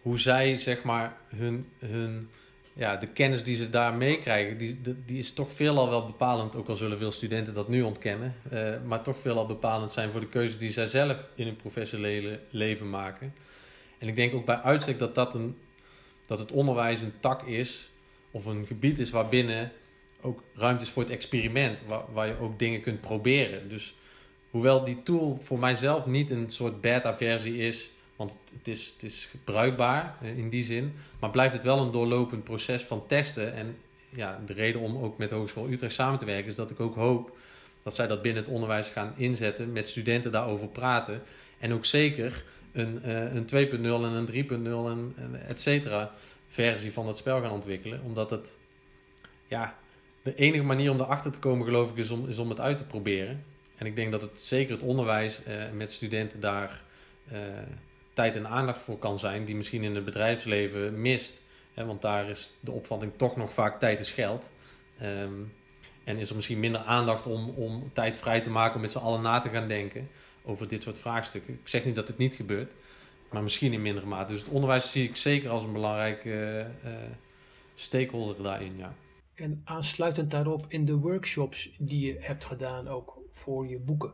hoe 0.03 0.19
zij, 0.19 0.57
zeg 0.57 0.83
maar, 0.83 1.17
hun, 1.37 1.67
hun 1.79 2.29
ja, 2.73 2.97
de 2.97 3.07
kennis 3.07 3.45
die 3.45 3.57
ze 3.57 3.71
daar 3.71 3.95
meekrijgen, 3.95 4.59
die, 4.59 4.81
die 5.05 5.19
is 5.19 5.33
toch 5.33 5.53
veelal 5.53 5.89
wel 5.89 6.07
bepalend. 6.07 6.57
Ook 6.57 6.69
al 6.69 6.75
zullen 6.75 6.99
veel 6.99 7.11
studenten 7.11 7.55
dat 7.55 7.69
nu 7.69 7.83
ontkennen. 7.83 8.35
Uh, 8.53 8.75
maar 8.85 9.03
toch 9.03 9.19
veelal 9.19 9.47
bepalend 9.47 9.93
zijn 9.93 10.11
voor 10.11 10.21
de 10.21 10.29
keuzes 10.29 10.59
die 10.59 10.71
zij 10.71 10.87
zelf 10.87 11.29
in 11.35 11.47
hun 11.47 11.57
professionele 11.57 12.41
leven 12.51 12.91
maken. 12.91 13.35
En 13.99 14.09
ik 14.09 14.17
denk 14.17 14.35
ook 14.35 14.45
bij 14.45 14.57
uitstek 14.57 14.99
dat, 14.99 15.15
dat, 15.15 15.35
een, 15.35 15.57
dat 16.27 16.39
het 16.39 16.53
onderwijs 16.53 17.01
een 17.01 17.21
tak 17.21 17.43
is, 17.43 17.91
of 18.31 18.45
een 18.45 18.67
gebied 18.67 18.99
is 18.99 19.11
waarbinnen 19.11 19.73
ook 20.21 20.43
ruimte 20.55 20.85
is 20.85 20.91
voor 20.91 21.03
het 21.03 21.13
experiment, 21.13 21.85
waar, 21.87 22.03
waar 22.13 22.27
je 22.27 22.39
ook 22.39 22.59
dingen 22.59 22.81
kunt 22.81 23.01
proberen. 23.01 23.69
Dus 23.69 23.95
hoewel 24.51 24.85
die 24.85 25.03
tool 25.03 25.35
voor 25.43 25.59
mijzelf 25.59 26.07
niet 26.07 26.31
een 26.31 26.51
soort 26.51 26.81
beta-versie 26.81 27.57
is, 27.59 27.91
want 28.17 28.39
het 28.59 28.69
is, 28.69 28.87
het 28.93 29.03
is 29.03 29.29
bruikbaar 29.45 30.17
in 30.21 30.49
die 30.49 30.65
zin, 30.65 30.95
maar 31.21 31.31
blijft 31.31 31.55
het 31.55 31.63
wel 31.63 31.81
een 31.81 31.91
doorlopend 31.91 32.45
proces 32.45 32.83
van 32.83 33.07
testen. 33.07 33.55
En 33.55 33.77
ja, 34.09 34.41
de 34.47 34.53
reden 34.53 34.81
om 34.81 34.97
ook 34.97 35.19
met 35.19 35.31
Hogeschool 35.31 35.71
Utrecht 35.71 35.95
samen 35.95 36.19
te 36.19 36.25
werken 36.25 36.47
is 36.47 36.55
dat 36.55 36.71
ik 36.71 36.81
ook 36.81 36.95
hoop 36.95 37.37
dat 37.83 37.95
zij 37.95 38.07
dat 38.07 38.23
binnen 38.23 38.43
het 38.43 38.53
onderwijs 38.53 38.89
gaan 38.89 39.15
inzetten, 39.17 39.73
met 39.73 39.89
studenten 39.89 40.33
daarover 40.33 40.69
praten. 40.69 41.23
En 41.59 41.73
ook 41.73 41.85
zeker 41.85 42.45
een, 42.73 43.01
uh, 43.05 43.35
een 43.35 43.47
2.0 43.47 44.05
en 44.05 44.13
een 44.13 44.27
3.0 44.27 44.33
en, 44.51 45.13
en 45.17 45.47
et 45.47 45.61
cetera 45.61 46.11
versie 46.47 46.93
van 46.93 47.07
dat 47.07 47.17
spel 47.17 47.41
gaan 47.41 47.51
ontwikkelen. 47.51 48.03
Omdat 48.03 48.31
het, 48.31 48.57
ja, 49.47 49.77
de 50.27 50.35
enige 50.35 50.65
manier 50.65 50.91
om 50.91 51.01
erachter 51.01 51.33
te 51.33 51.39
komen, 51.39 51.65
geloof 51.65 51.91
ik, 51.91 51.97
is 51.97 52.11
om, 52.11 52.29
is 52.29 52.39
om 52.39 52.49
het 52.49 52.61
uit 52.61 52.79
te 52.79 52.85
proberen. 52.85 53.45
En 53.77 53.87
ik 53.87 53.97
denk 53.97 54.13
dat 54.13 54.21
het 54.21 54.41
zeker 54.41 54.75
het 54.75 54.83
onderwijs 54.83 55.43
uh, 55.49 55.65
met 55.73 55.93
studenten 55.93 56.41
daar 56.41 56.83
uh, 57.33 57.39
tijd 58.13 58.37
en 58.37 58.49
aandacht 58.49 58.79
voor 58.79 58.99
kan 58.99 59.19
zijn, 59.19 59.45
die 59.45 59.57
misschien 59.57 59.83
in 59.83 59.95
het 59.95 60.05
bedrijfsleven 60.05 61.01
mist. 61.01 61.43
Hè, 61.75 61.85
want 61.85 62.03
daar 62.03 62.29
is 62.29 62.53
de 62.61 62.71
opvatting 62.71 63.13
toch 63.17 63.37
nog 63.37 63.53
vaak 63.53 63.79
tijd 63.79 64.01
is 64.01 64.11
geld. 64.11 64.51
Um, 65.03 65.53
en 66.05 66.17
is 66.17 66.29
er 66.29 66.37
misschien 66.37 66.61
minder 66.61 66.81
aandacht 66.81 67.27
om, 67.27 67.49
om 67.49 67.91
tijd 67.93 68.19
vrij 68.19 68.41
te 68.41 68.51
maken 68.51 68.75
om 68.75 68.81
met 68.81 68.91
z'n 68.91 68.99
allen 68.99 69.21
na 69.23 69.41
te 69.41 69.49
gaan 69.49 69.69
denken 69.69 70.09
over 70.43 70.69
dit 70.69 70.83
soort 70.83 70.99
vraagstukken. 70.99 71.55
Ik 71.55 71.69
zeg 71.69 71.85
niet 71.85 71.97
dat 71.97 72.09
het 72.09 72.19
niet 72.19 72.35
gebeurt, 72.35 72.73
maar 73.31 73.43
misschien 73.43 73.73
in 73.73 73.83
mindere 73.83 74.07
mate. 74.07 74.33
Dus 74.33 74.41
het 74.41 74.51
onderwijs 74.51 74.91
zie 74.91 75.09
ik 75.09 75.17
zeker 75.17 75.51
als 75.51 75.65
een 75.65 75.73
belangrijke 75.73 76.67
uh, 76.85 76.93
stakeholder 77.75 78.43
daarin. 78.43 78.75
Ja. 78.77 78.95
En 79.37 79.61
aansluitend 79.65 80.31
daarop 80.31 80.65
in 80.69 80.85
de 80.85 80.97
workshops 80.97 81.71
die 81.79 82.07
je 82.07 82.17
hebt 82.21 82.45
gedaan, 82.45 82.89
ook 82.89 83.19
voor 83.33 83.69
je 83.69 83.79
boeken. 83.79 84.13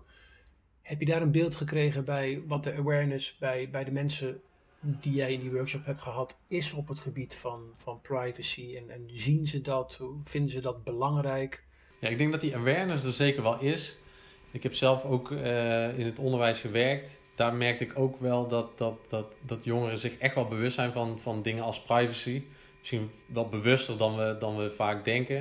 Heb 0.83 1.01
je 1.01 1.07
daar 1.07 1.23
een 1.23 1.31
beeld 1.31 1.55
gekregen 1.55 2.05
bij 2.05 2.43
wat 2.47 2.65
de 2.65 2.75
awareness 2.75 3.39
bij, 3.39 3.71
bij 3.71 3.85
de 3.85 3.91
mensen 3.91 4.41
die 4.81 5.13
jij 5.13 5.33
in 5.33 5.41
die 5.41 5.51
workshop 5.51 5.85
hebt 5.85 6.01
gehad, 6.01 6.41
is 6.49 6.73
op 6.73 6.89
het 6.89 6.99
gebied 6.99 7.35
van, 7.35 7.61
van 7.77 8.01
privacy? 8.01 8.77
En, 8.77 8.91
en 8.91 9.11
zien 9.13 9.47
ze 9.47 9.61
dat? 9.61 10.01
Vinden 10.25 10.51
ze 10.51 10.61
dat 10.61 10.85
belangrijk? 10.85 11.65
Ja, 11.99 12.09
ik 12.09 12.19
denk 12.19 12.33
dat 12.33 12.41
die 12.41 12.57
awareness 12.57 13.05
er 13.05 13.13
zeker 13.13 13.43
wel 13.43 13.61
is. 13.61 13.97
Ik 14.51 14.63
heb 14.63 14.75
zelf 14.75 15.05
ook 15.05 15.31
uh, 15.31 15.99
in 15.99 16.07
het 16.07 16.19
onderwijs 16.19 16.61
gewerkt. 16.61 17.21
Daar 17.35 17.55
merkte 17.55 17.85
ik 17.85 17.99
ook 17.99 18.21
wel 18.21 18.49
dat, 18.49 18.79
dat, 18.79 18.99
dat, 19.09 19.35
dat 19.41 19.65
jongeren 19.65 19.99
zich 19.99 20.17
echt 20.17 20.35
wel 20.35 20.47
bewust 20.47 20.75
zijn 20.75 20.93
van, 20.93 21.21
van 21.21 21.43
dingen 21.43 21.65
als 21.65 21.83
privacy 21.83 22.43
misschien 22.83 23.11
wel 23.27 23.49
bewuster 23.49 23.97
dan 23.97 24.17
we, 24.17 24.37
dan 24.39 24.57
we 24.57 24.71
vaak 24.71 25.05
denken. 25.05 25.39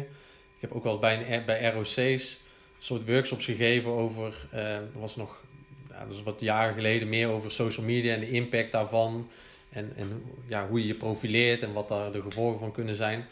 Ik 0.55 0.61
heb 0.61 0.71
ook 0.71 0.83
wel 0.83 0.91
eens 0.91 1.01
bij, 1.01 1.43
bij 1.45 1.71
ROC's 1.71 1.97
een 1.97 2.37
soort 2.77 3.07
workshops 3.07 3.45
gegeven 3.45 3.91
over, 3.91 4.47
uh, 4.55 4.77
was 4.93 5.15
nog 5.15 5.41
ja, 5.89 6.05
wat 6.23 6.39
jaren 6.39 6.73
geleden 6.73 7.09
meer 7.09 7.27
over 7.27 7.51
social 7.51 7.85
media 7.85 8.13
en 8.13 8.19
de 8.19 8.29
impact 8.29 8.71
daarvan. 8.71 9.29
En, 9.69 9.93
en 9.95 10.23
ja, 10.47 10.67
hoe 10.67 10.79
je 10.79 10.87
je 10.87 10.95
profileert 10.95 11.63
en 11.63 11.73
wat 11.73 11.87
daar 11.87 12.11
de 12.11 12.21
gevolgen 12.21 12.59
van 12.59 12.71
kunnen 12.71 12.95
zijn. 12.95 13.25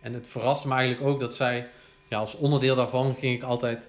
En 0.00 0.14
het 0.14 0.28
verraste 0.28 0.68
me 0.68 0.74
eigenlijk 0.74 1.08
ook 1.10 1.20
dat 1.20 1.34
zij, 1.34 1.68
ja, 2.08 2.18
als 2.18 2.36
onderdeel 2.36 2.74
daarvan 2.74 3.14
ging 3.14 3.34
ik 3.36 3.42
altijd, 3.42 3.88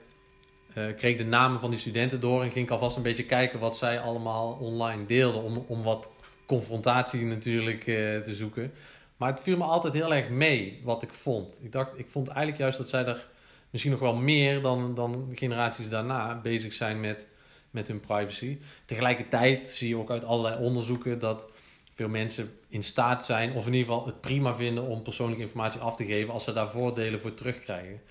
uh, 0.77 0.95
kreeg 0.95 1.17
de 1.17 1.25
namen 1.25 1.59
van 1.59 1.69
die 1.69 1.79
studenten 1.79 2.19
door 2.19 2.43
en 2.43 2.51
ging 2.51 2.65
ik 2.65 2.71
alvast 2.71 2.95
een 2.95 3.03
beetje 3.03 3.25
kijken 3.25 3.59
wat 3.59 3.77
zij 3.77 3.99
allemaal 3.99 4.57
online 4.59 5.05
deelden. 5.05 5.43
Om, 5.43 5.65
om 5.67 5.83
wat 5.83 6.09
confrontatie 6.45 7.25
natuurlijk 7.25 7.87
uh, 7.87 7.95
te 8.19 8.33
zoeken. 8.33 8.73
Maar 9.17 9.31
het 9.31 9.41
viel 9.41 9.57
me 9.57 9.63
altijd 9.63 9.93
heel 9.93 10.13
erg 10.13 10.29
mee 10.29 10.81
wat 10.83 11.03
ik 11.03 11.13
vond. 11.13 11.57
Ik 11.61 11.71
dacht, 11.71 11.99
ik 11.99 12.07
vond 12.07 12.27
eigenlijk 12.27 12.57
juist 12.57 12.77
dat 12.77 12.89
zij 12.89 13.05
er 13.05 13.27
misschien 13.69 13.91
nog 13.91 14.01
wel 14.01 14.15
meer 14.15 14.61
dan, 14.61 14.93
dan 14.93 15.31
generaties 15.35 15.89
daarna 15.89 16.39
bezig 16.41 16.73
zijn 16.73 16.99
met, 16.99 17.27
met 17.71 17.87
hun 17.87 17.99
privacy. 17.99 18.57
Tegelijkertijd 18.85 19.67
zie 19.67 19.89
je 19.89 19.97
ook 19.97 20.11
uit 20.11 20.25
allerlei 20.25 20.63
onderzoeken 20.65 21.19
dat 21.19 21.47
veel 21.93 22.09
mensen 22.09 22.59
in 22.69 22.83
staat 22.83 23.25
zijn, 23.25 23.53
of 23.53 23.67
in 23.67 23.73
ieder 23.73 23.87
geval 23.87 24.05
het 24.05 24.21
prima 24.21 24.55
vinden 24.55 24.83
om 24.83 25.01
persoonlijke 25.01 25.43
informatie 25.43 25.81
af 25.81 25.95
te 25.95 26.05
geven 26.05 26.33
als 26.33 26.43
ze 26.43 26.53
daar 26.53 26.69
voordelen 26.69 27.21
voor 27.21 27.33
terugkrijgen. 27.33 28.01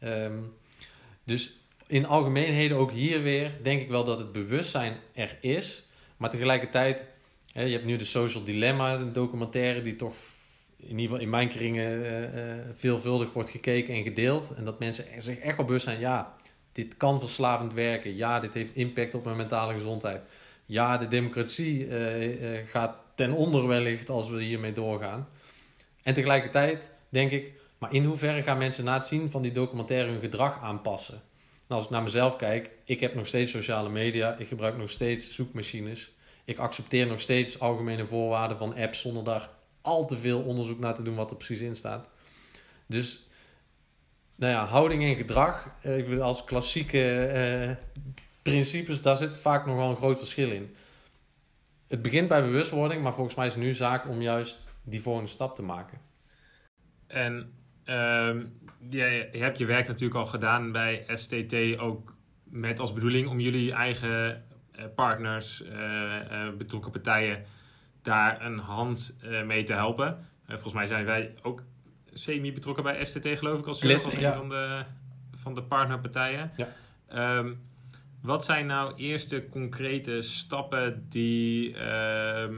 Um, 0.00 0.54
dus 1.24 1.56
in 1.86 2.06
algemeenheden 2.06 2.76
ook 2.76 2.90
hier 2.90 3.22
weer 3.22 3.58
denk 3.62 3.80
ik 3.80 3.88
wel 3.88 4.04
dat 4.04 4.18
het 4.18 4.32
bewustzijn 4.32 4.96
er 5.12 5.36
is. 5.40 5.84
Maar 6.16 6.30
tegelijkertijd, 6.30 7.06
hè, 7.52 7.62
je 7.62 7.72
hebt 7.72 7.84
nu 7.84 7.96
de 7.96 8.04
Social 8.04 8.44
Dilemma, 8.44 8.94
een 8.94 9.12
documentaire 9.12 9.82
die 9.82 9.96
toch 9.96 10.14
in 10.88 10.98
ieder 10.98 11.02
geval 11.02 11.20
in 11.20 11.28
mijn 11.28 11.48
kringen 11.48 12.00
uh, 12.00 12.20
uh, 12.20 12.28
veelvuldig 12.72 13.32
wordt 13.32 13.50
gekeken 13.50 13.94
en 13.94 14.02
gedeeld. 14.02 14.54
En 14.56 14.64
dat 14.64 14.78
mensen 14.78 15.04
zich 15.18 15.38
echt 15.38 15.56
wel 15.56 15.66
bewust 15.66 15.84
zijn, 15.84 16.00
ja, 16.00 16.34
dit 16.72 16.96
kan 16.96 17.20
verslavend 17.20 17.72
werken. 17.72 18.16
Ja, 18.16 18.40
dit 18.40 18.54
heeft 18.54 18.74
impact 18.74 19.14
op 19.14 19.24
mijn 19.24 19.36
mentale 19.36 19.72
gezondheid. 19.72 20.28
Ja, 20.66 20.96
de 20.96 21.08
democratie 21.08 21.86
uh, 21.86 22.58
gaat 22.66 22.96
ten 23.14 23.32
onder 23.32 23.66
wellicht 23.66 24.10
als 24.10 24.28
we 24.28 24.42
hiermee 24.42 24.72
doorgaan. 24.72 25.28
En 26.02 26.14
tegelijkertijd 26.14 26.90
denk 27.08 27.30
ik, 27.30 27.52
maar 27.78 27.92
in 27.92 28.04
hoeverre 28.04 28.42
gaan 28.42 28.58
mensen 28.58 28.84
na 28.84 28.94
het 28.94 29.04
zien 29.06 29.30
van 29.30 29.42
die 29.42 29.52
documentaire 29.52 30.10
hun 30.10 30.20
gedrag 30.20 30.62
aanpassen? 30.62 31.22
En 31.68 31.74
als 31.74 31.84
ik 31.84 31.90
naar 31.90 32.02
mezelf 32.02 32.36
kijk, 32.36 32.70
ik 32.84 33.00
heb 33.00 33.14
nog 33.14 33.26
steeds 33.26 33.50
sociale 33.50 33.88
media, 33.88 34.36
ik 34.38 34.48
gebruik 34.48 34.76
nog 34.76 34.90
steeds 34.90 35.34
zoekmachines. 35.34 36.12
Ik 36.44 36.58
accepteer 36.58 37.06
nog 37.06 37.20
steeds 37.20 37.60
algemene 37.60 38.04
voorwaarden 38.04 38.58
van 38.58 38.76
apps 38.76 39.00
zonder 39.00 39.24
daar 39.24 39.48
al 39.86 40.06
te 40.06 40.16
veel 40.16 40.40
onderzoek 40.40 40.78
naar 40.78 40.94
te 40.94 41.02
doen 41.02 41.14
wat 41.14 41.30
er 41.30 41.36
precies 41.36 41.60
in 41.60 41.76
staat. 41.76 42.08
Dus 42.86 43.28
nou 44.34 44.52
ja, 44.52 44.64
houding 44.64 45.04
en 45.04 45.14
gedrag, 45.14 45.70
even 45.82 46.22
als 46.22 46.44
klassieke 46.44 47.26
eh, 47.26 47.70
principes, 48.42 49.02
daar 49.02 49.16
zit 49.16 49.38
vaak 49.38 49.66
nog 49.66 49.76
wel 49.76 49.90
een 49.90 49.96
groot 49.96 50.18
verschil 50.18 50.50
in. 50.50 50.74
Het 51.86 52.02
begint 52.02 52.28
bij 52.28 52.42
bewustwording, 52.42 53.02
maar 53.02 53.14
volgens 53.14 53.36
mij 53.36 53.46
is 53.46 53.54
het 53.54 53.62
nu 53.62 53.72
zaak 53.72 54.08
om 54.08 54.22
juist 54.22 54.58
die 54.82 55.02
volgende 55.02 55.30
stap 55.30 55.54
te 55.54 55.62
maken. 55.62 56.00
En 57.06 57.52
ehm, 57.84 58.46
je, 58.90 59.28
hebt 59.32 59.58
je 59.58 59.64
werk 59.64 59.86
natuurlijk 59.86 60.20
al 60.20 60.26
gedaan 60.26 60.72
bij 60.72 61.04
STT, 61.14 61.78
ook 61.78 62.14
met 62.44 62.80
als 62.80 62.92
bedoeling 62.92 63.28
om 63.28 63.40
jullie 63.40 63.72
eigen 63.72 64.44
eh, 64.76 64.84
partners, 64.94 65.62
eh, 65.62 66.46
eh, 66.46 66.54
betrokken 66.54 66.92
partijen, 66.92 67.44
daar 68.06 68.44
een 68.44 68.58
hand 68.58 69.16
eh, 69.22 69.42
mee 69.42 69.62
te 69.62 69.72
helpen. 69.72 70.06
Eh, 70.46 70.52
volgens 70.52 70.74
mij 70.74 70.86
zijn 70.86 71.04
wij 71.04 71.34
ook 71.42 71.62
semi-betrokken 72.12 72.84
bij 72.84 73.04
STT, 73.04 73.28
geloof 73.38 73.58
ik, 73.58 73.66
als, 73.66 73.82
Lid, 73.82 74.04
als 74.04 74.14
een 74.14 74.20
ja. 74.20 74.36
van, 74.36 74.48
de, 74.48 74.84
van 75.34 75.54
de 75.54 75.62
partnerpartijen. 75.62 76.50
Ja. 76.56 76.68
Ehm, 77.08 77.52
wat 78.22 78.44
zijn 78.44 78.66
nou 78.66 78.94
eerste 78.94 79.46
concrete 79.48 80.22
stappen 80.22 81.06
die 81.08 81.76
ehm, 81.76 82.54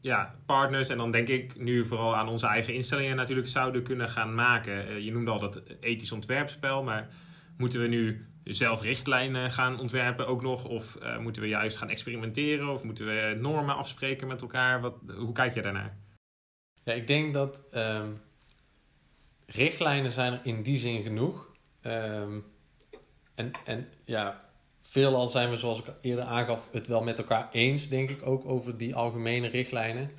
ja, 0.00 0.34
partners, 0.46 0.88
en 0.88 0.96
dan 0.96 1.10
denk 1.10 1.28
ik 1.28 1.58
nu 1.60 1.84
vooral 1.84 2.16
aan 2.16 2.28
onze 2.28 2.46
eigen 2.46 2.74
instellingen 2.74 3.16
natuurlijk, 3.16 3.48
zouden 3.48 3.82
kunnen 3.82 4.08
gaan 4.08 4.34
maken? 4.34 4.86
Eh, 4.86 4.98
je 4.98 5.12
noemde 5.12 5.30
al 5.30 5.38
dat 5.38 5.62
ethisch 5.80 6.12
ontwerpspel, 6.12 6.82
maar 6.82 7.08
moeten 7.56 7.80
we 7.80 7.86
nu 7.86 8.26
zelf 8.44 8.82
richtlijnen 8.82 9.50
gaan 9.50 9.80
ontwerpen 9.80 10.26
ook 10.26 10.42
nog? 10.42 10.64
Of 10.64 10.96
eh, 10.96 11.18
moeten 11.18 11.42
we 11.42 11.48
juist 11.48 11.76
gaan 11.76 11.90
experimenteren? 11.90 12.68
Of 12.68 12.82
moeten 12.82 13.06
we 13.06 13.36
normen 13.40 13.76
afspreken 13.76 14.26
met 14.26 14.42
elkaar? 14.42 14.80
Wat, 14.80 14.94
hoe 15.16 15.32
kijk 15.32 15.54
je 15.54 15.62
daarnaar? 15.62 15.96
Ja, 16.84 16.92
ik 16.92 17.06
denk 17.06 17.34
dat 17.34 17.60
ehm, 17.70 18.10
richtlijnen 19.46 20.12
zijn 20.12 20.32
er 20.32 20.40
in 20.42 20.62
die 20.62 20.78
zin 20.78 21.02
genoeg. 21.02 21.50
Ehm, 21.80 22.38
en, 23.34 23.50
en 23.64 23.88
ja, 24.04 24.50
veelal 24.80 25.26
zijn 25.26 25.50
we, 25.50 25.56
zoals 25.56 25.78
ik 25.78 25.86
eerder 26.00 26.24
aangaf, 26.24 26.68
het 26.72 26.86
wel 26.86 27.02
met 27.02 27.18
elkaar 27.18 27.48
eens, 27.52 27.88
denk 27.88 28.10
ik, 28.10 28.26
ook 28.26 28.44
over 28.44 28.76
die 28.76 28.94
algemene 28.94 29.48
richtlijnen. 29.48 30.10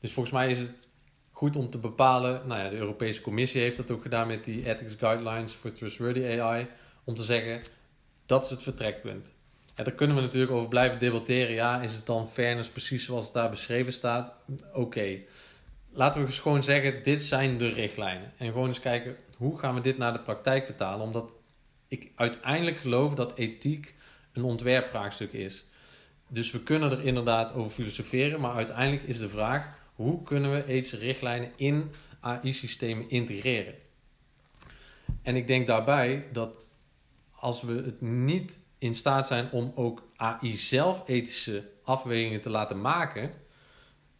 Dus 0.00 0.12
volgens 0.12 0.34
mij 0.34 0.50
is 0.50 0.58
het 0.58 0.88
goed 1.30 1.56
om 1.56 1.70
te 1.70 1.78
bepalen, 1.78 2.46
nou 2.46 2.60
ja, 2.60 2.68
de 2.68 2.76
Europese 2.76 3.20
Commissie 3.20 3.60
heeft 3.60 3.76
dat 3.76 3.90
ook 3.90 4.02
gedaan 4.02 4.26
met 4.26 4.44
die 4.44 4.66
Ethics 4.68 4.94
Guidelines 4.94 5.52
for 5.52 5.72
Trustworthy 5.72 6.40
AI, 6.40 6.66
om 7.04 7.14
te 7.14 7.24
zeggen, 7.24 7.62
dat 8.26 8.44
is 8.44 8.50
het 8.50 8.62
vertrekpunt. 8.62 9.32
Ja, 9.76 9.84
daar 9.84 9.94
kunnen 9.94 10.16
we 10.16 10.22
natuurlijk 10.22 10.52
over 10.52 10.68
blijven 10.68 10.98
debatteren. 10.98 11.54
Ja, 11.54 11.82
is 11.82 11.94
het 11.94 12.06
dan 12.06 12.28
fairness 12.28 12.68
precies 12.68 13.04
zoals 13.04 13.24
het 13.24 13.34
daar 13.34 13.50
beschreven 13.50 13.92
staat? 13.92 14.36
Oké. 14.72 15.18
Laten 15.92 16.20
we 16.20 16.26
eens 16.26 16.38
gewoon 16.38 16.62
zeggen, 16.62 17.02
dit 17.02 17.22
zijn 17.22 17.58
de 17.58 17.68
richtlijnen. 17.68 18.32
En 18.36 18.46
gewoon 18.46 18.66
eens 18.66 18.80
kijken, 18.80 19.16
hoe 19.36 19.58
gaan 19.58 19.74
we 19.74 19.80
dit 19.80 19.98
naar 19.98 20.12
de 20.12 20.20
praktijk 20.20 20.64
vertalen? 20.64 21.06
Omdat 21.06 21.34
ik 21.88 22.12
uiteindelijk 22.14 22.76
geloof 22.76 23.14
dat 23.14 23.38
ethiek 23.38 23.94
een 24.32 24.42
ontwerpvraagstuk 24.42 25.32
is. 25.32 25.64
Dus 26.28 26.50
we 26.50 26.62
kunnen 26.62 26.90
er 26.90 27.04
inderdaad 27.04 27.52
over 27.52 27.70
filosoferen, 27.70 28.40
maar 28.40 28.54
uiteindelijk 28.54 29.02
is 29.02 29.18
de 29.18 29.28
vraag, 29.28 29.78
hoe 29.94 30.22
kunnen 30.22 30.52
we 30.52 30.66
ethische 30.66 30.96
richtlijnen 30.96 31.52
in 31.56 31.90
AI-systemen 32.20 33.10
integreren? 33.10 33.74
En 35.22 35.36
ik 35.36 35.46
denk 35.46 35.66
daarbij 35.66 36.26
dat 36.32 36.66
als 37.44 37.62
we 37.62 37.72
het 37.72 38.00
niet 38.00 38.58
in 38.78 38.94
staat 38.94 39.26
zijn 39.26 39.50
om 39.50 39.72
ook 39.74 40.02
AI 40.16 40.56
zelf 40.56 41.02
ethische 41.06 41.70
afwegingen 41.82 42.40
te 42.40 42.50
laten 42.50 42.80
maken, 42.80 43.32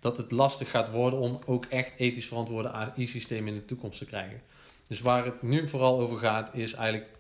dat 0.01 0.17
het 0.17 0.31
lastig 0.31 0.71
gaat 0.71 0.91
worden 0.91 1.19
om 1.19 1.39
ook 1.47 1.65
echt 1.65 1.93
ethisch 1.97 2.27
verantwoorde 2.27 2.71
AI-systemen 2.71 3.53
in 3.53 3.59
de 3.59 3.65
toekomst 3.65 3.99
te 3.99 4.05
krijgen. 4.05 4.43
Dus 4.89 5.01
waar 5.01 5.25
het 5.25 5.43
nu 5.43 5.69
vooral 5.69 6.01
over 6.01 6.19
gaat, 6.19 6.55
is 6.55 6.73
eigenlijk 6.73 7.11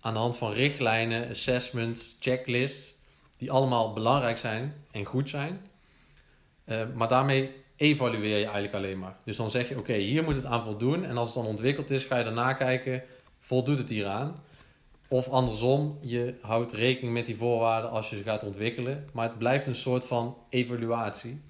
aan 0.00 0.12
de 0.12 0.18
hand 0.18 0.36
van 0.36 0.52
richtlijnen, 0.52 1.28
assessments, 1.28 2.16
checklists, 2.20 2.94
die 3.36 3.50
allemaal 3.50 3.92
belangrijk 3.92 4.38
zijn 4.38 4.74
en 4.90 5.04
goed 5.04 5.28
zijn. 5.28 5.60
Uh, 6.64 6.82
maar 6.94 7.08
daarmee 7.08 7.50
evalueer 7.76 8.38
je 8.38 8.44
eigenlijk 8.44 8.74
alleen 8.74 8.98
maar. 8.98 9.16
Dus 9.24 9.36
dan 9.36 9.50
zeg 9.50 9.68
je, 9.68 9.78
oké, 9.78 9.94
hier 9.94 10.24
moet 10.24 10.36
het 10.36 10.44
aan 10.44 10.62
voldoen. 10.62 11.04
En 11.04 11.16
als 11.16 11.28
het 11.28 11.36
dan 11.36 11.46
ontwikkeld 11.46 11.90
is, 11.90 12.04
ga 12.04 12.18
je 12.18 12.24
daarna 12.24 12.52
kijken, 12.52 13.02
voldoet 13.38 13.78
het 13.78 13.88
hieraan? 13.88 14.41
Of 15.12 15.28
andersom, 15.28 15.98
je 16.00 16.34
houdt 16.40 16.72
rekening 16.72 17.12
met 17.12 17.26
die 17.26 17.36
voorwaarden 17.36 17.90
als 17.90 18.10
je 18.10 18.16
ze 18.16 18.22
gaat 18.22 18.44
ontwikkelen. 18.44 19.08
Maar 19.12 19.28
het 19.28 19.38
blijft 19.38 19.66
een 19.66 19.74
soort 19.74 20.06
van 20.06 20.36
evaluatie. 20.48 21.40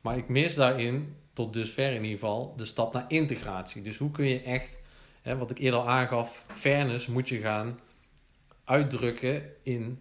Maar 0.00 0.16
ik 0.16 0.28
mis 0.28 0.54
daarin, 0.54 1.16
tot 1.32 1.52
dusver 1.52 1.88
in 1.88 2.02
ieder 2.02 2.18
geval, 2.18 2.54
de 2.56 2.64
stap 2.64 2.92
naar 2.92 3.04
integratie. 3.08 3.82
Dus 3.82 3.98
hoe 3.98 4.10
kun 4.10 4.28
je 4.28 4.42
echt, 4.42 4.78
hè, 5.22 5.36
wat 5.36 5.50
ik 5.50 5.58
eerder 5.58 5.80
al 5.80 5.88
aangaf, 5.88 6.44
fairness 6.48 7.06
moet 7.06 7.28
je 7.28 7.38
gaan 7.38 7.78
uitdrukken 8.64 9.42
in 9.62 10.00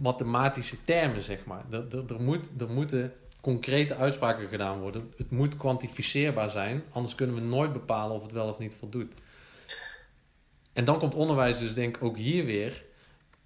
mathematische 0.00 0.84
termen, 0.84 1.22
zeg 1.22 1.44
maar. 1.44 1.64
Er, 1.70 2.20
moet, 2.20 2.48
er 2.58 2.70
moeten 2.70 3.12
concrete 3.40 3.96
uitspraken 3.96 4.48
gedaan 4.48 4.80
worden. 4.80 5.12
Het 5.16 5.30
moet 5.30 5.56
kwantificeerbaar 5.56 6.48
zijn, 6.48 6.82
anders 6.90 7.14
kunnen 7.14 7.36
we 7.36 7.42
nooit 7.42 7.72
bepalen 7.72 8.16
of 8.16 8.22
het 8.22 8.32
wel 8.32 8.48
of 8.48 8.58
niet 8.58 8.74
voldoet. 8.74 9.12
En 10.72 10.84
dan 10.84 10.98
komt 10.98 11.14
onderwijs 11.14 11.58
dus 11.58 11.74
denk 11.74 11.96
ik 11.96 12.02
ook 12.02 12.16
hier 12.16 12.44
weer 12.44 12.84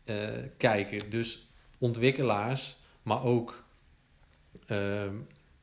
uh, 0.04 0.28
kijken. 0.56 1.10
Dus 1.10 1.48
ontwikkelaars, 1.78 2.76
maar 3.02 3.22
ook 3.22 3.64
uh, 4.66 5.02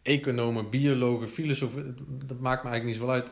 economen, 0.01 0.70
biologen, 0.70 1.30
filosofen, 1.30 1.97
dat 2.26 2.39
maakt 2.39 2.64
me 2.64 2.70
eigenlijk 2.70 2.99
niet 2.99 3.07
zo 3.07 3.14
uit. 3.14 3.32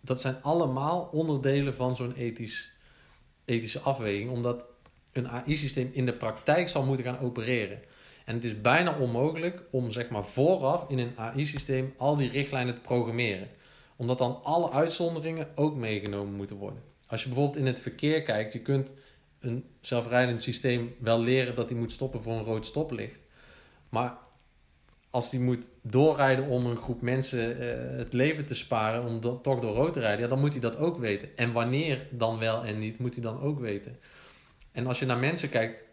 Dat 0.00 0.20
zijn 0.20 0.42
allemaal 0.42 1.08
onderdelen 1.12 1.74
van 1.74 1.96
zo'n 1.96 2.14
ethisch, 2.14 2.70
ethische 3.44 3.80
afweging, 3.80 4.30
omdat 4.30 4.66
een 5.12 5.28
AI-systeem 5.28 5.90
in 5.92 6.06
de 6.06 6.12
praktijk 6.12 6.68
zal 6.68 6.84
moeten 6.84 7.04
gaan 7.04 7.18
opereren. 7.18 7.80
En 8.24 8.34
het 8.34 8.44
is 8.44 8.60
bijna 8.60 8.98
onmogelijk 8.98 9.62
om 9.70 9.90
zeg 9.90 10.08
maar 10.08 10.24
vooraf 10.24 10.88
in 10.88 10.98
een 10.98 11.12
AI-systeem 11.16 11.94
al 11.96 12.16
die 12.16 12.30
richtlijnen 12.30 12.74
te 12.74 12.80
programmeren. 12.80 13.48
Omdat 13.96 14.18
dan 14.18 14.40
alle 14.42 14.70
uitzonderingen 14.70 15.48
ook 15.54 15.74
meegenomen 15.74 16.34
moeten 16.34 16.56
worden. 16.56 16.82
Als 17.08 17.22
je 17.22 17.28
bijvoorbeeld 17.28 17.58
in 17.58 17.66
het 17.66 17.80
verkeer 17.80 18.22
kijkt, 18.22 18.52
je 18.52 18.60
kunt 18.60 18.94
een 19.40 19.64
zelfrijdend 19.80 20.42
systeem 20.42 20.94
wel 20.98 21.20
leren 21.20 21.54
dat 21.54 21.70
hij 21.70 21.78
moet 21.78 21.92
stoppen 21.92 22.22
voor 22.22 22.32
een 22.32 22.44
rood 22.44 22.66
stoplicht. 22.66 23.20
Maar 23.88 24.16
als 25.10 25.30
die 25.30 25.40
moet 25.40 25.70
doorrijden 25.82 26.46
om 26.46 26.66
een 26.66 26.76
groep 26.76 27.00
mensen 27.00 27.62
uh, 27.62 27.98
het 27.98 28.12
leven 28.12 28.46
te 28.46 28.54
sparen, 28.54 29.04
om 29.04 29.20
toch 29.20 29.60
door 29.60 29.74
rood 29.74 29.92
te 29.92 30.00
rijden, 30.00 30.20
ja, 30.20 30.28
dan 30.28 30.40
moet 30.40 30.52
hij 30.52 30.60
dat 30.60 30.76
ook 30.76 30.98
weten. 30.98 31.36
En 31.36 31.52
wanneer 31.52 32.06
dan 32.10 32.38
wel 32.38 32.64
en 32.64 32.78
niet, 32.78 32.98
moet 32.98 33.14
hij 33.14 33.22
dan 33.22 33.40
ook 33.40 33.60
weten. 33.60 33.98
En 34.72 34.86
als 34.86 34.98
je 34.98 35.06
naar 35.06 35.18
mensen 35.18 35.48
kijkt, 35.48 35.84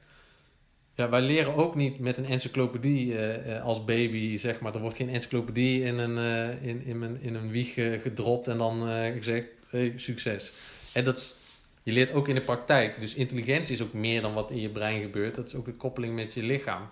ja, 0.94 1.10
wij 1.10 1.22
leren 1.22 1.56
ook 1.56 1.76
niet 1.76 2.00
met 2.00 2.18
een 2.18 2.26
encyclopedie 2.26 3.14
uh, 3.14 3.64
als 3.64 3.84
baby, 3.84 4.38
zeg 4.38 4.60
maar. 4.60 4.74
Er 4.76 4.82
wordt 4.82 4.96
geen 4.96 5.10
encyclopedie 5.10 5.84
in 5.84 5.98
een, 5.98 6.18
in, 6.62 6.86
in, 6.86 7.02
een, 7.02 7.22
in 7.22 7.36
een 7.36 7.50
wieg 7.50 7.74
gedropt 8.02 8.48
en 8.48 8.58
dan 8.58 8.88
gezegd, 9.14 9.48
hey, 9.70 9.94
succes. 9.96 10.54
En 10.96 11.04
dat 11.04 11.36
je 11.84 11.92
leert 11.92 12.12
ook 12.12 12.28
in 12.28 12.36
de 12.36 12.42
praktijk. 12.42 13.00
Dus 13.00 13.14
intelligentie 13.14 13.74
is 13.74 13.82
ook 13.82 13.94
meer 13.94 14.22
dan 14.22 14.34
wat 14.34 14.52
in 14.52 14.62
je 14.62 14.70
brein 14.70 15.02
gebeurt. 15.02 15.36
Dat 15.36 15.48
is 15.48 15.56
ook 15.56 15.66
de 15.66 15.74
koppeling 15.74 16.16
met 16.16 16.34
je 16.34 16.44
lichaam. 16.44 16.90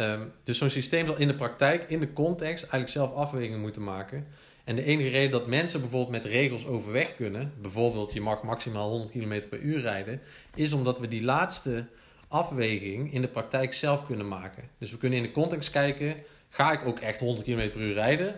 Um, 0.00 0.32
dus 0.44 0.58
zo'n 0.58 0.70
systeem 0.70 1.06
zal 1.06 1.16
in 1.16 1.28
de 1.28 1.34
praktijk, 1.34 1.84
in 1.88 2.00
de 2.00 2.12
context, 2.12 2.62
eigenlijk 2.62 2.92
zelf 2.92 3.14
afwegingen 3.14 3.60
moeten 3.60 3.84
maken. 3.84 4.26
En 4.64 4.76
de 4.76 4.84
enige 4.84 5.08
reden 5.08 5.30
dat 5.30 5.46
mensen 5.46 5.80
bijvoorbeeld 5.80 6.22
met 6.22 6.32
regels 6.32 6.66
overweg 6.66 7.14
kunnen, 7.14 7.52
bijvoorbeeld 7.60 8.12
je 8.12 8.20
mag 8.20 8.42
maximaal 8.42 8.90
100 8.90 9.10
km 9.10 9.48
per 9.48 9.58
uur 9.58 9.80
rijden, 9.80 10.20
is 10.54 10.72
omdat 10.72 11.00
we 11.00 11.08
die 11.08 11.24
laatste 11.24 11.86
afweging 12.28 13.12
in 13.12 13.20
de 13.20 13.28
praktijk 13.28 13.72
zelf 13.72 14.06
kunnen 14.06 14.28
maken. 14.28 14.68
Dus 14.78 14.90
we 14.90 14.96
kunnen 14.96 15.18
in 15.18 15.24
de 15.24 15.30
context 15.30 15.70
kijken, 15.70 16.16
ga 16.48 16.72
ik 16.72 16.86
ook 16.86 16.98
echt 16.98 17.20
100 17.20 17.46
km 17.46 17.70
per 17.70 17.80
uur 17.80 17.94
rijden? 17.94 18.34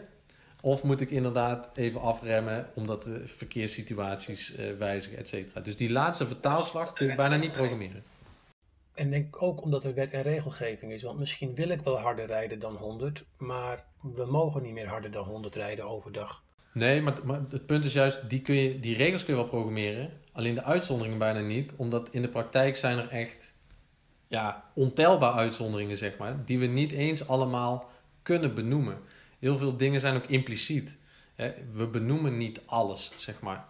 Of 0.66 0.82
moet 0.82 1.00
ik 1.00 1.10
inderdaad 1.10 1.70
even 1.74 2.00
afremmen 2.00 2.66
omdat 2.74 3.02
de 3.02 3.22
verkeerssituaties 3.26 4.58
uh, 4.58 4.76
wijzigen, 4.78 5.18
et 5.18 5.28
cetera. 5.28 5.60
Dus 5.60 5.76
die 5.76 5.90
laatste 5.90 6.26
vertaalslag 6.26 6.92
kun 6.92 7.06
je 7.06 7.14
bijna 7.14 7.36
niet 7.36 7.52
programmeren. 7.52 8.02
En 8.94 9.10
denk 9.10 9.42
ook 9.42 9.62
omdat 9.62 9.84
er 9.84 9.94
wet 9.94 10.10
en 10.10 10.22
regelgeving 10.22 10.92
is. 10.92 11.02
Want 11.02 11.18
misschien 11.18 11.54
wil 11.54 11.68
ik 11.68 11.80
wel 11.80 11.98
harder 11.98 12.26
rijden 12.26 12.58
dan 12.58 12.76
100, 12.76 13.24
maar 13.36 13.84
we 14.00 14.24
mogen 14.24 14.62
niet 14.62 14.72
meer 14.72 14.88
harder 14.88 15.10
dan 15.10 15.24
100 15.24 15.54
rijden 15.54 15.88
overdag. 15.88 16.42
Nee, 16.72 17.02
maar, 17.02 17.14
maar 17.24 17.40
het 17.50 17.66
punt 17.66 17.84
is 17.84 17.92
juist, 17.92 18.30
die, 18.30 18.42
kun 18.42 18.54
je, 18.54 18.80
die 18.80 18.96
regels 18.96 19.24
kun 19.24 19.34
je 19.34 19.40
wel 19.40 19.48
programmeren. 19.48 20.10
Alleen 20.32 20.54
de 20.54 20.64
uitzonderingen 20.64 21.18
bijna 21.18 21.40
niet. 21.40 21.72
Omdat 21.76 22.08
in 22.10 22.22
de 22.22 22.28
praktijk 22.28 22.76
zijn 22.76 22.98
er 22.98 23.08
echt 23.08 23.54
ja, 24.28 24.64
ontelbaar 24.74 25.32
uitzonderingen, 25.32 25.96
zeg 25.96 26.18
maar. 26.18 26.44
Die 26.44 26.58
we 26.58 26.66
niet 26.66 26.92
eens 26.92 27.28
allemaal 27.28 27.90
kunnen 28.22 28.54
benoemen. 28.54 28.98
Heel 29.38 29.58
veel 29.58 29.76
dingen 29.76 30.00
zijn 30.00 30.16
ook 30.16 30.26
impliciet. 30.26 30.96
We 31.72 31.86
benoemen 31.86 32.36
niet 32.36 32.60
alles, 32.66 33.12
zeg 33.16 33.40
maar. 33.40 33.64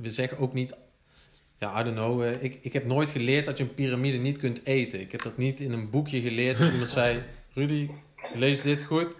We 0.00 0.10
zeggen 0.10 0.38
ook 0.38 0.52
niet 0.52 0.74
ja, 1.58 1.80
I 1.80 1.84
don't 1.84 1.96
know. 1.96 2.22
Uh, 2.22 2.42
ik, 2.42 2.58
ik 2.62 2.72
heb 2.72 2.84
nooit 2.84 3.10
geleerd 3.10 3.46
dat 3.46 3.58
je 3.58 3.64
een 3.64 3.74
piramide 3.74 4.18
niet 4.18 4.38
kunt 4.38 4.64
eten. 4.64 5.00
Ik 5.00 5.12
heb 5.12 5.22
dat 5.22 5.36
niet 5.36 5.60
in 5.60 5.72
een 5.72 5.90
boekje 5.90 6.20
geleerd. 6.20 6.58
Iemand 6.58 6.88
zei, 6.88 7.22
Rudy, 7.54 7.90
lees 8.34 8.62
dit 8.62 8.82
goed. 8.82 9.14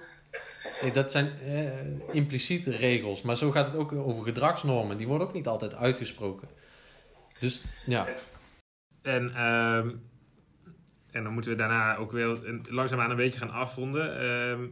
eh, 0.81 0.95
dat 0.95 1.11
zijn 1.11 1.31
eh, 1.39 2.15
impliciete 2.15 2.71
regels. 2.71 3.23
Maar 3.23 3.37
zo 3.37 3.51
gaat 3.51 3.67
het 3.67 3.77
ook 3.77 3.93
over 3.93 4.25
gedragsnormen. 4.25 4.97
Die 4.97 5.07
worden 5.07 5.27
ook 5.27 5.35
niet 5.35 5.47
altijd 5.47 5.75
uitgesproken. 5.75 6.49
Dus 7.39 7.65
ja. 7.87 8.09
En, 9.03 9.35
ehm, 9.35 9.91
en 11.11 11.23
dan 11.23 11.33
moeten 11.33 11.51
we 11.51 11.57
daarna 11.57 11.97
ook 11.97 12.13
weer 12.13 12.39
langzaamaan 12.69 13.11
een 13.11 13.17
beetje 13.17 13.39
gaan 13.39 13.51
afronden. 13.51 14.21
Ehm, 14.21 14.65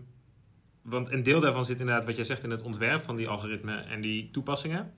want 0.85 1.13
een 1.13 1.23
deel 1.23 1.41
daarvan 1.41 1.65
zit 1.65 1.81
inderdaad, 1.81 2.05
wat 2.05 2.17
jij 2.17 2.25
zegt, 2.25 2.43
in 2.43 2.51
het 2.51 2.63
ontwerp 2.63 3.03
van 3.03 3.17
die 3.17 3.29
algoritmen 3.29 3.87
en 3.87 4.01
die 4.01 4.31
toepassingen. 4.31 4.93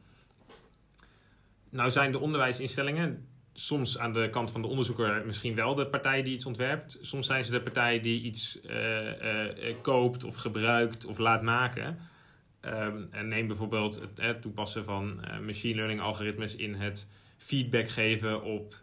Nou 1.70 1.90
zijn 1.90 2.12
de 2.12 2.18
onderwijsinstellingen 2.18 3.26
soms 3.52 3.98
aan 3.98 4.12
de 4.12 4.28
kant 4.30 4.50
van 4.50 4.62
de 4.62 4.68
onderzoeker 4.68 5.26
misschien 5.26 5.54
wel 5.54 5.74
de 5.74 5.86
partij 5.86 6.22
die 6.22 6.34
iets 6.34 6.46
ontwerpt. 6.46 6.98
Soms 7.00 7.26
zijn 7.26 7.44
ze 7.44 7.50
de 7.50 7.60
partij 7.60 8.00
die 8.00 8.22
iets 8.22 8.60
eh, 8.60 9.08
eh, 9.08 9.68
eh, 9.68 9.76
koopt 9.82 10.24
of 10.24 10.36
gebruikt 10.36 11.06
of 11.06 11.18
laat 11.18 11.42
maken. 11.42 11.98
Ehm, 12.60 13.02
en 13.10 13.28
neem 13.28 13.46
bijvoorbeeld 13.46 14.00
het, 14.16 14.42
toepassen 14.42 14.84
van 14.84 15.20
machine 15.44 15.74
learning 15.74 16.00
algoritmes 16.00 16.56
in 16.56 16.74
het 16.74 17.08
feedback 17.38 17.88
geven 17.88 18.42
op 18.42 18.74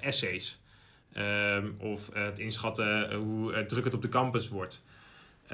essays. 0.00 0.60
Ehm, 1.12 1.70
of 1.78 2.10
het 2.12 2.38
inschatten 2.38 3.14
hoe 3.14 3.66
druk 3.66 3.84
het 3.84 3.94
op 3.94 4.02
de 4.02 4.08
campus 4.08 4.48
wordt. 4.48 4.84
D- 5.46 5.52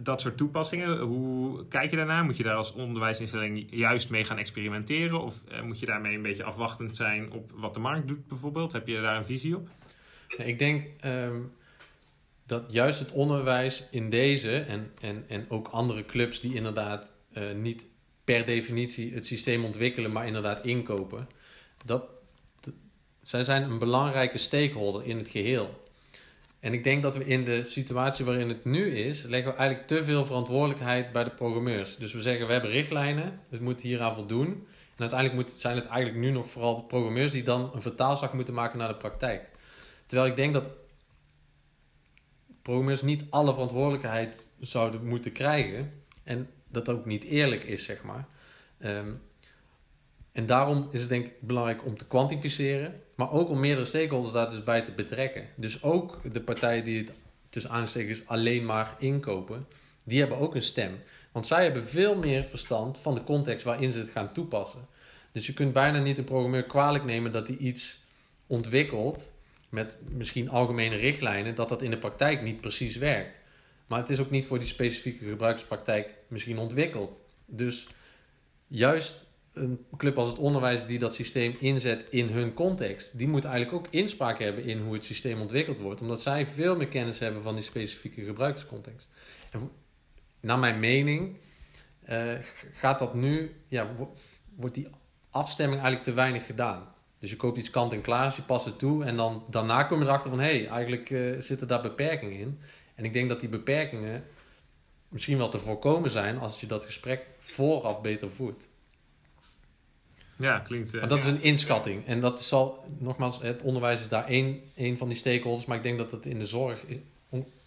dat 0.00 0.20
soort 0.20 0.36
toepassingen, 0.36 0.98
hoe 0.98 1.66
kijk 1.68 1.90
je 1.90 1.96
daarnaar? 1.96 2.24
Moet 2.24 2.36
je 2.36 2.42
daar 2.42 2.54
als 2.56 2.72
onderwijsinstelling 2.72 3.66
juist 3.70 4.10
mee 4.10 4.24
gaan 4.24 4.38
experimenteren? 4.38 5.22
Of 5.22 5.44
eh, 5.48 5.62
moet 5.62 5.80
je 5.80 5.86
daarmee 5.86 6.14
een 6.16 6.22
beetje 6.22 6.44
afwachtend 6.44 6.96
zijn 6.96 7.32
op 7.32 7.50
wat 7.54 7.74
de 7.74 7.80
markt 7.80 8.08
doet 8.08 8.26
bijvoorbeeld? 8.28 8.72
Heb 8.72 8.86
je 8.86 9.00
daar 9.00 9.16
een 9.16 9.24
visie 9.24 9.56
op? 9.56 9.68
Ja, 10.28 10.44
Ik 10.44 10.58
denk 10.58 10.86
ehm, 11.00 11.36
dat 12.46 12.64
juist 12.68 12.98
het 12.98 13.12
onderwijs 13.12 13.84
in 13.90 14.10
deze 14.10 14.58
en, 14.58 14.92
en, 15.00 15.24
en 15.28 15.46
ook 15.50 15.68
andere 15.68 16.04
clubs 16.06 16.40
die 16.40 16.54
inderdaad 16.54 17.12
eh, 17.32 17.52
niet 17.52 17.86
per 18.24 18.44
definitie 18.44 19.14
het 19.14 19.26
systeem 19.26 19.64
ontwikkelen, 19.64 20.12
maar 20.12 20.26
inderdaad 20.26 20.64
inkopen, 20.64 21.28
dat- 21.84 22.12
zij 23.22 23.44
zijn 23.44 23.62
een 23.62 23.78
belangrijke 23.78 24.38
stakeholder 24.38 25.04
in 25.04 25.16
het 25.16 25.28
geheel. 25.28 25.83
En 26.64 26.72
ik 26.72 26.84
denk 26.84 27.02
dat 27.02 27.16
we 27.16 27.24
in 27.24 27.44
de 27.44 27.62
situatie 27.62 28.24
waarin 28.24 28.48
het 28.48 28.64
nu 28.64 28.96
is, 28.96 29.22
leggen 29.22 29.52
we 29.52 29.58
eigenlijk 29.58 29.88
te 29.88 30.04
veel 30.04 30.26
verantwoordelijkheid 30.26 31.12
bij 31.12 31.24
de 31.24 31.30
programmeurs. 31.30 31.96
Dus 31.96 32.12
we 32.12 32.22
zeggen 32.22 32.46
we 32.46 32.52
hebben 32.52 32.70
richtlijnen, 32.70 33.40
het 33.48 33.60
moet 33.60 33.80
hieraan 33.80 34.14
voldoen. 34.14 34.46
En 34.96 35.00
uiteindelijk 35.00 35.40
moet, 35.40 35.60
zijn 35.60 35.76
het 35.76 35.86
eigenlijk 35.86 36.24
nu 36.24 36.30
nog 36.30 36.50
vooral 36.50 36.82
programmeurs 36.82 37.30
die 37.30 37.42
dan 37.42 37.70
een 37.74 37.82
vertaalslag 37.82 38.32
moeten 38.32 38.54
maken 38.54 38.78
naar 38.78 38.88
de 38.88 38.96
praktijk. 38.96 39.48
Terwijl 40.06 40.30
ik 40.30 40.36
denk 40.36 40.54
dat 40.54 40.68
programmeurs 42.62 43.02
niet 43.02 43.24
alle 43.30 43.52
verantwoordelijkheid 43.52 44.48
zouden 44.60 45.06
moeten 45.06 45.32
krijgen. 45.32 45.92
En 46.22 46.50
dat 46.68 46.88
ook 46.88 47.04
niet 47.04 47.24
eerlijk 47.24 47.64
is, 47.64 47.84
zeg 47.84 48.02
maar. 48.02 48.28
Ehm, 48.78 49.12
en 50.32 50.46
daarom 50.46 50.88
is 50.90 51.00
het 51.00 51.08
denk 51.08 51.26
ik 51.26 51.40
belangrijk 51.40 51.84
om 51.84 51.98
te 51.98 52.06
kwantificeren. 52.06 53.02
Maar 53.14 53.32
ook 53.32 53.48
om 53.48 53.60
meerdere 53.60 53.86
stakeholders 53.86 54.32
daar 54.32 54.50
dus 54.50 54.64
bij 54.64 54.82
te 54.82 54.92
betrekken. 54.92 55.48
Dus 55.56 55.82
ook 55.82 56.20
de 56.32 56.40
partijen 56.40 56.84
die 56.84 56.98
het 56.98 57.12
tussen 57.48 57.70
aanstekens 57.70 58.26
alleen 58.26 58.64
maar 58.64 58.96
inkopen. 58.98 59.66
Die 60.04 60.20
hebben 60.20 60.38
ook 60.38 60.54
een 60.54 60.62
stem. 60.62 60.98
Want 61.32 61.46
zij 61.46 61.64
hebben 61.64 61.84
veel 61.84 62.16
meer 62.16 62.44
verstand 62.44 62.98
van 62.98 63.14
de 63.14 63.24
context 63.24 63.64
waarin 63.64 63.92
ze 63.92 63.98
het 63.98 64.10
gaan 64.10 64.32
toepassen. 64.32 64.86
Dus 65.32 65.46
je 65.46 65.52
kunt 65.52 65.72
bijna 65.72 65.98
niet 65.98 66.18
een 66.18 66.24
programmeur 66.24 66.64
kwalijk 66.64 67.04
nemen 67.04 67.32
dat 67.32 67.48
hij 67.48 67.56
iets 67.56 68.02
ontwikkelt 68.46 69.30
met 69.70 69.96
misschien 70.08 70.50
algemene 70.50 70.96
richtlijnen, 70.96 71.54
dat 71.54 71.68
dat 71.68 71.82
in 71.82 71.90
de 71.90 71.98
praktijk 71.98 72.42
niet 72.42 72.60
precies 72.60 72.96
werkt. 72.96 73.40
Maar 73.86 73.98
het 73.98 74.10
is 74.10 74.20
ook 74.20 74.30
niet 74.30 74.46
voor 74.46 74.58
die 74.58 74.68
specifieke 74.68 75.24
gebruikspraktijk 75.24 76.14
misschien 76.28 76.58
ontwikkeld. 76.58 77.18
Dus 77.46 77.86
juist 78.66 79.26
een 79.54 79.86
club 79.96 80.18
als 80.18 80.28
het 80.28 80.38
onderwijs 80.38 80.86
die 80.86 80.98
dat 80.98 81.14
systeem 81.14 81.56
inzet 81.60 82.06
in 82.10 82.28
hun 82.28 82.54
context, 82.54 83.18
die 83.18 83.28
moet 83.28 83.44
eigenlijk 83.44 83.74
ook 83.74 83.86
inspraak 83.90 84.38
hebben 84.38 84.64
in 84.64 84.80
hoe 84.80 84.94
het 84.94 85.04
systeem 85.04 85.40
ontwikkeld 85.40 85.78
wordt, 85.78 86.00
omdat 86.00 86.20
zij 86.20 86.46
veel 86.46 86.76
meer 86.76 86.88
kennis 86.88 87.18
hebben 87.18 87.42
van 87.42 87.54
die 87.54 87.64
specifieke 87.64 88.24
gebruikscontext. 88.24 89.08
En 89.50 89.70
naar 90.40 90.58
mijn 90.58 90.80
mening 90.80 91.36
eh, 92.04 92.32
gaat 92.72 92.98
dat 92.98 93.14
nu, 93.14 93.54
ja, 93.68 93.94
wo- 93.96 94.12
wordt 94.56 94.74
die 94.74 94.88
afstemming 95.30 95.80
eigenlijk 95.80 96.08
te 96.08 96.14
weinig 96.14 96.46
gedaan. 96.46 96.92
Dus 97.18 97.30
je 97.30 97.36
koopt 97.36 97.58
iets 97.58 97.70
kant 97.70 97.92
en 97.92 98.00
klaar, 98.00 98.26
dus 98.26 98.36
je 98.36 98.42
past 98.42 98.64
het 98.64 98.78
toe 98.78 99.04
en 99.04 99.16
dan 99.16 99.44
daarna 99.50 99.82
kom 99.82 99.98
je 99.98 100.04
erachter 100.04 100.30
van 100.30 100.40
hé, 100.40 100.58
hey, 100.58 100.68
eigenlijk 100.68 101.10
eh, 101.10 101.40
zitten 101.40 101.68
daar 101.68 101.82
beperkingen 101.82 102.38
in. 102.38 102.58
En 102.94 103.04
ik 103.04 103.12
denk 103.12 103.28
dat 103.28 103.40
die 103.40 103.48
beperkingen 103.48 104.24
misschien 105.08 105.38
wel 105.38 105.48
te 105.48 105.58
voorkomen 105.58 106.10
zijn 106.10 106.38
als 106.38 106.60
je 106.60 106.66
dat 106.66 106.84
gesprek 106.84 107.28
vooraf 107.38 108.00
beter 108.00 108.30
voert. 108.30 108.68
Ja, 110.36 110.58
klinkt... 110.58 110.94
eh, 110.94 111.00
Maar 111.00 111.08
dat 111.08 111.18
is 111.18 111.26
een 111.26 111.42
inschatting. 111.42 112.06
En 112.06 112.20
dat 112.20 112.42
zal, 112.42 112.84
nogmaals, 112.98 113.42
het 113.42 113.62
onderwijs 113.62 114.00
is 114.00 114.08
daar 114.08 114.26
één, 114.26 114.60
één 114.74 114.98
van 114.98 115.08
die 115.08 115.16
stakeholders, 115.16 115.66
maar 115.66 115.76
ik 115.76 115.82
denk 115.82 115.98
dat 115.98 116.10
het 116.10 116.26
in 116.26 116.38
de 116.38 116.46
zorg 116.46 116.84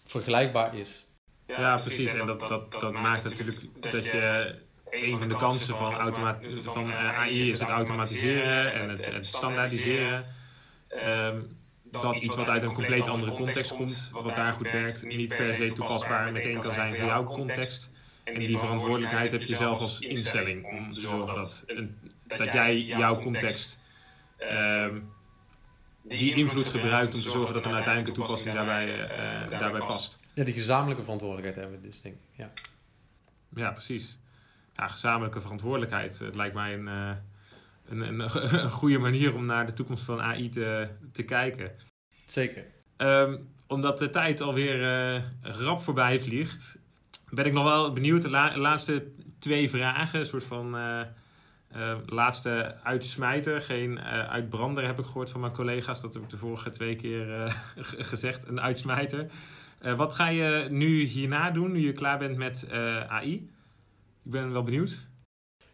vergelijkbaar 0.04 0.76
is. 0.76 1.06
Ja, 1.46 1.76
precies. 1.78 2.14
En 2.14 2.26
dat, 2.26 2.40
dat, 2.40 2.72
dat 2.72 2.92
maakt 2.92 3.24
natuurlijk 3.24 3.60
dat 3.80 4.04
je 4.04 4.54
een 4.90 5.18
van 5.18 5.28
de 5.28 5.36
kansen 5.36 5.76
van, 5.76 5.94
automa 5.94 6.38
van 6.58 6.90
eh, 6.90 7.18
AI 7.18 7.50
is 7.50 7.60
het 7.60 7.68
automatiseren 7.68 8.72
en 8.72 8.88
het, 8.88 9.06
het 9.06 9.26
standaardiseren. 9.26 10.24
Ehm, 10.88 11.36
dat 11.82 12.16
iets 12.16 12.36
wat 12.36 12.48
uit 12.48 12.62
een 12.62 12.72
compleet 12.72 13.08
andere 13.08 13.32
context 13.32 13.74
komt, 13.74 14.10
wat 14.12 14.34
daar 14.34 14.52
goed 14.52 14.70
werkt, 14.70 15.02
niet 15.02 15.28
per 15.28 15.54
se 15.54 15.72
toepasbaar 15.72 16.32
meteen 16.32 16.60
kan 16.60 16.74
zijn 16.74 16.96
voor 16.96 17.06
jouw 17.06 17.24
context. 17.24 17.90
En 18.24 18.38
die 18.38 18.58
verantwoordelijkheid 18.58 19.32
heb 19.32 19.42
je 19.42 19.56
zelf 19.56 19.80
als 19.80 19.98
instelling 20.00 20.66
om 20.66 20.90
te 20.90 21.00
zorgen 21.00 21.34
dat, 21.34 21.64
een, 21.66 21.98
dat 22.36 22.52
jij 22.52 22.80
jouw 22.80 23.16
context 23.22 23.80
ehm, 24.36 24.98
die 26.02 26.34
invloed 26.34 26.68
gebruikt 26.68 27.14
om 27.14 27.20
te 27.20 27.30
zorgen 27.30 27.54
dat 27.54 27.64
een 27.64 27.74
uiteindelijke 27.74 28.20
toepassing 28.20 28.54
daarbij, 28.54 29.08
eh, 29.08 29.50
daarbij 29.58 29.80
past. 29.80 30.16
Ja, 30.34 30.44
die 30.44 30.54
gezamenlijke 30.54 31.02
verantwoordelijkheid 31.02 31.56
hebben 31.66 31.80
we 31.80 31.86
dus, 31.88 32.00
denk 32.00 32.14
ik. 32.14 32.20
Ja. 32.36 32.52
Ja, 33.54 33.70
precies. 33.70 34.18
Ja, 34.74 34.86
gezamenlijke 34.86 35.40
verantwoordelijkheid. 35.40 36.18
Het 36.18 36.34
lijkt 36.34 36.54
mij 36.54 36.74
een, 36.74 36.88
eh, 36.88 37.10
een, 37.88 38.00
een, 38.00 38.20
een 38.62 38.70
goede 38.70 38.98
manier 38.98 39.34
om 39.34 39.46
naar 39.46 39.66
de 39.66 39.72
toekomst 39.72 40.04
van 40.04 40.20
AI 40.20 40.48
te, 40.48 40.88
te 41.12 41.22
kijken. 41.22 41.72
Zeker. 42.26 42.64
Ehm, 42.96 43.38
omdat 43.66 43.98
de 43.98 44.10
tijd 44.10 44.40
alweer 44.40 44.82
eh 45.14 45.22
rap 45.42 45.80
voorbij 45.80 46.20
vliegt, 46.20 46.78
ben 47.30 47.44
ik 47.46 47.52
nog 47.52 47.64
wel 47.64 47.92
benieuwd. 47.92 48.22
De 48.22 48.30
la- 48.30 48.56
laatste 48.56 49.06
twee 49.38 49.70
vragen, 49.70 50.20
een 50.20 50.26
soort 50.26 50.44
van 50.44 50.76
eh, 50.76 51.00
eh, 51.68 51.96
laatste 52.06 52.76
uitsmijter. 52.82 53.60
Geen 53.60 53.98
eh, 53.98 54.28
uitbrander 54.30 54.86
heb 54.86 54.98
ik 54.98 55.04
gehoord 55.04 55.30
van 55.30 55.40
mijn 55.40 55.52
collega's. 55.52 56.00
Dat 56.00 56.14
heb 56.14 56.22
ik 56.22 56.30
de 56.30 56.36
vorige 56.36 56.70
twee 56.70 56.96
keer 56.96 57.34
eh, 57.34 57.54
gezegd, 58.10 58.48
een 58.48 58.60
uitsmijter. 58.60 59.26
Wat 59.96 60.14
ga 60.14 60.28
je 60.28 60.66
nu 60.70 61.02
hierna 61.04 61.50
doen, 61.50 61.72
nu 61.72 61.78
je 61.78 61.92
klaar 61.92 62.18
bent 62.18 62.36
met 62.36 62.66
AI? 63.06 63.32
Ik 64.24 64.30
ben 64.30 64.52
wel 64.52 64.62
benieuwd. 64.62 65.06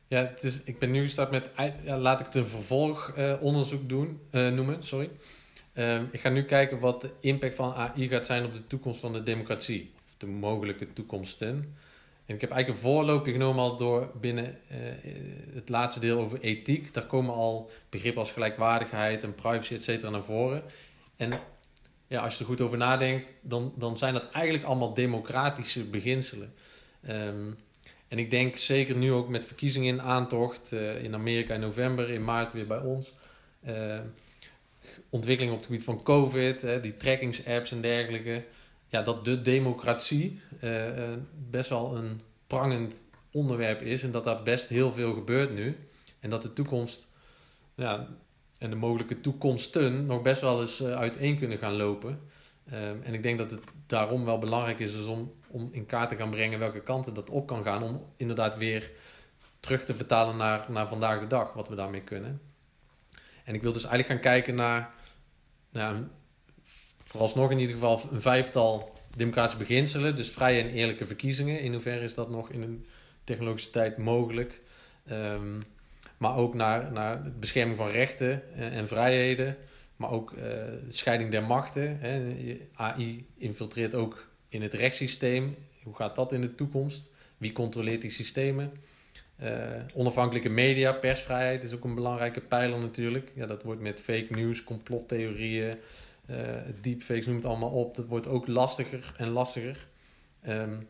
Ja, 0.09 0.21
het 0.21 0.43
is, 0.43 0.63
ik 0.63 0.79
ben 0.79 0.91
nu 0.91 1.03
gestart 1.03 1.31
met, 1.31 1.51
laat 1.85 2.21
ik 2.21 2.27
het 2.27 2.35
een 2.35 2.47
vervolgonderzoek 2.47 3.89
doen, 3.89 4.21
noemen, 4.31 4.83
sorry. 4.83 5.11
Ehm, 5.73 6.05
ik 6.11 6.21
ga 6.21 6.29
nu 6.29 6.43
kijken 6.43 6.79
wat 6.79 7.01
de 7.01 7.11
impact 7.21 7.55
van 7.55 7.75
AI 7.75 8.09
gaat 8.09 8.27
zijn 8.27 8.45
op 8.45 8.55
de 8.55 8.67
toekomst 8.67 9.01
van 9.01 9.13
de 9.13 9.23
democratie. 9.23 9.93
Of 9.99 10.15
de 10.19 10.27
mogelijke 10.27 10.93
toekomsten. 10.93 11.77
En 12.27 12.35
ik 12.35 12.41
heb 12.41 12.51
eigenlijk 12.51 12.83
een 12.83 12.91
voorloopje 12.91 13.33
genomen 13.33 13.63
al 13.63 13.77
door 13.77 14.11
binnen 14.21 14.59
eh, 14.69 14.77
het 15.55 15.69
laatste 15.69 16.01
deel 16.01 16.19
over 16.19 16.41
ethiek. 16.41 16.95
Daar 16.95 17.07
komen 17.07 17.35
al 17.35 17.71
begrippen 17.89 18.21
als 18.21 18.33
gelijkwaardigheid 18.33 19.23
en 19.23 19.35
privacy, 19.35 19.75
et 19.75 19.83
cetera, 19.83 20.11
naar 20.11 20.25
voren. 20.25 20.63
En 21.17 21.31
ja, 22.07 22.23
als 22.23 22.35
je 22.35 22.41
er 22.41 22.47
goed 22.47 22.61
over 22.61 22.79
nadenkt, 22.79 23.35
dan, 23.41 23.73
dan 23.77 23.97
zijn 23.97 24.15
dat 24.15 24.31
eigenlijk 24.31 24.65
allemaal 24.65 24.95
democratische 24.95 25.85
beginselen. 25.85 26.53
Ehm, 27.03 27.51
en 28.09 28.19
ik 28.19 28.31
denk 28.31 28.57
zeker 28.57 28.97
nu 28.97 29.13
ook 29.13 29.29
met 29.29 29.45
verkiezingen 29.45 29.95
in 29.95 30.03
aantocht, 30.03 30.73
eh, 30.73 31.03
in 31.03 31.15
Amerika 31.15 31.55
in 31.55 31.61
november, 31.61 32.11
in 32.11 32.25
maart 32.25 32.53
weer 32.53 32.67
bij 32.67 32.79
ons. 32.79 33.13
eh, 33.65 33.99
ontwikkelingen 35.11 35.55
op 35.55 35.61
het 35.61 35.71
gebied 35.71 35.85
van 35.85 36.03
COVID, 36.03 36.63
hè, 36.63 36.81
die 36.81 36.97
trackingsapps 36.97 37.73
en 37.73 37.81
dergelijke. 37.81 38.45
Ja, 38.89 39.03
dat 39.03 39.25
de 39.25 39.43
democratie 39.43 40.41
eh, 40.61 41.13
eh, 41.13 41.19
best 41.51 41.69
wel 41.69 41.97
een 41.97 42.21
prangend 42.47 43.07
onderwerp 43.33 43.83
is 43.83 44.03
en 44.03 44.11
dat 44.11 44.25
daar 44.25 44.43
best 44.43 44.69
heel 44.69 44.93
veel 44.93 45.13
gebeurt 45.13 45.55
nu. 45.55 45.77
En 46.21 46.31
dat 46.31 46.43
de 46.43 46.53
toekomst 46.53 47.09
ja, 47.75 48.09
en 48.59 48.71
de 48.71 48.77
mogelijke 48.77 49.21
toekomsten 49.21 50.07
nog 50.07 50.23
best 50.23 50.41
wel 50.41 50.61
eens 50.61 50.81
eh, 50.81 50.97
uiteen 50.97 51.39
kunnen 51.39 51.59
gaan 51.59 51.77
lopen. 51.77 52.21
Ehm, 52.71 53.03
en 53.03 53.15
ik 53.15 53.23
denk 53.23 53.39
dat 53.39 53.51
het 53.51 53.61
daarom 53.87 54.25
wel 54.25 54.39
belangrijk 54.39 54.79
is 54.79 54.93
dus 54.93 55.07
om, 55.07 55.33
om 55.49 55.69
in 55.73 55.87
kaart 55.87 56.09
te 56.09 56.17
gaan 56.17 56.31
brengen 56.31 56.59
welke 56.59 56.81
kanten 56.81 57.15
dat 57.15 57.31
op 57.31 57.47
kan 57.47 57.63
gaan. 57.63 57.83
Om 57.83 58.07
inderdaad 58.17 58.57
weer 58.57 58.91
terug 59.61 59.85
te 59.85 59.95
vertalen 59.95 60.37
naar, 60.37 60.67
naar 60.69 60.89
vandaag 60.89 61.21
de 61.21 61.27
dag, 61.27 61.53
wat 61.53 61.69
we 61.69 61.75
daarmee 61.75 62.01
kunnen. 62.01 62.41
En 63.45 63.55
ik 63.55 63.63
wil 63.63 63.73
dus 63.73 63.85
eigenlijk 63.85 64.13
gaan 64.13 64.33
kijken 64.33 64.55
naar, 64.55 64.95
vooralsnog 67.15 67.51
in 67.51 67.59
ieder 67.59 67.75
geval, 67.75 68.01
een 68.13 68.21
vijftal 68.21 68.93
democratische 69.17 69.59
beginselen, 69.59 70.17
dus 70.17 70.31
vrije 70.31 70.63
en 70.63 70.71
eerlijke 70.71 71.07
verkiezingen. 71.07 71.61
In 71.61 71.73
hoeverre 71.73 72.05
is 72.05 72.15
dat 72.15 72.31
nog 72.31 72.51
in 72.51 72.63
een 72.63 72.87
technologische 73.25 73.71
tijd 73.71 73.99
mogelijk? 73.99 74.61
Ehm, 75.07 75.61
maar 76.17 76.37
ook 76.37 76.55
naar, 76.55 76.93
naar 76.93 77.33
bescherming 77.41 77.77
van 77.77 77.89
rechten 77.89 78.55
en, 78.57 78.71
en 78.71 78.89
vrijheden. 78.89 79.57
Maar 79.97 80.11
ook 80.11 80.33
uh, 80.33 80.43
scheiding 80.89 81.31
der 81.31 81.43
machten. 81.43 81.99
Hè. 82.01 82.35
AI 82.75 83.27
infiltreert 83.37 83.95
ook 83.95 84.29
in 84.49 84.63
het 84.63 84.75
rechtssysteem. 84.75 85.57
Hoe 85.83 85.95
gaat 85.95 86.17
dat 86.17 86.33
in 86.33 86.41
de 86.41 86.55
toekomst? 86.55 87.11
Wie 87.39 87.53
controleert 87.53 88.01
die 88.01 88.11
systemen? 88.11 88.73
Uh, 89.43 89.51
onafhankelijke 89.95 90.49
media, 90.49 90.93
persvrijheid 90.93 91.63
is 91.63 91.75
ook 91.75 91.85
een 91.85 91.95
belangrijke 91.95 92.41
pijler 92.41 92.79
natuurlijk. 92.79 93.33
Ja, 93.35 93.47
dat 93.47 93.63
wordt 93.63 93.81
met 93.81 94.01
fake 94.01 94.27
news, 94.29 94.65
complottheorieën, 94.65 95.77
deepfakes, 96.81 97.27
noem 97.27 97.37
het 97.37 97.45
allemaal 97.45 97.71
op. 97.71 97.97
Dat 97.97 98.07
wordt 98.07 98.27
ook 98.27 98.47
lastiger 98.47 99.15
en 99.17 99.31
lastiger. 99.31 99.87
Um, 100.49 100.89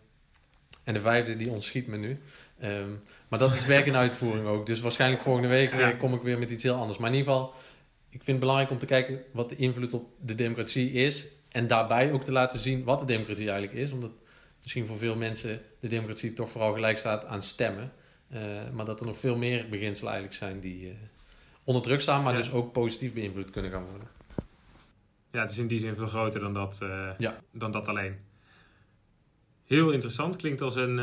en 0.84 0.94
de 0.94 1.00
vijfde, 1.00 1.36
die 1.36 1.50
ontschiet 1.50 1.86
me 1.86 1.96
nu. 1.96 2.20
Um, 2.62 3.02
maar 3.28 3.38
dat 3.38 3.54
is 3.54 3.66
werk 3.66 3.86
in 3.86 3.96
uitvoering 3.96 4.46
ook. 4.46 4.66
Dus 4.66 4.80
waarschijnlijk 4.80 5.22
volgende 5.22 5.48
week 5.48 5.74
ja. 5.74 5.90
kom 5.90 6.14
ik 6.14 6.22
weer 6.22 6.38
met 6.38 6.50
iets 6.50 6.62
heel 6.62 6.74
anders. 6.74 6.98
Maar 6.98 7.10
in 7.10 7.16
ieder 7.16 7.32
geval, 7.32 7.54
ik 8.08 8.22
vind 8.22 8.26
het 8.26 8.38
belangrijk 8.38 8.70
om 8.70 8.78
te 8.78 8.86
kijken 8.86 9.22
wat 9.32 9.48
de 9.48 9.56
invloed 9.56 9.94
op 9.94 10.08
de 10.20 10.34
democratie 10.34 10.90
is. 10.92 11.26
En 11.50 11.66
daarbij 11.66 12.12
ook 12.12 12.24
te 12.24 12.32
laten 12.32 12.58
zien 12.58 12.84
wat 12.84 13.00
de 13.00 13.06
democratie 13.06 13.50
eigenlijk 13.50 13.78
is. 13.78 13.92
Omdat 13.92 14.12
misschien 14.62 14.86
voor 14.86 14.98
veel 14.98 15.16
mensen 15.16 15.60
de 15.80 15.88
democratie 15.88 16.32
toch 16.32 16.50
vooral 16.50 16.72
gelijk 16.72 16.98
staat 16.98 17.24
aan 17.24 17.42
stemmen. 17.42 17.92
Uh, 18.32 18.40
maar 18.72 18.84
dat 18.84 19.00
er 19.00 19.06
nog 19.06 19.18
veel 19.18 19.36
meer 19.36 19.68
beginselen 19.68 20.12
eigenlijk 20.12 20.42
zijn 20.42 20.60
die 20.60 20.86
uh, 20.86 20.92
onder 21.64 21.82
druk 21.82 22.00
staan, 22.00 22.22
maar 22.22 22.32
ja. 22.32 22.38
dus 22.38 22.52
ook 22.52 22.72
positief 22.72 23.12
beïnvloed 23.12 23.50
kunnen 23.50 23.70
gaan 23.70 23.84
worden. 23.84 24.08
Ja, 25.34 25.40
het 25.40 25.50
is 25.50 25.58
in 25.58 25.66
die 25.66 25.78
zin 25.78 25.94
veel 25.94 26.06
groter 26.06 26.40
dan 26.40 26.54
dat, 26.54 26.80
uh, 26.82 27.10
ja. 27.18 27.36
dan 27.52 27.70
dat 27.70 27.88
alleen. 27.88 28.16
Heel 29.64 29.90
interessant, 29.90 30.36
klinkt 30.36 30.60
als 30.60 30.76
een 30.76 31.00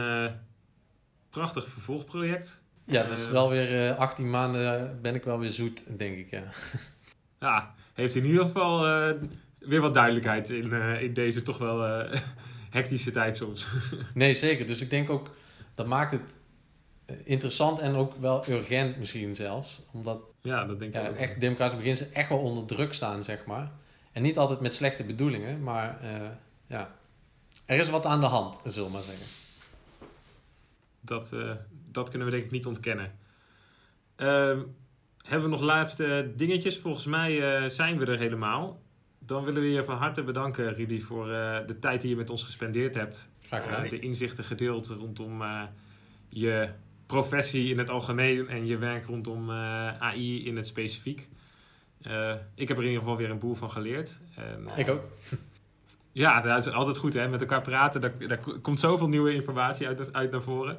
prachtig 1.29 1.67
vervolgproject. 1.67 2.61
Ja, 2.86 3.03
dus 3.03 3.29
wel 3.29 3.49
weer 3.49 3.93
18 3.93 4.29
maanden 4.29 4.99
ben 5.01 5.15
ik 5.15 5.23
wel 5.23 5.39
weer 5.39 5.49
zoet, 5.49 5.84
denk 5.97 6.17
ik. 6.17 6.29
Ja, 6.29 6.43
ja 7.39 7.75
heeft 7.93 8.15
in 8.15 8.25
ieder 8.25 8.43
geval 8.43 8.79
weer 9.59 9.82
wat 9.82 9.93
duidelijkheid 9.93 10.49
in, 10.49 10.71
in 11.01 11.13
deze 11.13 11.41
toch 11.41 11.57
wel 11.57 12.07
hectische 12.69 13.11
tijd 13.11 13.38
soms. 13.38 13.67
nee, 14.13 14.34
zeker. 14.34 14.67
Dus 14.67 14.82
ik 14.82 14.89
denk 14.89 15.09
ook, 15.09 15.29
dat 15.73 15.88
maakt 15.88 16.11
het 16.11 16.38
interessant 17.23 17.79
en 17.79 17.95
ook 17.95 18.15
wel 18.15 18.49
urgent 18.49 18.97
misschien 18.97 19.36
zelfs. 19.36 19.82
Omdat 19.91 20.21
ja, 20.41 20.65
dat 20.65 20.79
denk 20.79 20.95
ik 20.95 21.01
ja, 21.01 21.09
ook. 21.09 21.15
echt 21.15 21.39
democratische 21.39 21.82
beginselen 21.82 22.13
echt 22.13 22.29
wel 22.29 22.39
onder 22.39 22.65
druk 22.65 22.93
staan, 22.93 23.23
zeg 23.23 23.45
maar. 23.45 23.71
En 24.12 24.22
niet 24.22 24.38
altijd 24.38 24.59
met 24.59 24.74
slechte 24.74 25.03
bedoelingen, 25.03 25.64
maar 25.64 25.99
uh, 26.03 26.30
ja, 26.68 26.95
er 27.66 27.80
is 27.80 27.89
wat 27.89 28.05
aan 28.05 28.20
de 28.20 28.26
hand, 28.26 28.59
zullen 28.66 28.88
we 28.88 28.93
maar 28.93 29.03
zeggen. 29.03 29.26
Dat, 31.01 31.32
uh, 31.34 31.51
dat 31.91 32.09
kunnen 32.09 32.28
we 32.28 32.34
denk 32.34 32.45
ik 32.45 32.51
niet 32.51 32.66
ontkennen. 32.66 33.12
Uh, 34.18 34.59
hebben 35.18 35.43
we 35.43 35.55
nog 35.55 35.62
laatste 35.62 36.32
dingetjes? 36.36 36.78
Volgens 36.78 37.05
mij 37.05 37.62
uh, 37.64 37.70
zijn 37.70 37.97
we 37.97 38.05
er 38.05 38.18
helemaal. 38.18 38.82
Dan 39.20 39.43
willen 39.43 39.62
we 39.62 39.70
je 39.70 39.84
van 39.84 39.97
harte 39.97 40.24
bedanken, 40.24 40.74
Rudy, 40.74 40.99
voor 40.99 41.26
de 41.66 41.78
tijd 41.80 42.01
die 42.01 42.09
je 42.09 42.16
met 42.16 42.30
ons 42.30 42.43
gespendeerd 42.43 42.95
hebt. 42.95 43.30
Graag 43.41 43.64
gedaan. 43.64 43.88
de 43.88 43.99
inzichten 43.99 44.43
gedeeld 44.43 44.88
rondom 44.88 45.43
je 46.30 46.70
professie 47.05 47.70
in 47.70 47.78
het 47.78 47.89
algemeen 47.89 48.47
en 48.47 48.66
je 48.66 48.78
werk 48.78 49.05
rondom 49.05 49.51
AI 49.51 50.45
in 50.45 50.55
het 50.55 50.68
specifiek. 50.68 51.30
Uh, 52.08 52.34
ik 52.56 52.68
heb 52.68 52.78
er 52.78 52.84
in 52.84 52.89
ieder 52.89 53.04
geval 53.04 53.18
weer 53.18 53.30
een 53.30 53.39
boel 53.39 53.54
van 53.54 53.70
geleerd. 53.70 54.20
En, 54.36 54.68
ik 54.76 54.89
ook. 54.89 55.04
Ja, 56.14 56.41
dat 56.41 56.66
is 56.66 56.74
altijd 56.74 56.97
goed 56.97 57.14
hè. 57.14 57.28
Met 57.28 57.41
elkaar 57.41 57.62
praten, 57.62 58.02
daar, 58.02 58.28
daar 58.28 58.39
komt 58.62 58.80
zoveel 58.80 59.08
nieuwe 59.08 59.34
informatie 59.34 59.88
uit, 59.88 60.14
uit 60.14 60.32
naar 60.32 60.41
voren. 60.41 60.78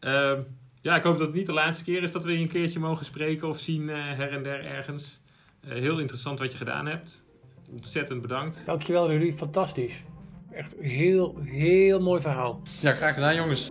Uh, 0.00 0.38
ja, 0.80 0.96
ik 0.96 1.02
hoop 1.02 1.18
dat 1.18 1.26
het 1.26 1.36
niet 1.36 1.46
de 1.46 1.52
laatste 1.52 1.84
keer 1.84 2.02
is 2.02 2.12
dat 2.12 2.24
we 2.24 2.32
je 2.32 2.38
een 2.38 2.48
keertje 2.48 2.78
mogen 2.78 3.04
spreken 3.04 3.48
of 3.48 3.58
zien 3.58 3.82
uh, 3.82 3.94
her 3.94 4.30
en 4.30 4.42
der 4.42 4.64
ergens. 4.64 5.20
heel 5.66 5.98
interessant 5.98 6.38
wat 6.38 6.52
je 6.52 6.58
gedaan 6.58 6.86
hebt. 6.86 7.24
Ontzettend 7.70 8.22
bedankt. 8.22 8.66
Dankjewel 8.66 9.08
Rudy, 9.08 9.32
fantastisch. 9.32 10.04
Echt 10.50 10.74
heel, 10.80 11.38
heel 11.44 12.00
mooi 12.00 12.20
verhaal. 12.20 12.60
Ja, 12.80 12.92
graag 12.92 13.14
gedaan 13.14 13.34
jongens. 13.34 13.70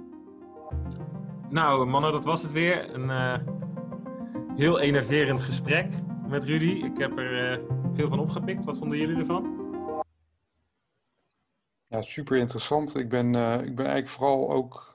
Nou, 1.49 1.85
mannen, 1.85 2.11
dat 2.11 2.25
was 2.25 2.41
het 2.41 2.51
weer. 2.51 2.93
Een 2.93 3.09
uh, 3.09 3.37
heel 4.55 4.79
enerverend 4.79 5.41
gesprek 5.41 5.87
met 6.31 6.43
Rudy. 6.43 6.85
Ik 6.85 6.97
heb 6.97 7.17
er 7.17 7.59
uh, 7.59 7.67
veel 7.93 8.09
van 8.09 8.19
opgepikt. 8.19 8.65
Wat 8.65 8.77
vonden 8.77 8.97
jullie 8.97 9.17
ervan? 9.17 9.59
Ja, 11.87 12.01
super 12.01 12.37
interessant. 12.37 12.95
Ik 12.95 13.09
ben, 13.09 13.33
uh, 13.33 13.53
ik 13.53 13.75
ben 13.75 13.85
eigenlijk 13.85 14.07
vooral 14.07 14.51
ook 14.51 14.93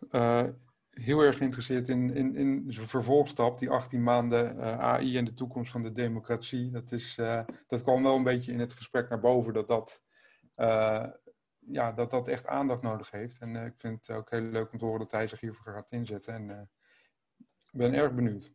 heel 0.91 1.21
erg 1.21 1.37
geïnteresseerd 1.37 1.89
in, 1.89 2.15
in, 2.15 2.37
in 2.37 2.65
zijn 2.69 2.87
vervolgstap, 2.87 3.59
die 3.59 3.71
18 3.71 4.03
maanden 4.03 4.61
AI 4.81 5.17
en 5.17 5.25
de 5.25 5.35
toekomst 5.35 5.73
van 5.73 5.83
de 5.83 5.93
democratie. 5.93 6.71
Dat, 6.71 6.93
is, 6.93 7.15
dat 7.67 7.83
kwam 7.83 8.03
wel 8.03 8.17
een 8.17 8.23
beetje 8.23 8.53
in 8.53 8.61
het 8.61 8.73
gesprek 8.73 9.09
naar 9.09 9.21
boven, 9.21 9.53
dat 9.53 9.69
dat 9.69 10.03
ja, 11.59 11.93
dat 11.93 12.11
dat 12.11 12.29
echt 12.29 12.47
aandacht 12.47 12.83
nodig 12.83 13.11
heeft. 13.11 13.39
En 13.39 13.57
ik 13.57 13.77
vind 13.77 14.07
het 14.07 14.17
ook 14.17 14.31
heel 14.31 14.41
leuk 14.41 14.73
om 14.73 14.79
te 14.79 14.85
horen 14.85 15.01
dat 15.01 15.13
hij 15.13 15.27
zich 15.27 15.41
hiervoor 15.41 15.73
gaat 15.73 15.93
inzetten. 15.93 16.35
En 16.35 16.71
ik 17.73 17.79
ben 17.79 17.95
erg 17.95 18.15
benieuwd. 18.15 18.53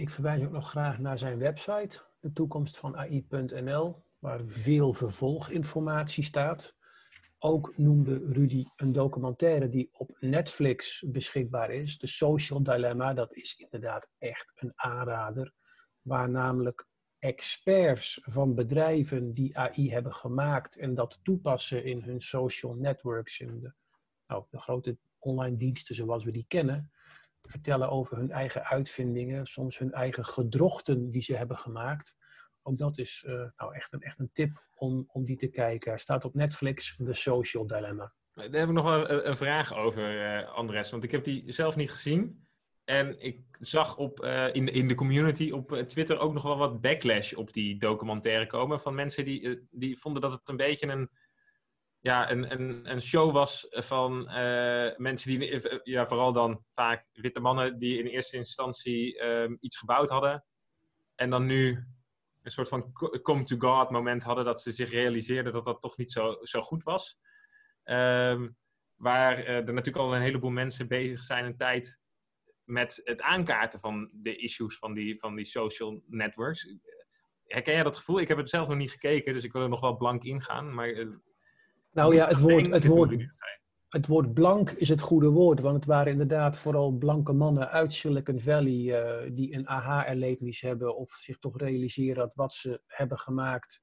Ik 0.00 0.10
verwijs 0.10 0.42
ook 0.42 0.50
nog 0.50 0.68
graag 0.68 0.98
naar 0.98 1.18
zijn 1.18 1.38
website, 1.38 2.02
de 2.20 2.32
toekomst 2.32 2.78
van 2.78 2.96
AI.nl, 2.96 4.04
waar 4.18 4.40
veel 4.46 4.92
vervolginformatie 4.92 6.24
staat. 6.24 6.76
Ook 7.38 7.76
noemde 7.76 8.18
Rudy 8.32 8.64
een 8.76 8.92
documentaire 8.92 9.68
die 9.68 9.88
op 9.92 10.16
Netflix 10.20 11.04
beschikbaar 11.06 11.70
is, 11.70 11.98
The 11.98 12.06
Social 12.06 12.62
Dilemma. 12.62 13.14
Dat 13.14 13.34
is 13.34 13.56
inderdaad 13.56 14.10
echt 14.18 14.52
een 14.54 14.72
aanrader, 14.74 15.52
waar 16.00 16.30
namelijk 16.30 16.86
experts 17.18 18.20
van 18.22 18.54
bedrijven 18.54 19.34
die 19.34 19.58
AI 19.58 19.90
hebben 19.90 20.14
gemaakt 20.14 20.76
en 20.76 20.94
dat 20.94 21.18
toepassen 21.22 21.84
in 21.84 22.02
hun 22.02 22.20
social 22.20 22.74
networks, 22.74 23.40
in 23.40 23.60
de, 23.60 23.72
nou, 24.26 24.44
de 24.50 24.58
grote 24.58 24.98
online 25.18 25.56
diensten 25.56 25.94
zoals 25.94 26.24
we 26.24 26.30
die 26.30 26.44
kennen, 26.48 26.90
vertellen 27.50 27.90
over 27.90 28.16
hun 28.16 28.30
eigen 28.30 28.64
uitvindingen, 28.64 29.46
soms 29.46 29.78
hun 29.78 29.92
eigen 29.92 30.24
gedrochten 30.24 31.10
die 31.10 31.22
ze 31.22 31.36
hebben 31.36 31.56
gemaakt. 31.56 32.16
Ook 32.62 32.78
dat 32.78 32.98
is 32.98 33.24
uh, 33.26 33.44
nou 33.56 33.74
echt, 33.74 33.92
een, 33.92 34.00
echt 34.00 34.18
een 34.18 34.30
tip 34.32 34.64
om, 34.74 35.04
om 35.12 35.24
die 35.24 35.36
te 35.36 35.48
kijken. 35.48 35.92
Er 35.92 35.98
staat 35.98 36.24
op 36.24 36.34
Netflix 36.34 36.96
The 36.96 37.14
Social 37.14 37.66
Dilemma. 37.66 38.12
Daar 38.34 38.50
heb 38.50 38.68
ik 38.68 38.74
nog 38.74 38.84
wel 38.84 39.10
een, 39.10 39.28
een 39.28 39.36
vraag 39.36 39.74
over, 39.74 40.40
uh, 40.40 40.52
Andres, 40.52 40.90
want 40.90 41.04
ik 41.04 41.10
heb 41.10 41.24
die 41.24 41.52
zelf 41.52 41.76
niet 41.76 41.90
gezien. 41.90 42.48
En 42.84 43.20
ik 43.20 43.40
zag 43.58 43.96
op, 43.96 44.24
uh, 44.24 44.54
in, 44.54 44.68
in 44.68 44.88
de 44.88 44.94
community 44.94 45.50
op 45.50 45.84
Twitter 45.86 46.18
ook 46.18 46.32
nog 46.32 46.42
wel 46.42 46.58
wat 46.58 46.80
backlash 46.80 47.32
op 47.32 47.52
die 47.52 47.78
documentaire 47.78 48.46
komen. 48.46 48.80
Van 48.80 48.94
mensen 48.94 49.24
die, 49.24 49.66
die 49.70 49.98
vonden 49.98 50.22
dat 50.22 50.32
het 50.32 50.48
een 50.48 50.56
beetje 50.56 50.86
een, 50.86 51.10
ja, 52.00 52.30
een, 52.30 52.52
een, 52.52 52.90
een 52.90 53.02
show 53.02 53.32
was 53.32 53.66
van 53.70 54.20
uh, 54.20 54.96
mensen 54.96 55.38
die, 55.38 55.68
ja, 55.82 56.06
vooral 56.06 56.32
dan 56.32 56.64
vaak 56.74 57.06
witte 57.12 57.40
mannen, 57.40 57.78
die 57.78 57.98
in 57.98 58.06
eerste 58.06 58.36
instantie 58.36 59.24
um, 59.24 59.56
iets 59.60 59.78
gebouwd 59.78 60.08
hadden. 60.08 60.44
En 61.14 61.30
dan 61.30 61.46
nu 61.46 61.84
een 62.42 62.50
soort 62.50 62.68
van 62.68 62.92
come 63.22 63.44
to 63.44 63.56
God 63.58 63.90
moment 63.90 64.22
hadden 64.22 64.44
dat 64.44 64.60
ze 64.60 64.72
zich 64.72 64.90
realiseerden 64.90 65.52
dat 65.52 65.64
dat 65.64 65.80
toch 65.80 65.96
niet 65.96 66.12
zo, 66.12 66.38
zo 66.42 66.60
goed 66.60 66.82
was. 66.82 67.18
Um, 67.84 68.56
waar 68.96 69.44
er 69.44 69.64
natuurlijk 69.64 69.96
al 69.96 70.14
een 70.14 70.22
heleboel 70.22 70.50
mensen 70.50 70.88
bezig 70.88 71.20
zijn 71.22 71.44
een 71.44 71.56
tijd 71.56 72.00
met 72.64 73.00
het 73.04 73.20
aankaarten 73.20 73.80
van 73.80 74.10
de 74.12 74.36
issues 74.36 74.78
van 74.78 74.94
die, 74.94 75.18
van 75.18 75.34
die 75.34 75.44
social 75.44 76.02
networks. 76.06 76.74
Herken 77.44 77.74
jij 77.74 77.82
dat 77.82 77.96
gevoel? 77.96 78.20
Ik 78.20 78.28
heb 78.28 78.36
het 78.36 78.48
zelf 78.48 78.68
nog 78.68 78.76
niet 78.76 78.90
gekeken, 78.90 79.34
dus 79.34 79.44
ik 79.44 79.52
wil 79.52 79.62
er 79.62 79.68
nog 79.68 79.80
wel 79.80 79.96
blank 79.96 80.24
ingaan. 80.24 80.74
Maar, 80.74 81.08
nou 81.90 82.14
ja, 82.14 82.28
het 82.28 82.38
woord, 82.38 82.66
het, 82.66 82.86
woord, 82.86 83.14
het 83.88 84.06
woord 84.06 84.34
blank 84.34 84.70
is 84.70 84.88
het 84.88 85.00
goede 85.00 85.28
woord, 85.28 85.60
want 85.60 85.74
het 85.74 85.84
waren 85.84 86.12
inderdaad 86.12 86.58
vooral 86.58 86.92
blanke 86.92 87.32
mannen 87.32 87.70
uit 87.70 87.92
Silicon 87.92 88.40
Valley 88.40 88.80
uh, 89.24 89.30
die 89.34 89.54
een 89.54 89.68
aha-erlevenis 89.68 90.60
hebben 90.60 90.96
of 90.96 91.10
zich 91.10 91.38
toch 91.38 91.58
realiseren 91.58 92.16
dat 92.16 92.34
wat 92.34 92.54
ze 92.54 92.82
hebben 92.86 93.18
gemaakt 93.18 93.82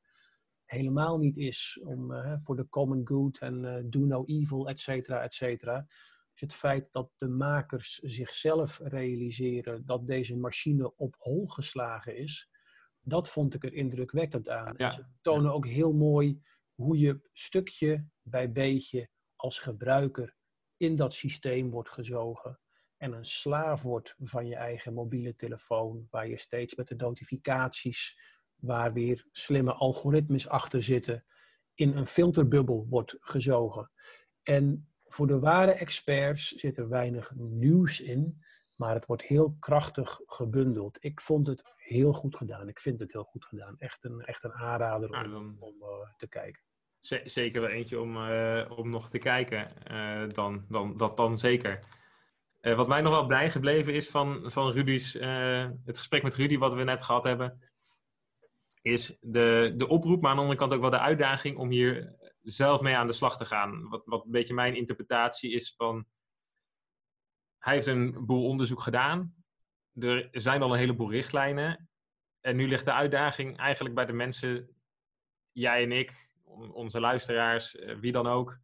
helemaal 0.65 1.17
niet 1.17 1.37
is 1.37 1.79
om, 1.83 2.11
uh, 2.11 2.33
voor 2.43 2.55
de 2.55 2.69
common 2.69 3.07
good 3.07 3.37
en 3.37 3.85
do 3.89 3.99
no 3.99 4.25
evil, 4.25 4.69
et 4.69 4.79
cetera, 4.79 5.21
et 5.21 5.33
cetera. 5.33 5.85
Dus 6.31 6.41
het 6.41 6.53
feit 6.53 6.87
dat 6.91 7.09
de 7.17 7.27
makers 7.27 7.95
zichzelf 7.95 8.79
realiseren 8.83 9.85
dat 9.85 10.07
deze 10.07 10.37
machine 10.37 10.95
op 10.95 11.15
hol 11.17 11.47
geslagen 11.47 12.17
is, 12.17 12.49
dat 13.01 13.29
vond 13.29 13.53
ik 13.53 13.63
er 13.63 13.73
indrukwekkend 13.73 14.49
aan. 14.49 14.73
Ja. 14.77 14.89
Ze 14.89 15.05
tonen 15.21 15.53
ook 15.53 15.67
heel 15.67 15.93
mooi 15.93 16.41
hoe 16.81 16.97
je 16.97 17.19
stukje 17.33 18.05
bij 18.21 18.51
beetje 18.51 19.09
als 19.35 19.59
gebruiker 19.59 20.35
in 20.77 20.95
dat 20.95 21.13
systeem 21.13 21.69
wordt 21.69 21.89
gezogen 21.89 22.59
en 22.97 23.13
een 23.13 23.25
slaaf 23.25 23.81
wordt 23.81 24.15
van 24.17 24.47
je 24.47 24.55
eigen 24.55 24.93
mobiele 24.93 25.35
telefoon, 25.35 26.07
waar 26.09 26.27
je 26.27 26.37
steeds 26.37 26.75
met 26.75 26.87
de 26.87 26.95
notificaties 26.95 28.19
waar 28.55 28.93
weer 28.93 29.27
slimme 29.31 29.73
algoritmes 29.73 30.49
achter 30.49 30.83
zitten, 30.83 31.25
in 31.73 31.97
een 31.97 32.07
filterbubbel 32.07 32.87
wordt 32.89 33.15
gezogen. 33.19 33.91
En 34.43 34.89
voor 35.05 35.27
de 35.27 35.39
ware 35.39 35.71
experts 35.71 36.47
zit 36.47 36.77
er 36.77 36.89
weinig 36.89 37.31
nieuws 37.35 37.99
in, 38.01 38.45
maar 38.77 38.93
het 38.93 39.05
wordt 39.05 39.23
heel 39.23 39.55
krachtig 39.59 40.19
gebundeld. 40.25 40.97
Ik 41.03 41.21
vond 41.21 41.47
het 41.47 41.73
heel 41.77 42.13
goed 42.13 42.35
gedaan. 42.35 42.67
Ik 42.67 42.79
vind 42.79 42.99
het 42.99 43.11
heel 43.11 43.23
goed 43.23 43.45
gedaan. 43.45 43.75
Echt 43.77 44.03
een, 44.03 44.21
echt 44.21 44.43
een 44.43 44.53
aanrader 44.53 45.09
om, 45.09 45.15
Nou, 45.15 45.29
dan- 45.29 45.55
om 45.59 45.75
eh, 45.81 46.09
te 46.17 46.27
kijken. 46.27 46.61
Zeker 47.23 47.61
wel 47.61 47.69
eentje 47.69 47.99
om, 47.99 48.17
eh, 48.29 48.71
om 48.77 48.89
nog 48.89 49.09
te 49.09 49.17
kijken. 49.17 49.83
eh, 49.85 50.33
dan, 50.33 50.65
dan, 50.69 50.97
dat 50.97 51.17
dan 51.17 51.39
zeker. 51.39 51.79
Wat 52.61 52.87
mij 52.87 53.01
nog 53.01 53.13
wel 53.13 53.27
bijgebleven 53.27 53.93
is 53.93 54.09
van, 54.09 54.51
van 54.51 54.71
Rudy's, 54.71 55.13
het 55.85 55.97
gesprek 55.97 56.23
met 56.23 56.33
Rudy, 56.35 56.57
wat 56.57 56.73
we 56.73 56.83
net 56.83 57.01
gehad 57.03 57.23
hebben, 57.23 57.61
is 58.81 59.17
de, 59.21 59.73
de 59.77 59.87
oproep, 59.87 60.21
maar 60.21 60.29
aan 60.29 60.35
de 60.35 60.41
andere 60.41 60.59
kant 60.59 60.73
ook 60.73 60.81
wel 60.81 60.89
de 60.89 60.99
uitdaging 60.99 61.57
om 61.57 61.69
hier 61.69 62.15
zelf 62.41 62.81
mee 62.81 62.95
aan 62.95 63.07
de 63.07 63.13
slag 63.13 63.37
te 63.37 63.45
gaan. 63.45 63.89
Wat, 63.89 64.01
wat 64.05 64.25
een 64.25 64.31
beetje 64.31 64.53
mijn 64.53 64.75
interpretatie 64.75 65.51
is 65.53 65.73
van. 65.77 66.05
Hij 67.67 67.75
heeft 67.75 67.87
een 67.87 68.25
boel 68.25 68.45
onderzoek 68.45 68.81
gedaan. 68.81 69.35
Er 69.93 70.27
zijn 70.31 70.61
al 70.61 70.73
een 70.73 70.79
heleboel 70.79 71.11
richtlijnen. 71.11 71.89
En 72.41 72.55
nu 72.55 72.67
ligt 72.67 72.85
de 72.85 72.93
uitdaging 72.93 73.57
eigenlijk 73.57 73.95
bij 73.95 74.05
de 74.05 74.13
mensen, 74.13 74.75
jij 75.51 75.83
en 75.83 75.91
ik, 75.91 76.13
on- 76.43 76.71
onze 76.71 76.99
luisteraars, 76.99 77.75
eh, 77.75 77.95
wie 77.95 78.11
dan 78.11 78.27
ook, 78.27 78.57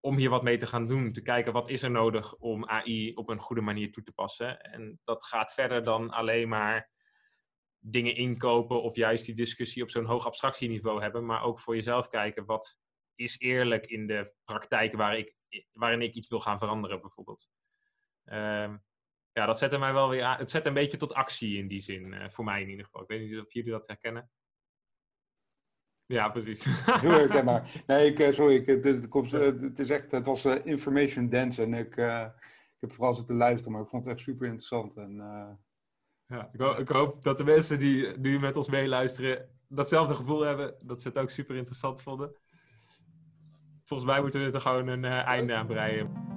om 0.00 0.16
hier 0.16 0.30
wat 0.30 0.42
mee 0.42 0.56
te 0.56 0.66
gaan 0.66 0.86
doen. 0.86 1.12
Te 1.12 1.22
kijken 1.22 1.52
wat 1.52 1.68
is 1.68 1.82
er 1.82 1.90
nodig 1.90 2.34
om 2.34 2.68
AI 2.68 3.14
op 3.14 3.28
een 3.28 3.40
goede 3.40 3.62
manier 3.62 3.92
toe 3.92 4.02
te 4.02 4.12
passen. 4.12 4.60
En 4.60 5.00
dat 5.04 5.24
gaat 5.24 5.54
verder 5.54 5.82
dan 5.82 6.10
alleen 6.10 6.48
maar 6.48 6.90
dingen 7.78 8.16
inkopen 8.16 8.82
of 8.82 8.96
juist 8.96 9.26
die 9.26 9.34
discussie 9.34 9.82
op 9.82 9.90
zo'n 9.90 10.04
hoog 10.04 10.26
abstractieniveau 10.26 11.02
hebben, 11.02 11.26
maar 11.26 11.42
ook 11.42 11.60
voor 11.60 11.74
jezelf 11.74 12.08
kijken 12.08 12.44
wat 12.44 12.78
is 13.14 13.38
eerlijk 13.38 13.86
in 13.86 14.06
de 14.06 14.32
praktijk 14.44 14.94
waar 14.94 15.18
ik, 15.18 15.36
waarin 15.72 16.02
ik 16.02 16.14
iets 16.14 16.28
wil 16.28 16.40
gaan 16.40 16.58
veranderen 16.58 17.00
bijvoorbeeld. 17.00 17.48
Ehm, 18.24 18.76
ja, 19.32 19.46
dat 19.46 19.58
zette 19.58 19.78
mij 19.78 19.92
wel 19.92 20.08
weer 20.08 20.22
aan. 20.22 20.38
Het 20.38 20.50
zet 20.50 20.66
een 20.66 20.74
beetje 20.74 20.96
tot 20.96 21.12
actie 21.14 21.56
in 21.58 21.68
die 21.68 21.80
zin, 21.80 22.12
eh, 22.12 22.30
voor 22.30 22.44
mij 22.44 22.62
in 22.62 22.68
ieder 22.68 22.84
geval. 22.84 23.02
Ik 23.02 23.08
weet 23.08 23.20
niet 23.30 23.40
of 23.40 23.52
jullie 23.52 23.70
dat 23.70 23.86
herkennen. 23.86 24.30
Ja, 26.06 26.28
precies. 26.28 26.64
Heel 27.00 27.10
herkenbaar. 27.10 27.70
Nee, 27.86 28.06
ik, 28.10 28.18
eh, 28.18 28.32
sorry, 28.32 28.54
ik, 28.54 28.66
het, 28.66 28.84
het, 28.84 29.08
komt, 29.08 29.32
eh, 29.32 29.40
het 29.40 29.78
is 29.78 29.90
echt, 29.90 30.10
het 30.10 30.26
was 30.26 30.44
eh, 30.44 30.66
information 30.66 31.28
dense 31.28 31.62
en 31.62 31.74
ik, 31.74 31.96
eh, 31.96 32.26
ik 32.74 32.80
heb 32.80 32.92
vooral 32.92 33.14
zitten 33.14 33.36
luisteren, 33.36 33.72
maar 33.72 33.82
ik 33.82 33.88
vond 33.88 34.04
het 34.04 34.14
echt 34.14 34.24
super 34.24 34.46
interessant. 34.46 34.96
En, 34.96 35.20
eh, 35.20 35.52
Ja, 36.26 36.48
ik, 36.52 36.60
ho- 36.60 36.76
ik 36.78 36.88
hoop 36.88 37.22
dat 37.22 37.38
de 37.38 37.44
mensen 37.44 37.78
die 37.78 38.18
nu 38.18 38.38
met 38.38 38.56
ons 38.56 38.68
meeluisteren 38.70 39.48
datzelfde 39.68 40.14
gevoel 40.14 40.40
hebben. 40.40 40.74
Dat 40.86 41.02
ze 41.02 41.08
het 41.08 41.18
ook 41.18 41.30
super 41.30 41.56
interessant 41.56 42.02
vonden. 42.02 42.34
Volgens 43.84 44.08
mij 44.10 44.20
moeten 44.20 44.44
we 44.44 44.52
er 44.52 44.60
gewoon 44.60 44.86
een 44.88 45.04
eh, 45.04 45.24
einde 45.26 45.54
aan 45.54 45.66
breien. 45.66 46.33